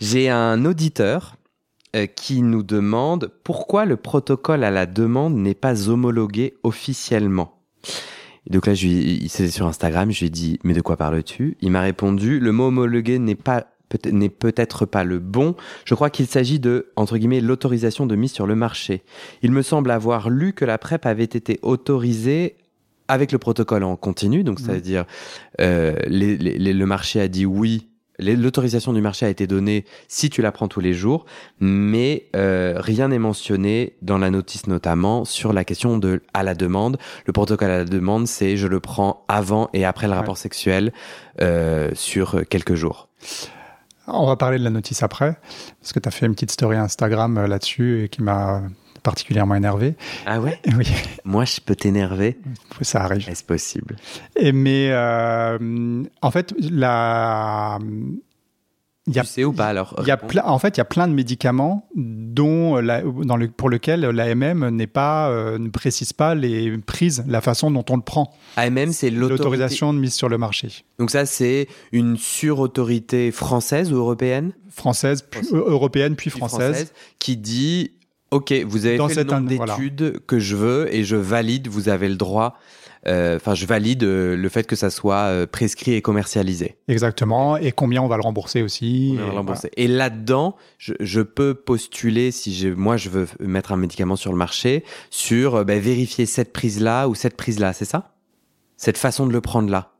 J'ai 0.00 0.30
un 0.30 0.64
auditeur 0.64 1.36
qui 2.16 2.42
nous 2.42 2.62
demande 2.62 3.30
pourquoi 3.44 3.84
le 3.84 3.96
protocole 3.96 4.64
à 4.64 4.70
la 4.70 4.86
demande 4.86 5.34
n'est 5.34 5.54
pas 5.54 5.88
homologué 5.88 6.54
officiellement. 6.62 7.60
donc 8.48 8.66
là, 8.66 8.74
je 8.74 8.86
lui, 8.86 9.28
c'était 9.28 9.50
sur 9.50 9.66
Instagram, 9.66 10.10
je 10.10 10.20
lui 10.20 10.26
ai 10.26 10.30
dit, 10.30 10.58
mais 10.64 10.72
de 10.74 10.80
quoi 10.80 10.96
parles-tu? 10.96 11.56
Il 11.60 11.70
m'a 11.70 11.82
répondu, 11.82 12.40
le 12.40 12.52
mot 12.52 12.68
homologué 12.68 13.18
n'est 13.18 13.34
pas 13.34 13.66
n'est 14.10 14.30
peut-être 14.30 14.86
pas 14.86 15.04
le 15.04 15.18
bon. 15.18 15.54
Je 15.84 15.94
crois 15.94 16.10
qu'il 16.10 16.26
s'agit 16.26 16.58
de, 16.58 16.90
entre 16.96 17.18
guillemets, 17.18 17.40
l'autorisation 17.40 18.06
de 18.06 18.16
mise 18.16 18.32
sur 18.32 18.46
le 18.46 18.54
marché. 18.54 19.02
Il 19.42 19.52
me 19.52 19.60
semble 19.60 19.90
avoir 19.90 20.30
lu 20.30 20.52
que 20.54 20.64
la 20.64 20.78
PrEP 20.78 21.06
avait 21.06 21.24
été 21.24 21.58
autorisée 21.60 22.56
avec 23.08 23.32
le 23.32 23.38
protocole 23.38 23.82
en 23.82 23.96
continu, 23.96 24.44
donc 24.44 24.60
c'est-à-dire 24.60 25.04
euh, 25.60 25.94
le 26.06 26.84
marché 26.84 27.20
a 27.20 27.28
dit 27.28 27.44
oui 27.44 27.88
l'autorisation 28.22 28.92
du 28.92 29.00
marché 29.00 29.26
a 29.26 29.28
été 29.28 29.46
donnée 29.46 29.84
si 30.08 30.30
tu 30.30 30.42
la 30.42 30.52
prends 30.52 30.68
tous 30.68 30.80
les 30.80 30.94
jours, 30.94 31.24
mais 31.60 32.28
euh, 32.36 32.74
rien 32.76 33.08
n'est 33.08 33.18
mentionné 33.18 33.96
dans 34.02 34.18
la 34.18 34.30
notice 34.30 34.66
notamment 34.66 35.24
sur 35.24 35.52
la 35.52 35.64
question 35.64 35.98
de 35.98 36.22
à 36.34 36.42
la 36.42 36.54
demande. 36.54 36.98
Le 37.26 37.32
protocole 37.32 37.70
à 37.70 37.78
la 37.78 37.84
demande, 37.84 38.26
c'est 38.26 38.56
je 38.56 38.66
le 38.66 38.80
prends 38.80 39.24
avant 39.28 39.68
et 39.72 39.84
après 39.84 40.06
le 40.06 40.14
rapport 40.14 40.38
sexuel 40.38 40.92
euh, 41.40 41.90
sur 41.94 42.42
quelques 42.48 42.74
jours. 42.74 43.08
On 44.06 44.26
va 44.26 44.36
parler 44.36 44.58
de 44.58 44.64
la 44.64 44.70
notice 44.70 45.02
après, 45.02 45.36
parce 45.80 45.92
que 45.92 46.00
tu 46.00 46.08
as 46.08 46.12
fait 46.12 46.26
une 46.26 46.34
petite 46.34 46.50
story 46.50 46.76
Instagram 46.76 47.38
euh, 47.38 47.46
là-dessus 47.46 48.04
et 48.04 48.08
qui 48.08 48.22
m'a 48.22 48.62
particulièrement 49.02 49.54
énervé. 49.54 49.94
Ah 50.26 50.40
ouais 50.40 50.58
Oui. 50.76 50.86
Moi, 51.24 51.44
je 51.44 51.60
peux 51.60 51.74
t'énerver 51.74 52.38
Ça 52.80 53.02
arrive. 53.02 53.28
Est-ce 53.28 53.44
possible 53.44 53.96
et 54.36 54.52
Mais 54.52 54.88
euh, 54.90 56.02
en 56.20 56.30
fait, 56.30 56.54
la. 56.58 57.78
Il 59.08 59.16
y 59.16 59.18
a, 59.18 59.22
tu 59.22 59.28
sais 59.28 59.44
ou 59.44 59.52
pas 59.52 59.66
alors 59.66 60.00
y 60.06 60.12
a 60.12 60.48
En 60.48 60.60
fait, 60.60 60.76
il 60.76 60.78
y 60.78 60.80
a 60.80 60.84
plein 60.84 61.08
de 61.08 61.12
médicaments 61.12 61.88
dont 61.96 62.76
la, 62.76 63.02
dans 63.02 63.36
le, 63.36 63.48
pour 63.48 63.68
lesquels 63.68 64.02
l'AMM 64.02 64.68
n'est 64.68 64.86
pas, 64.86 65.28
euh, 65.28 65.58
ne 65.58 65.70
précise 65.70 66.12
pas 66.12 66.36
les 66.36 66.78
prises, 66.78 67.24
la 67.26 67.40
façon 67.40 67.72
dont 67.72 67.84
on 67.90 67.96
le 67.96 68.02
prend. 68.02 68.32
AMM, 68.56 68.92
c'est 68.92 69.10
l'autorisation 69.10 69.92
de 69.92 69.98
mise 69.98 70.14
sur 70.14 70.28
le 70.28 70.38
marché. 70.38 70.84
Donc 71.00 71.10
ça, 71.10 71.26
c'est 71.26 71.66
une 71.90 72.16
surautorité 72.16 73.32
française 73.32 73.92
ou 73.92 73.96
européenne? 73.96 74.52
Française, 74.70 75.22
puis, 75.28 75.48
européenne, 75.52 76.14
puis, 76.14 76.30
française, 76.30 76.92
qui 77.18 77.36
dit 77.36 77.90
Ok, 78.32 78.52
vous 78.66 78.86
avez 78.86 78.96
fait 79.08 79.24
le 79.24 79.30
nombre 79.30 79.46
d'études 79.46 80.20
que 80.26 80.38
je 80.38 80.56
veux 80.56 80.92
et 80.92 81.04
je 81.04 81.16
valide, 81.16 81.68
vous 81.68 81.90
avez 81.90 82.08
le 82.08 82.16
droit. 82.16 82.56
Euh, 83.06 83.36
enfin, 83.36 83.54
je 83.54 83.66
valide 83.66 84.04
euh, 84.04 84.36
le 84.36 84.48
fait 84.48 84.66
que 84.66 84.76
ça 84.76 84.88
soit 84.88 85.24
euh, 85.24 85.46
prescrit 85.46 85.92
et 85.92 86.02
commercialisé. 86.02 86.76
Exactement. 86.88 87.58
Et 87.58 87.72
combien 87.72 88.00
on 88.00 88.08
va 88.08 88.16
le 88.16 88.22
rembourser 88.22 88.62
aussi. 88.62 89.16
Et, 89.16 89.30
rembourser. 89.30 89.70
et 89.76 89.86
là-dedans, 89.86 90.56
je, 90.78 90.94
je, 91.00 91.20
peux 91.20 91.52
postuler 91.52 92.30
si 92.30 92.72
moi 92.74 92.96
je 92.96 93.10
veux 93.10 93.26
mettre 93.40 93.72
un 93.72 93.76
médicament 93.76 94.16
sur 94.16 94.32
le 94.32 94.38
marché, 94.38 94.84
sur 95.10 95.64
ben, 95.64 95.78
vérifier 95.78 96.24
cette 96.24 96.52
prise-là 96.52 97.08
ou 97.08 97.14
cette 97.14 97.36
prise-là, 97.36 97.72
c'est 97.72 97.84
ça? 97.84 98.14
Cette 98.76 98.98
façon 98.98 99.26
de 99.26 99.32
le 99.32 99.40
prendre 99.40 99.68
là. 99.70 99.91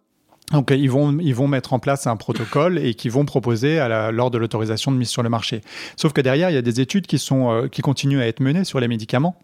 Donc 0.53 0.71
ils 0.71 0.91
vont, 0.91 1.13
mettre 1.49 1.73
en 1.73 1.79
place 1.79 2.07
un 2.07 2.17
protocole 2.17 2.79
et 2.79 2.95
qui 2.95 3.09
vont 3.09 3.25
proposer 3.25 3.79
à 3.79 4.11
lors 4.11 4.31
de 4.31 4.39
l'autorisation 4.39 4.93
de 4.93 4.97
mise 4.97 5.09
sur 5.09 5.23
le 5.23 5.29
marché. 5.29 5.63
Sauf 5.97 6.13
que 6.13 6.21
derrière, 6.21 6.51
il 6.51 6.55
y 6.55 6.59
a 6.59 6.63
des 6.63 6.81
études 6.81 7.07
qui, 7.07 7.19
sont, 7.19 7.51
euh, 7.51 7.69
qui 7.69 7.83
continuent 7.83 8.21
à 8.21 8.27
être 8.27 8.41
menées 8.41 8.65
sur 8.65 8.79
les 8.81 8.89
médicaments. 8.89 9.37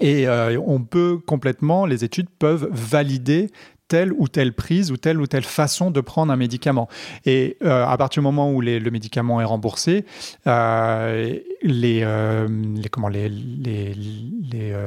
Et 0.00 0.28
euh, 0.28 0.60
on 0.66 0.80
peut 0.80 1.18
complètement, 1.26 1.86
les 1.86 2.04
études 2.04 2.28
peuvent 2.38 2.68
valider 2.70 3.50
telle 3.88 4.12
ou 4.12 4.28
telle 4.28 4.52
prise 4.52 4.92
ou 4.92 4.96
telle 4.96 5.20
ou 5.20 5.26
telle 5.26 5.44
façon 5.44 5.90
de 5.90 6.00
prendre 6.00 6.30
un 6.32 6.36
médicament. 6.36 6.88
Et 7.24 7.56
euh, 7.64 7.86
à 7.86 7.96
partir 7.96 8.20
du 8.20 8.24
moment 8.24 8.52
où 8.52 8.60
le 8.60 8.90
médicament 8.90 9.40
est 9.40 9.44
remboursé, 9.44 10.04
euh, 10.46 11.38
les, 11.62 12.02
euh, 12.04 12.46
les, 12.76 12.88
comment, 12.88 13.08
les, 13.08 13.28
les, 13.28 13.94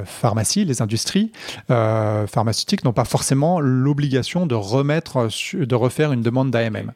pharmacies, 0.05 0.63
les 0.65 0.81
industries 0.81 1.31
pharmaceutiques 1.67 2.83
n'ont 2.83 2.93
pas 2.93 3.05
forcément 3.05 3.59
l'obligation 3.59 4.45
de 4.45 4.55
remettre, 4.55 5.27
de 5.53 5.75
refaire 5.75 6.13
une 6.13 6.21
demande 6.21 6.51
d'AMM. 6.51 6.91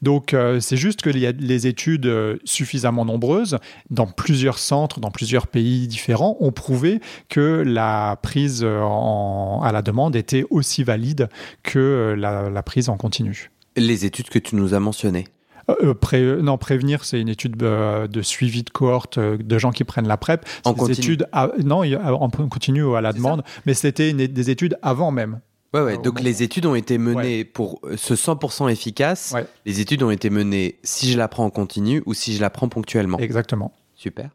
Donc 0.00 0.34
c'est 0.60 0.76
juste 0.76 1.06
a 1.06 1.10
les 1.10 1.66
études 1.66 2.10
suffisamment 2.44 3.04
nombreuses 3.04 3.58
dans 3.90 4.06
plusieurs 4.06 4.58
centres, 4.58 5.00
dans 5.00 5.10
plusieurs 5.10 5.46
pays 5.46 5.86
différents, 5.86 6.36
ont 6.40 6.52
prouvé 6.52 7.00
que 7.28 7.62
la 7.66 8.18
prise 8.22 8.64
à 8.64 9.72
la 9.72 9.82
demande 9.82 10.16
était 10.16 10.44
aussi 10.50 10.82
valide 10.82 11.28
que 11.62 11.78
euh, 11.78 12.16
la, 12.16 12.62
prise 12.62 12.88
en 12.88 12.96
continu. 12.96 13.50
Les 13.76 14.04
études 14.04 14.28
que 14.28 14.38
tu 14.38 14.56
nous 14.56 14.74
as 14.74 14.80
mentionnées 14.80 15.26
euh, 15.68 15.94
euh, 16.14 16.42
non, 16.42 16.58
prévenir, 16.58 17.04
c'est 17.04 17.20
une 17.20 17.28
étude 17.28 17.56
de 17.56 18.22
suivi 18.22 18.64
de 18.64 18.70
cohorte 18.70 19.20
de 19.20 19.58
gens 19.58 19.70
qui 19.70 19.84
prennent 19.84 20.08
la 20.08 20.16
PrEP. 20.16 20.44
En 20.64 20.74
continu 20.74 21.16
Non, 21.62 21.82
en 21.84 22.28
continu 22.28 22.96
à 22.96 23.00
la 23.00 23.12
demande, 23.12 23.44
mais 23.66 23.74
c'était 23.74 24.12
des 24.12 24.50
études 24.50 24.78
avant 24.82 25.12
même. 25.12 25.40
Ouais, 25.72 25.82
ouais. 25.82 25.98
Donc 25.98 26.20
les 26.20 26.42
études 26.42 26.66
ont 26.66 26.74
été 26.74 26.98
menées 26.98 27.44
pour 27.44 27.80
ce 27.96 28.14
100% 28.14 28.68
efficace. 28.68 29.34
Les 29.64 29.80
études 29.80 30.02
ont 30.02 30.10
été 30.10 30.28
menées 30.28 30.80
si 30.82 31.12
je 31.12 31.18
la 31.18 31.28
prends 31.28 31.44
en 31.44 31.50
continu 31.50 32.02
ou 32.06 32.14
si 32.14 32.34
je 32.34 32.40
la 32.40 32.50
prends 32.50 32.68
ponctuellement. 32.68 33.18
Exactement. 33.18 33.72
Super. 34.00 34.30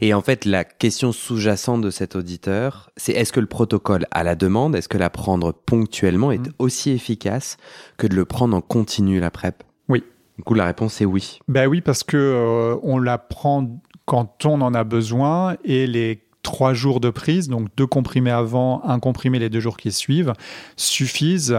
Et 0.00 0.14
en 0.14 0.22
fait, 0.22 0.46
la 0.46 0.64
question 0.64 1.12
sous-jacente 1.12 1.82
de 1.82 1.90
cet 1.90 2.16
auditeur, 2.16 2.90
c'est 2.96 3.12
est-ce 3.12 3.34
que 3.34 3.40
le 3.40 3.46
protocole 3.46 4.06
à 4.12 4.24
la 4.24 4.34
demande, 4.34 4.74
est-ce 4.74 4.88
que 4.88 4.96
la 4.96 5.10
prendre 5.10 5.52
ponctuellement 5.52 6.32
est 6.32 6.38
mm. 6.38 6.52
aussi 6.58 6.92
efficace 6.92 7.58
que 7.98 8.06
de 8.06 8.16
le 8.16 8.24
prendre 8.24 8.56
en 8.56 8.62
continu 8.62 9.20
la 9.20 9.30
PrEP? 9.30 9.62
Oui. 9.90 10.04
Du 10.38 10.44
coup, 10.44 10.54
la 10.54 10.64
réponse 10.64 11.02
est 11.02 11.04
oui. 11.04 11.38
Ben 11.48 11.66
oui, 11.66 11.82
parce 11.82 12.02
que 12.02 12.16
euh, 12.16 12.80
on 12.82 12.98
la 12.98 13.18
prend 13.18 13.82
quand 14.06 14.46
on 14.46 14.62
en 14.62 14.72
a 14.72 14.84
besoin 14.84 15.58
et 15.64 15.86
les 15.86 16.24
trois 16.42 16.74
jours 16.74 17.00
de 17.00 17.10
prise, 17.10 17.48
donc 17.48 17.68
deux 17.76 17.86
comprimés 17.86 18.30
avant, 18.30 18.82
un 18.84 18.98
comprimé 18.98 19.38
les 19.38 19.50
deux 19.50 19.60
jours 19.60 19.76
qui 19.76 19.92
suivent, 19.92 20.32
suffisent 20.76 21.56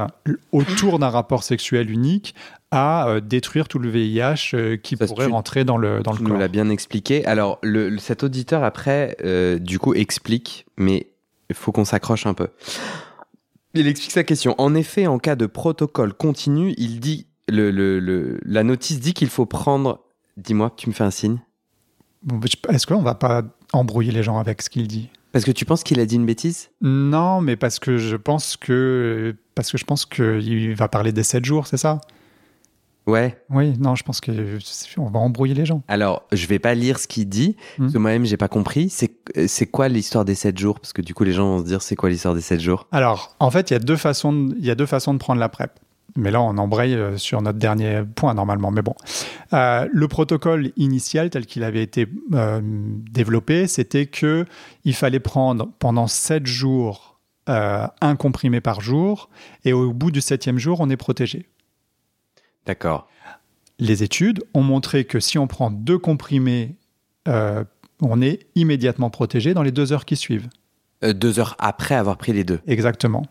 autour 0.51 0.99
d'un 0.99 1.09
rapport 1.09 1.43
sexuel 1.43 1.89
unique 1.89 2.35
à 2.71 3.07
euh, 3.07 3.19
détruire 3.19 3.67
tout 3.67 3.79
le 3.79 3.89
VIH 3.89 4.53
euh, 4.53 4.77
qui 4.77 4.95
pourrait 4.95 5.27
rentrer 5.27 5.65
dans 5.65 5.77
le, 5.77 6.01
dans 6.01 6.11
le 6.11 6.17
corps. 6.17 6.25
Tu 6.25 6.31
nous 6.31 6.39
l'as 6.39 6.47
bien 6.47 6.69
expliqué. 6.69 7.25
Alors, 7.25 7.59
le, 7.61 7.97
cet 7.97 8.23
auditeur, 8.23 8.63
après, 8.63 9.17
euh, 9.23 9.59
du 9.59 9.77
coup, 9.77 9.93
explique, 9.93 10.65
mais 10.77 11.07
il 11.49 11.55
faut 11.55 11.71
qu'on 11.71 11.85
s'accroche 11.85 12.25
un 12.25 12.33
peu. 12.33 12.47
Il 13.73 13.87
explique 13.87 14.11
sa 14.11 14.23
question. 14.23 14.55
En 14.57 14.73
effet, 14.73 15.05
en 15.05 15.19
cas 15.19 15.35
de 15.35 15.45
protocole 15.45 16.13
continu, 16.13 16.73
il 16.77 16.99
dit, 16.99 17.27
le, 17.49 17.71
le, 17.71 18.39
la 18.45 18.63
notice 18.63 18.99
dit 18.99 19.13
qu'il 19.13 19.29
faut 19.29 19.45
prendre. 19.45 19.99
Dis-moi, 20.37 20.73
tu 20.75 20.87
me 20.87 20.93
fais 20.93 21.03
un 21.03 21.11
signe? 21.11 21.39
Est-ce 22.69 22.87
qu'on 22.87 23.01
va 23.01 23.15
pas 23.15 23.43
embrouiller 23.73 24.11
les 24.11 24.23
gens 24.23 24.37
avec 24.37 24.61
ce 24.61 24.69
qu'il 24.69 24.87
dit 24.87 25.09
Parce 25.31 25.45
que 25.45 25.51
tu 25.51 25.65
penses 25.65 25.83
qu'il 25.83 25.99
a 25.99 26.05
dit 26.05 26.15
une 26.15 26.25
bêtise? 26.25 26.69
Non, 26.81 27.41
mais 27.41 27.55
parce 27.55 27.79
que 27.79 27.97
je 27.97 28.15
pense 28.15 28.57
que 28.57 29.35
parce 29.55 29.71
que 29.71 29.77
je 29.77 29.85
pense 29.85 30.05
qu'il 30.05 30.75
va 30.75 30.87
parler 30.87 31.11
des 31.11 31.23
7 31.23 31.45
jours, 31.45 31.67
c'est 31.67 31.77
ça? 31.77 32.01
Ouais. 33.07 33.37
Oui, 33.49 33.73
non, 33.79 33.95
je 33.95 34.03
pense 34.03 34.21
que 34.21 34.59
on 34.97 35.09
va 35.09 35.19
embrouiller 35.19 35.55
les 35.55 35.65
gens. 35.65 35.81
Alors, 35.87 36.23
je 36.31 36.45
vais 36.45 36.59
pas 36.59 36.75
lire 36.75 36.99
ce 36.99 37.07
qu'il 37.07 37.27
dit, 37.27 37.55
hmm. 37.77 37.81
parce 37.81 37.93
que 37.93 37.97
moi-même, 37.97 38.25
j'ai 38.25 38.37
pas 38.37 38.47
compris. 38.47 38.89
C'est, 38.89 39.65
quoi 39.65 39.87
l'histoire 39.87 40.23
des 40.23 40.35
7 40.35 40.57
jours? 40.57 40.79
Parce 40.79 40.93
que 40.93 41.01
du 41.01 41.13
coup, 41.13 41.23
les 41.23 41.33
gens 41.33 41.45
vont 41.45 41.59
se 41.59 41.65
dire, 41.65 41.81
c'est 41.81 41.95
quoi 41.95 42.09
l'histoire 42.09 42.35
des 42.35 42.41
7 42.41 42.59
jours? 42.59 42.87
Alors, 42.91 43.35
en 43.39 43.49
fait, 43.49 43.71
il 43.71 43.73
y 43.73 43.75
a 43.75 43.79
deux 43.79 43.95
façons, 43.95 44.33
de, 44.33 44.55
il 44.57 44.65
y 44.65 44.71
a 44.71 44.75
deux 44.75 44.85
façons 44.85 45.13
de 45.13 45.19
prendre 45.19 45.39
la 45.39 45.49
PrEP. 45.49 45.71
Mais 46.15 46.31
là, 46.31 46.41
on 46.41 46.57
embraye 46.57 46.95
euh, 46.95 47.17
sur 47.17 47.41
notre 47.41 47.59
dernier 47.59 48.03
point 48.15 48.33
normalement. 48.33 48.71
Mais 48.71 48.81
bon, 48.81 48.95
euh, 49.53 49.87
le 49.91 50.07
protocole 50.07 50.71
initial 50.77 51.29
tel 51.29 51.45
qu'il 51.45 51.63
avait 51.63 51.83
été 51.83 52.07
euh, 52.33 52.61
développé, 52.63 53.67
c'était 53.67 54.05
que 54.05 54.45
il 54.83 54.93
fallait 54.93 55.19
prendre 55.19 55.69
pendant 55.79 56.07
7 56.07 56.45
jours 56.45 57.07
un 57.47 58.15
comprimé 58.15 58.61
par 58.61 58.79
jour, 58.79 59.29
et 59.65 59.73
au 59.73 59.91
bout 59.91 60.09
du 60.09 60.21
septième 60.21 60.57
jour, 60.57 60.79
on 60.79 60.89
est 60.89 60.95
protégé. 60.95 61.49
D'accord. 62.65 63.09
Les 63.77 64.03
études 64.03 64.41
ont 64.53 64.61
montré 64.61 65.03
que 65.03 65.19
si 65.19 65.37
on 65.37 65.47
prend 65.47 65.69
deux 65.69 65.97
comprimés, 65.97 66.77
on 67.25 68.21
est 68.21 68.47
immédiatement 68.55 69.09
protégé 69.09 69.53
dans 69.53 69.63
les 69.63 69.73
deux 69.73 69.91
heures 69.91 70.05
qui 70.05 70.15
suivent. 70.15 70.47
Deux 71.01 71.39
heures 71.39 71.57
après 71.59 71.95
avoir 71.95 72.15
pris 72.15 72.31
les 72.31 72.45
deux. 72.45 72.61
Exactement. 72.67 73.25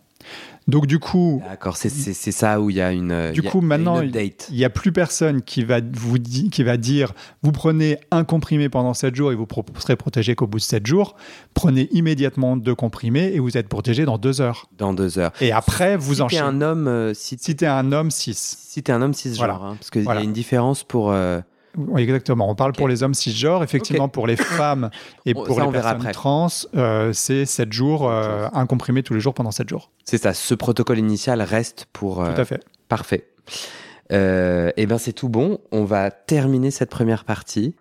Donc 0.68 0.86
du 0.86 0.98
coup, 0.98 1.42
d'accord, 1.48 1.76
c'est 1.76 1.88
ça 1.88 2.60
où 2.60 2.70
il 2.70 2.76
y 2.76 2.80
a 2.80 2.92
une. 2.92 3.32
Du 3.32 3.42
coup, 3.42 3.60
maintenant, 3.60 4.00
il 4.02 4.32
n'y 4.50 4.64
a 4.64 4.70
plus 4.70 4.92
personne 4.92 5.42
qui 5.42 5.64
va 5.64 5.80
vous 5.80 6.18
qui 6.18 6.62
va 6.62 6.76
dire 6.76 7.12
vous 7.42 7.52
prenez 7.52 7.98
un 8.10 8.24
comprimé 8.24 8.68
pendant 8.68 8.94
7 8.94 9.14
jours 9.14 9.32
et 9.32 9.34
vous 9.34 9.46
serez 9.78 9.96
protégé 9.96 10.34
qu'au 10.34 10.46
bout 10.46 10.58
de 10.58 10.62
7 10.62 10.86
jours. 10.86 11.16
Prenez 11.54 11.88
immédiatement 11.92 12.56
deux 12.56 12.74
comprimés 12.74 13.32
et 13.34 13.38
vous 13.38 13.56
êtes 13.56 13.68
protégé 13.68 14.04
dans 14.04 14.18
2 14.18 14.40
heures. 14.40 14.68
Dans 14.78 14.92
2 14.94 15.18
heures. 15.18 15.32
Et 15.40 15.52
après, 15.52 15.96
vous 15.96 16.16
si 16.16 16.22
enchaînez. 16.22 16.42
un 16.42 16.60
homme, 16.60 16.88
euh, 16.88 17.14
si, 17.14 17.36
si 17.40 17.52
es 17.52 17.66
un 17.66 17.92
homme 17.92 18.10
6. 18.10 18.58
Si 18.68 18.80
es 18.80 18.90
un 18.90 19.02
homme 19.02 19.14
6 19.14 19.38
voilà. 19.38 19.54
hein, 19.54 19.76
parce 19.78 19.90
qu'il 19.90 20.04
y 20.04 20.08
a 20.08 20.22
une 20.22 20.32
différence 20.32 20.84
pour. 20.84 21.10
Euh, 21.12 21.40
oui, 21.76 22.02
exactement. 22.02 22.50
On 22.50 22.54
parle 22.54 22.72
pour 22.72 22.88
les 22.88 23.02
hommes 23.02 23.14
cisgenres. 23.14 23.62
Effectivement, 23.62 24.08
pour 24.08 24.26
les 24.26 24.36
femmes 24.36 24.90
et 25.26 25.34
pour 25.34 25.60
les 25.60 25.70
personnes 25.70 26.10
trans, 26.12 26.48
euh, 26.76 27.12
c'est 27.12 27.46
7 27.46 27.72
jours, 27.72 28.10
euh, 28.10 28.48
un 28.52 28.66
comprimé 28.66 29.02
tous 29.02 29.14
les 29.14 29.20
jours 29.20 29.34
pendant 29.34 29.50
7 29.50 29.68
jours. 29.68 29.90
C'est 30.04 30.18
ça. 30.18 30.34
Ce 30.34 30.54
protocole 30.54 30.98
initial 30.98 31.40
reste 31.42 31.86
pour. 31.92 32.22
Euh, 32.22 32.34
tout 32.34 32.40
à 32.40 32.44
fait. 32.44 32.64
Parfait. 32.88 33.28
et 34.10 34.72
eh 34.76 34.86
bien, 34.86 34.98
c'est 34.98 35.12
tout 35.12 35.28
bon. 35.28 35.58
On 35.70 35.84
va 35.84 36.10
terminer 36.10 36.70
cette 36.70 36.90
première 36.90 37.24
partie. 37.24 37.74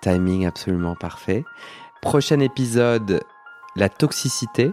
Timing 0.00 0.46
absolument 0.46 0.96
parfait. 0.96 1.44
Prochain 2.00 2.40
épisode, 2.40 3.20
la 3.76 3.88
toxicité. 3.88 4.72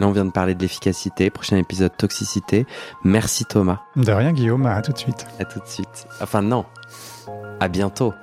Là, 0.00 0.08
on 0.08 0.10
vient 0.10 0.24
de 0.24 0.32
parler 0.32 0.56
de 0.56 0.60
l'efficacité. 0.60 1.30
Prochain 1.30 1.56
épisode, 1.56 1.96
toxicité. 1.96 2.66
Merci 3.04 3.44
Thomas. 3.44 3.82
De 3.94 4.10
rien, 4.10 4.32
Guillaume. 4.32 4.66
À 4.66 4.82
tout 4.82 4.92
de 4.92 4.98
suite. 4.98 5.26
À 5.38 5.44
tout 5.44 5.60
de 5.60 5.66
suite. 5.66 6.06
Enfin, 6.20 6.42
non. 6.42 6.66
À 7.60 7.68
bientôt. 7.68 8.14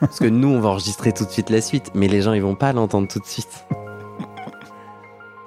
Parce 0.00 0.18
que 0.18 0.26
nous, 0.26 0.48
on 0.48 0.60
va 0.60 0.70
enregistrer 0.70 1.12
tout 1.12 1.24
de 1.24 1.30
suite 1.30 1.50
la 1.50 1.60
suite, 1.60 1.92
mais 1.94 2.08
les 2.08 2.22
gens, 2.22 2.32
ils 2.32 2.42
vont 2.42 2.54
pas 2.54 2.72
l'entendre 2.72 3.08
tout 3.08 3.20
de 3.20 3.26
suite. 3.26 3.64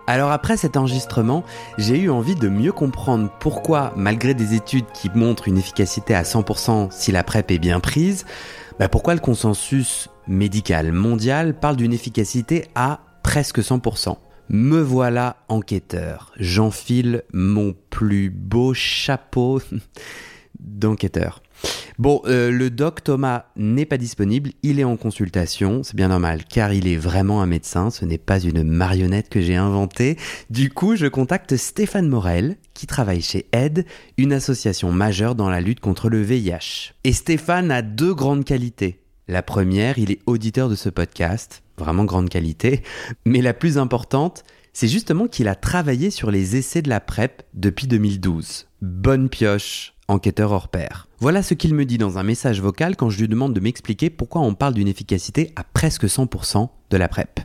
Alors 0.09 0.31
après 0.31 0.57
cet 0.57 0.75
enregistrement, 0.75 1.43
j'ai 1.77 1.99
eu 1.99 2.09
envie 2.09 2.33
de 2.33 2.49
mieux 2.49 2.71
comprendre 2.71 3.29
pourquoi, 3.39 3.93
malgré 3.95 4.33
des 4.33 4.55
études 4.55 4.87
qui 4.91 5.11
montrent 5.13 5.47
une 5.47 5.59
efficacité 5.59 6.15
à 6.15 6.23
100% 6.23 6.89
si 6.89 7.11
la 7.11 7.23
PrEP 7.23 7.51
est 7.51 7.59
bien 7.59 7.79
prise, 7.79 8.25
bah 8.79 8.89
pourquoi 8.89 9.13
le 9.13 9.19
consensus 9.19 10.09
médical 10.25 10.93
mondial 10.93 11.53
parle 11.53 11.75
d'une 11.75 11.93
efficacité 11.93 12.69
à 12.73 13.01
presque 13.21 13.59
100%. 13.59 14.17
Me 14.49 14.81
voilà 14.81 15.35
enquêteur. 15.47 16.31
J'enfile 16.39 17.21
mon 17.31 17.75
plus 17.91 18.31
beau 18.31 18.73
chapeau 18.73 19.61
d'enquêteur. 20.59 21.43
Bon, 21.99 22.21
euh, 22.27 22.49
le 22.49 22.69
doc 22.69 23.03
Thomas 23.03 23.47
n'est 23.57 23.85
pas 23.85 23.97
disponible, 23.97 24.51
il 24.63 24.79
est 24.79 24.85
en 24.85 24.95
consultation, 24.95 25.83
c'est 25.83 25.97
bien 25.97 26.07
normal, 26.07 26.45
car 26.45 26.71
il 26.71 26.87
est 26.87 26.95
vraiment 26.95 27.41
un 27.41 27.45
médecin, 27.45 27.89
ce 27.89 28.05
n'est 28.05 28.17
pas 28.17 28.39
une 28.39 28.63
marionnette 28.63 29.27
que 29.27 29.41
j'ai 29.41 29.57
inventée. 29.57 30.17
Du 30.49 30.69
coup, 30.69 30.95
je 30.95 31.07
contacte 31.07 31.57
Stéphane 31.57 32.07
Morel, 32.07 32.55
qui 32.73 32.87
travaille 32.87 33.21
chez 33.21 33.47
AID, 33.51 33.85
une 34.17 34.31
association 34.31 34.93
majeure 34.93 35.35
dans 35.35 35.49
la 35.49 35.59
lutte 35.59 35.81
contre 35.81 36.07
le 36.09 36.21
VIH. 36.21 36.93
Et 37.03 37.11
Stéphane 37.11 37.69
a 37.69 37.81
deux 37.81 38.13
grandes 38.13 38.45
qualités. 38.45 39.01
La 39.27 39.43
première, 39.43 39.99
il 39.99 40.09
est 40.11 40.19
auditeur 40.25 40.69
de 40.69 40.75
ce 40.75 40.87
podcast, 40.87 41.63
vraiment 41.77 42.05
grande 42.05 42.29
qualité, 42.29 42.81
mais 43.25 43.41
la 43.41 43.53
plus 43.53 43.77
importante, 43.77 44.45
c'est 44.71 44.87
justement 44.87 45.27
qu'il 45.27 45.49
a 45.49 45.55
travaillé 45.55 46.11
sur 46.11 46.31
les 46.31 46.55
essais 46.55 46.81
de 46.81 46.89
la 46.89 47.01
PrEP 47.01 47.43
depuis 47.53 47.87
2012. 47.87 48.67
Bonne 48.81 49.27
pioche 49.27 49.93
enquêteur 50.09 50.51
hors 50.51 50.67
pair. 50.67 51.07
Voilà 51.19 51.43
ce 51.43 51.53
qu'il 51.53 51.73
me 51.75 51.85
dit 51.85 51.97
dans 51.97 52.17
un 52.17 52.23
message 52.23 52.61
vocal 52.61 52.95
quand 52.95 53.09
je 53.09 53.19
lui 53.19 53.27
demande 53.27 53.53
de 53.53 53.59
m'expliquer 53.59 54.09
pourquoi 54.09 54.41
on 54.41 54.53
parle 54.53 54.73
d'une 54.73 54.87
efficacité 54.87 55.53
à 55.55 55.63
presque 55.63 56.05
100% 56.05 56.69
de 56.89 56.97
la 56.97 57.07
PrEP. 57.07 57.41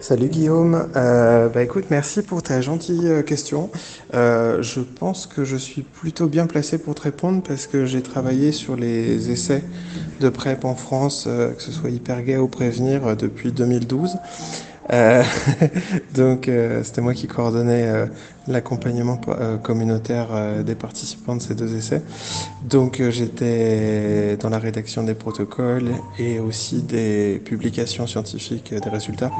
Salut 0.00 0.28
Guillaume, 0.28 0.88
euh, 0.96 1.50
bah 1.50 1.60
merci 1.90 2.22
pour 2.22 2.42
ta 2.42 2.62
gentille 2.62 3.06
euh, 3.06 3.22
question. 3.22 3.68
Euh, 4.14 4.62
je 4.62 4.80
pense 4.80 5.26
que 5.26 5.44
je 5.44 5.58
suis 5.58 5.82
plutôt 5.82 6.26
bien 6.26 6.46
placé 6.46 6.78
pour 6.78 6.94
te 6.94 7.02
répondre 7.02 7.42
parce 7.46 7.66
que 7.66 7.84
j'ai 7.84 8.00
travaillé 8.00 8.50
sur 8.50 8.76
les 8.76 9.30
essais 9.30 9.62
de 10.20 10.30
PrEP 10.30 10.64
en 10.64 10.74
France, 10.74 11.24
que 11.24 11.62
ce 11.62 11.70
soit 11.70 11.90
Hypergay 11.90 12.38
ou 12.38 12.48
Prévenir, 12.48 13.14
depuis 13.14 13.52
2012. 13.52 14.16
Euh, 14.92 15.22
donc 16.14 16.48
euh, 16.48 16.82
c'était 16.82 17.00
moi 17.00 17.14
qui 17.14 17.28
coordonnais 17.28 17.84
euh, 17.86 18.06
l'accompagnement 18.48 19.20
communautaire 19.62 20.28
des 20.64 20.74
participants 20.74 21.36
de 21.36 21.42
ces 21.42 21.54
deux 21.54 21.76
essais. 21.76 22.02
Donc 22.64 23.00
j'étais 23.10 24.36
dans 24.38 24.48
la 24.48 24.58
rédaction 24.58 25.04
des 25.04 25.14
protocoles 25.14 25.90
et 26.18 26.40
aussi 26.40 26.82
des 26.82 27.40
publications 27.44 28.06
scientifiques 28.06 28.74
des 28.74 28.90
résultats. 28.90 29.30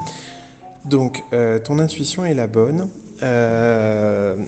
Donc 0.85 1.25
ton 1.65 1.79
intuition 1.81 2.25
est 2.25 2.35
la 2.35 2.47
bonne. 2.47 2.89
le 3.21 4.39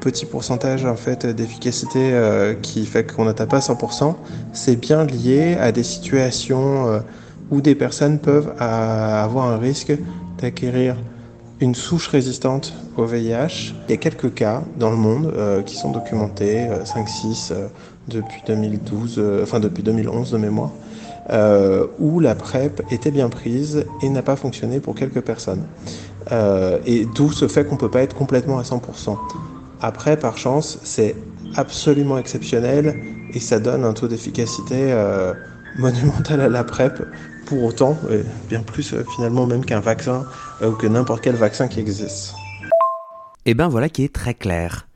petit 0.00 0.26
pourcentage 0.26 0.84
en 0.84 0.96
fait 0.96 1.24
d'efficacité 1.24 2.12
qui 2.60 2.84
fait 2.84 3.04
qu'on 3.10 3.24
n'atteint 3.24 3.46
pas 3.46 3.60
100%, 3.60 4.14
c'est 4.52 4.76
bien 4.76 5.04
lié 5.04 5.56
à 5.58 5.72
des 5.72 5.84
situations 5.84 7.02
où 7.50 7.60
des 7.60 7.74
personnes 7.74 8.18
peuvent 8.18 8.52
avoir 8.58 9.46
un 9.46 9.58
risque 9.58 9.96
d'acquérir 10.40 10.96
une 11.60 11.74
souche 11.74 12.08
résistante 12.08 12.74
au 12.96 13.04
VIH. 13.04 13.74
Il 13.88 13.90
y 13.90 13.94
a 13.94 13.96
quelques 13.96 14.34
cas 14.34 14.62
dans 14.76 14.90
le 14.90 14.96
monde 14.96 15.32
euh, 15.36 15.62
qui 15.62 15.76
sont 15.76 15.90
documentés, 15.90 16.68
5-6 16.84 17.52
euh, 17.52 17.54
euh, 17.54 17.68
depuis 18.08 18.42
2012, 18.46 19.22
enfin 19.42 19.60
depuis 19.60 19.82
2011 19.82 20.30
de 20.30 20.38
mémoire, 20.38 20.72
où 21.98 22.20
la 22.20 22.34
PrEP 22.34 22.82
était 22.90 23.10
bien 23.10 23.30
prise 23.30 23.86
et 24.02 24.08
n'a 24.10 24.22
pas 24.22 24.36
fonctionné 24.36 24.78
pour 24.80 24.94
quelques 24.94 25.22
personnes. 25.22 25.62
et 26.30 27.06
d'où 27.14 27.32
ce 27.32 27.48
fait 27.48 27.64
qu'on 27.64 27.76
ne 27.76 27.80
peut 27.80 27.90
pas 27.90 28.02
être 28.02 28.14
complètement 28.14 28.58
à 28.58 28.62
100%. 28.62 29.16
Après, 29.80 30.18
par 30.18 30.36
chance, 30.36 30.78
c'est 30.82 31.16
absolument 31.56 32.18
exceptionnel 32.18 33.00
et 33.32 33.40
ça 33.40 33.58
donne 33.58 33.84
un 33.84 33.94
taux 33.94 34.06
d'efficacité 34.06 34.94
monumental 35.78 36.42
à 36.42 36.50
la 36.50 36.62
PrEP 36.62 37.02
pour 37.44 37.62
autant, 37.62 37.98
bien 38.48 38.62
plus 38.62 38.92
euh, 38.92 39.04
finalement 39.14 39.46
même 39.46 39.64
qu'un 39.64 39.80
vaccin 39.80 40.24
euh, 40.62 40.70
ou 40.70 40.74
que 40.74 40.86
n'importe 40.86 41.22
quel 41.22 41.36
vaccin 41.36 41.68
qui 41.68 41.80
existe. 41.80 42.34
Et 43.46 43.50
eh 43.50 43.54
ben 43.54 43.68
voilà 43.68 43.88
qui 43.88 44.04
est 44.04 44.12
très 44.12 44.34
clair. 44.34 44.88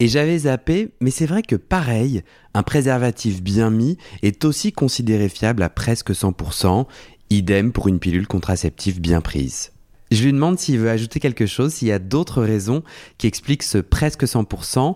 Et 0.00 0.06
j'avais 0.06 0.38
zappé, 0.38 0.90
mais 1.00 1.10
c'est 1.10 1.26
vrai 1.26 1.42
que 1.42 1.56
pareil, 1.56 2.22
un 2.54 2.62
préservatif 2.62 3.42
bien 3.42 3.70
mis 3.70 3.98
est 4.22 4.44
aussi 4.44 4.70
considéré 4.70 5.28
fiable 5.28 5.64
à 5.64 5.68
presque 5.68 6.12
100%, 6.12 6.86
idem 7.30 7.72
pour 7.72 7.88
une 7.88 7.98
pilule 7.98 8.28
contraceptive 8.28 9.00
bien 9.00 9.20
prise. 9.20 9.72
Je 10.12 10.22
lui 10.22 10.32
demande 10.32 10.58
s'il 10.58 10.78
veut 10.78 10.90
ajouter 10.90 11.18
quelque 11.18 11.46
chose, 11.46 11.74
s'il 11.74 11.88
y 11.88 11.92
a 11.92 11.98
d'autres 11.98 12.42
raisons 12.42 12.84
qui 13.18 13.26
expliquent 13.26 13.64
ce 13.64 13.78
presque 13.78 14.22
100%, 14.22 14.94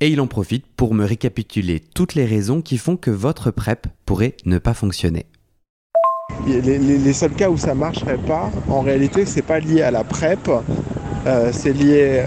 et 0.00 0.08
il 0.08 0.20
en 0.20 0.26
profite 0.26 0.64
pour 0.76 0.94
me 0.94 1.04
récapituler 1.04 1.80
toutes 1.80 2.14
les 2.14 2.24
raisons 2.24 2.62
qui 2.62 2.78
font 2.78 2.96
que 2.96 3.10
votre 3.10 3.50
PrEP 3.50 3.86
pourrait 4.06 4.36
ne 4.46 4.58
pas 4.58 4.74
fonctionner. 4.74 5.26
Les, 6.48 7.12
seuls 7.12 7.32
cas 7.32 7.50
où 7.50 7.58
ça 7.58 7.74
marcherait 7.74 8.16
pas, 8.16 8.50
en 8.70 8.80
réalité, 8.80 9.26
c'est 9.26 9.42
pas 9.42 9.60
lié 9.60 9.82
à 9.82 9.90
la 9.90 10.02
PrEP, 10.02 10.48
euh, 11.26 11.50
c'est 11.52 11.74
lié 11.74 12.24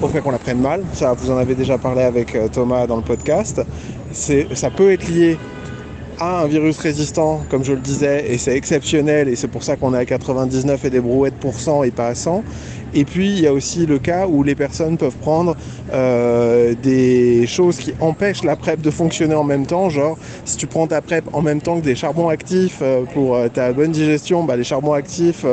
au 0.00 0.08
fait 0.08 0.20
qu'on 0.20 0.32
la 0.32 0.38
prenne 0.38 0.60
mal. 0.60 0.82
Ça, 0.94 1.12
vous 1.12 1.30
en 1.30 1.36
avez 1.36 1.54
déjà 1.54 1.78
parlé 1.78 2.02
avec 2.02 2.34
euh, 2.34 2.48
Thomas 2.48 2.88
dans 2.88 2.96
le 2.96 3.02
podcast. 3.02 3.62
Ça 4.10 4.70
peut 4.70 4.90
être 4.90 5.08
lié 5.08 5.38
à 6.18 6.42
un 6.42 6.46
virus 6.46 6.78
résistant, 6.78 7.42
comme 7.48 7.64
je 7.64 7.72
le 7.72 7.80
disais, 7.80 8.32
et 8.32 8.38
c'est 8.38 8.56
exceptionnel, 8.56 9.28
et 9.28 9.36
c'est 9.36 9.48
pour 9.48 9.62
ça 9.62 9.76
qu'on 9.76 9.94
est 9.94 9.98
à 9.98 10.04
99 10.04 10.84
et 10.84 10.90
des 10.90 11.00
brouettes 11.00 11.34
pour 11.34 11.58
cent 11.58 11.82
et 11.82 11.90
pas 11.90 12.08
à 12.08 12.14
100. 12.14 12.44
Et 12.94 13.04
puis 13.04 13.30
il 13.30 13.40
y 13.40 13.46
a 13.46 13.52
aussi 13.52 13.86
le 13.86 13.98
cas 13.98 14.26
où 14.26 14.42
les 14.42 14.54
personnes 14.54 14.98
peuvent 14.98 15.16
prendre 15.16 15.56
euh, 15.94 16.74
des 16.82 17.46
choses 17.46 17.78
qui 17.78 17.94
empêchent 18.00 18.44
la 18.44 18.54
PrEP 18.54 18.82
de 18.82 18.90
fonctionner 18.90 19.34
en 19.34 19.44
même 19.44 19.66
temps, 19.66 19.88
genre 19.88 20.18
si 20.44 20.58
tu 20.58 20.66
prends 20.66 20.86
ta 20.86 21.00
PrEP 21.00 21.24
en 21.32 21.40
même 21.40 21.62
temps 21.62 21.80
que 21.80 21.84
des 21.84 21.94
charbons 21.94 22.28
actifs 22.28 22.80
euh, 22.82 23.04
pour 23.14 23.34
euh, 23.34 23.48
ta 23.48 23.72
bonne 23.72 23.92
digestion, 23.92 24.44
bah, 24.44 24.56
les 24.56 24.64
charbons 24.64 24.92
actifs 24.92 25.46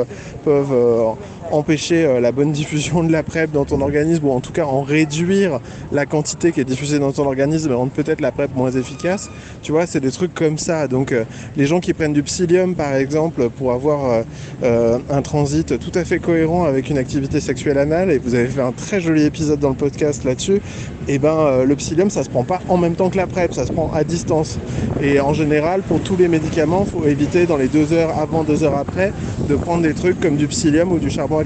peuvent 0.44 1.16
empêcher 1.52 2.04
euh, 2.04 2.20
la 2.20 2.32
bonne 2.32 2.52
diffusion 2.52 3.02
de 3.02 3.12
la 3.12 3.22
PrEP 3.22 3.50
dans 3.50 3.64
ton 3.64 3.80
organisme 3.80 4.26
ou 4.26 4.30
en 4.30 4.40
tout 4.40 4.52
cas 4.52 4.64
en 4.64 4.82
réduire 4.82 5.60
la 5.92 6.06
quantité 6.06 6.52
qui 6.52 6.60
est 6.60 6.64
diffusée 6.64 6.98
dans 6.98 7.12
ton 7.12 7.26
organisme 7.26 7.70
et 7.70 7.74
rendre 7.74 7.92
peut-être 7.92 8.20
la 8.20 8.32
PrEP 8.32 8.54
moins 8.54 8.70
efficace. 8.70 9.28
Tu 9.62 9.72
vois, 9.72 9.86
c'est 9.86 10.00
des 10.00 10.10
trucs 10.10 10.34
comme 10.34 10.58
ça. 10.58 10.88
Donc 10.88 11.12
euh, 11.12 11.24
les 11.56 11.66
gens 11.66 11.80
qui 11.80 11.92
prennent 11.92 12.12
du 12.12 12.22
psyllium 12.22 12.74
par 12.74 12.94
exemple 12.94 13.48
pour 13.50 13.72
avoir 13.72 14.24
euh, 14.62 14.98
un 15.10 15.22
transit 15.22 15.78
tout 15.78 15.92
à 15.98 16.04
fait 16.04 16.18
cohérent 16.18 16.64
avec 16.64 16.90
une 16.90 16.98
activité 16.98 17.40
sexuelle 17.40 17.78
anale 17.78 18.10
et 18.10 18.18
vous 18.18 18.34
avez 18.34 18.46
fait 18.46 18.62
un 18.62 18.72
très 18.72 19.00
joli 19.00 19.24
épisode 19.24 19.60
dans 19.60 19.70
le 19.70 19.74
podcast 19.74 20.24
là-dessus, 20.24 20.60
et 21.08 21.14
eh 21.14 21.18
ben 21.18 21.64
le 21.64 21.76
psyllium 21.76 22.10
ça 22.10 22.22
se 22.22 22.30
prend 22.30 22.44
pas 22.44 22.60
en 22.68 22.76
même 22.76 22.94
temps 22.94 23.10
que 23.10 23.16
la 23.16 23.26
PrEP, 23.26 23.54
ça 23.54 23.66
se 23.66 23.72
prend 23.72 23.90
à 23.92 24.04
distance. 24.04 24.58
Et 25.02 25.20
en 25.20 25.32
général 25.32 25.82
pour 25.82 26.00
tous 26.00 26.16
les 26.16 26.28
médicaments, 26.28 26.84
il 26.86 26.90
faut 26.90 27.06
éviter 27.06 27.46
dans 27.46 27.56
les 27.56 27.68
deux 27.68 27.92
heures 27.92 28.18
avant, 28.18 28.44
deux 28.44 28.64
heures 28.64 28.76
après 28.76 29.12
de 29.48 29.56
prendre 29.56 29.82
des 29.82 29.94
trucs 29.94 30.20
comme 30.20 30.36
du 30.36 30.46
psyllium 30.46 30.92
ou 30.92 30.98
du 30.98 31.10
charbon 31.10 31.39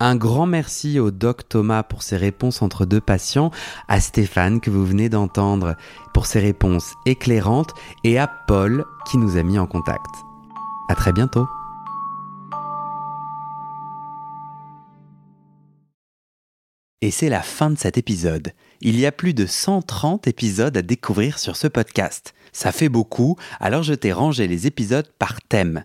un 0.00 0.16
grand 0.16 0.46
merci 0.46 0.98
au 0.98 1.10
doc 1.10 1.48
Thomas 1.48 1.82
pour 1.82 2.02
ses 2.02 2.16
réponses 2.16 2.62
entre 2.62 2.86
deux 2.86 3.00
patients, 3.00 3.50
à 3.88 4.00
Stéphane 4.00 4.60
que 4.60 4.70
vous 4.70 4.84
venez 4.84 5.08
d'entendre 5.08 5.76
pour 6.12 6.26
ses 6.26 6.40
réponses 6.40 6.94
éclairantes 7.06 7.72
et 8.02 8.18
à 8.18 8.26
Paul 8.26 8.84
qui 9.10 9.18
nous 9.18 9.36
a 9.36 9.42
mis 9.42 9.58
en 9.58 9.66
contact. 9.66 10.00
À 10.88 10.94
très 10.94 11.12
bientôt. 11.12 11.46
Et 17.02 17.10
c'est 17.10 17.28
la 17.28 17.42
fin 17.42 17.70
de 17.70 17.78
cet 17.78 17.98
épisode. 17.98 18.52
Il 18.80 18.98
y 18.98 19.04
a 19.04 19.12
plus 19.12 19.34
de 19.34 19.44
130 19.44 20.26
épisodes 20.28 20.76
à 20.76 20.82
découvrir 20.82 21.38
sur 21.38 21.56
ce 21.56 21.66
podcast. 21.66 22.34
Ça 22.52 22.72
fait 22.72 22.88
beaucoup, 22.88 23.36
alors 23.60 23.82
je 23.82 23.94
t'ai 23.94 24.12
rangé 24.12 24.48
les 24.48 24.66
épisodes 24.66 25.10
par 25.18 25.42
thème 25.42 25.84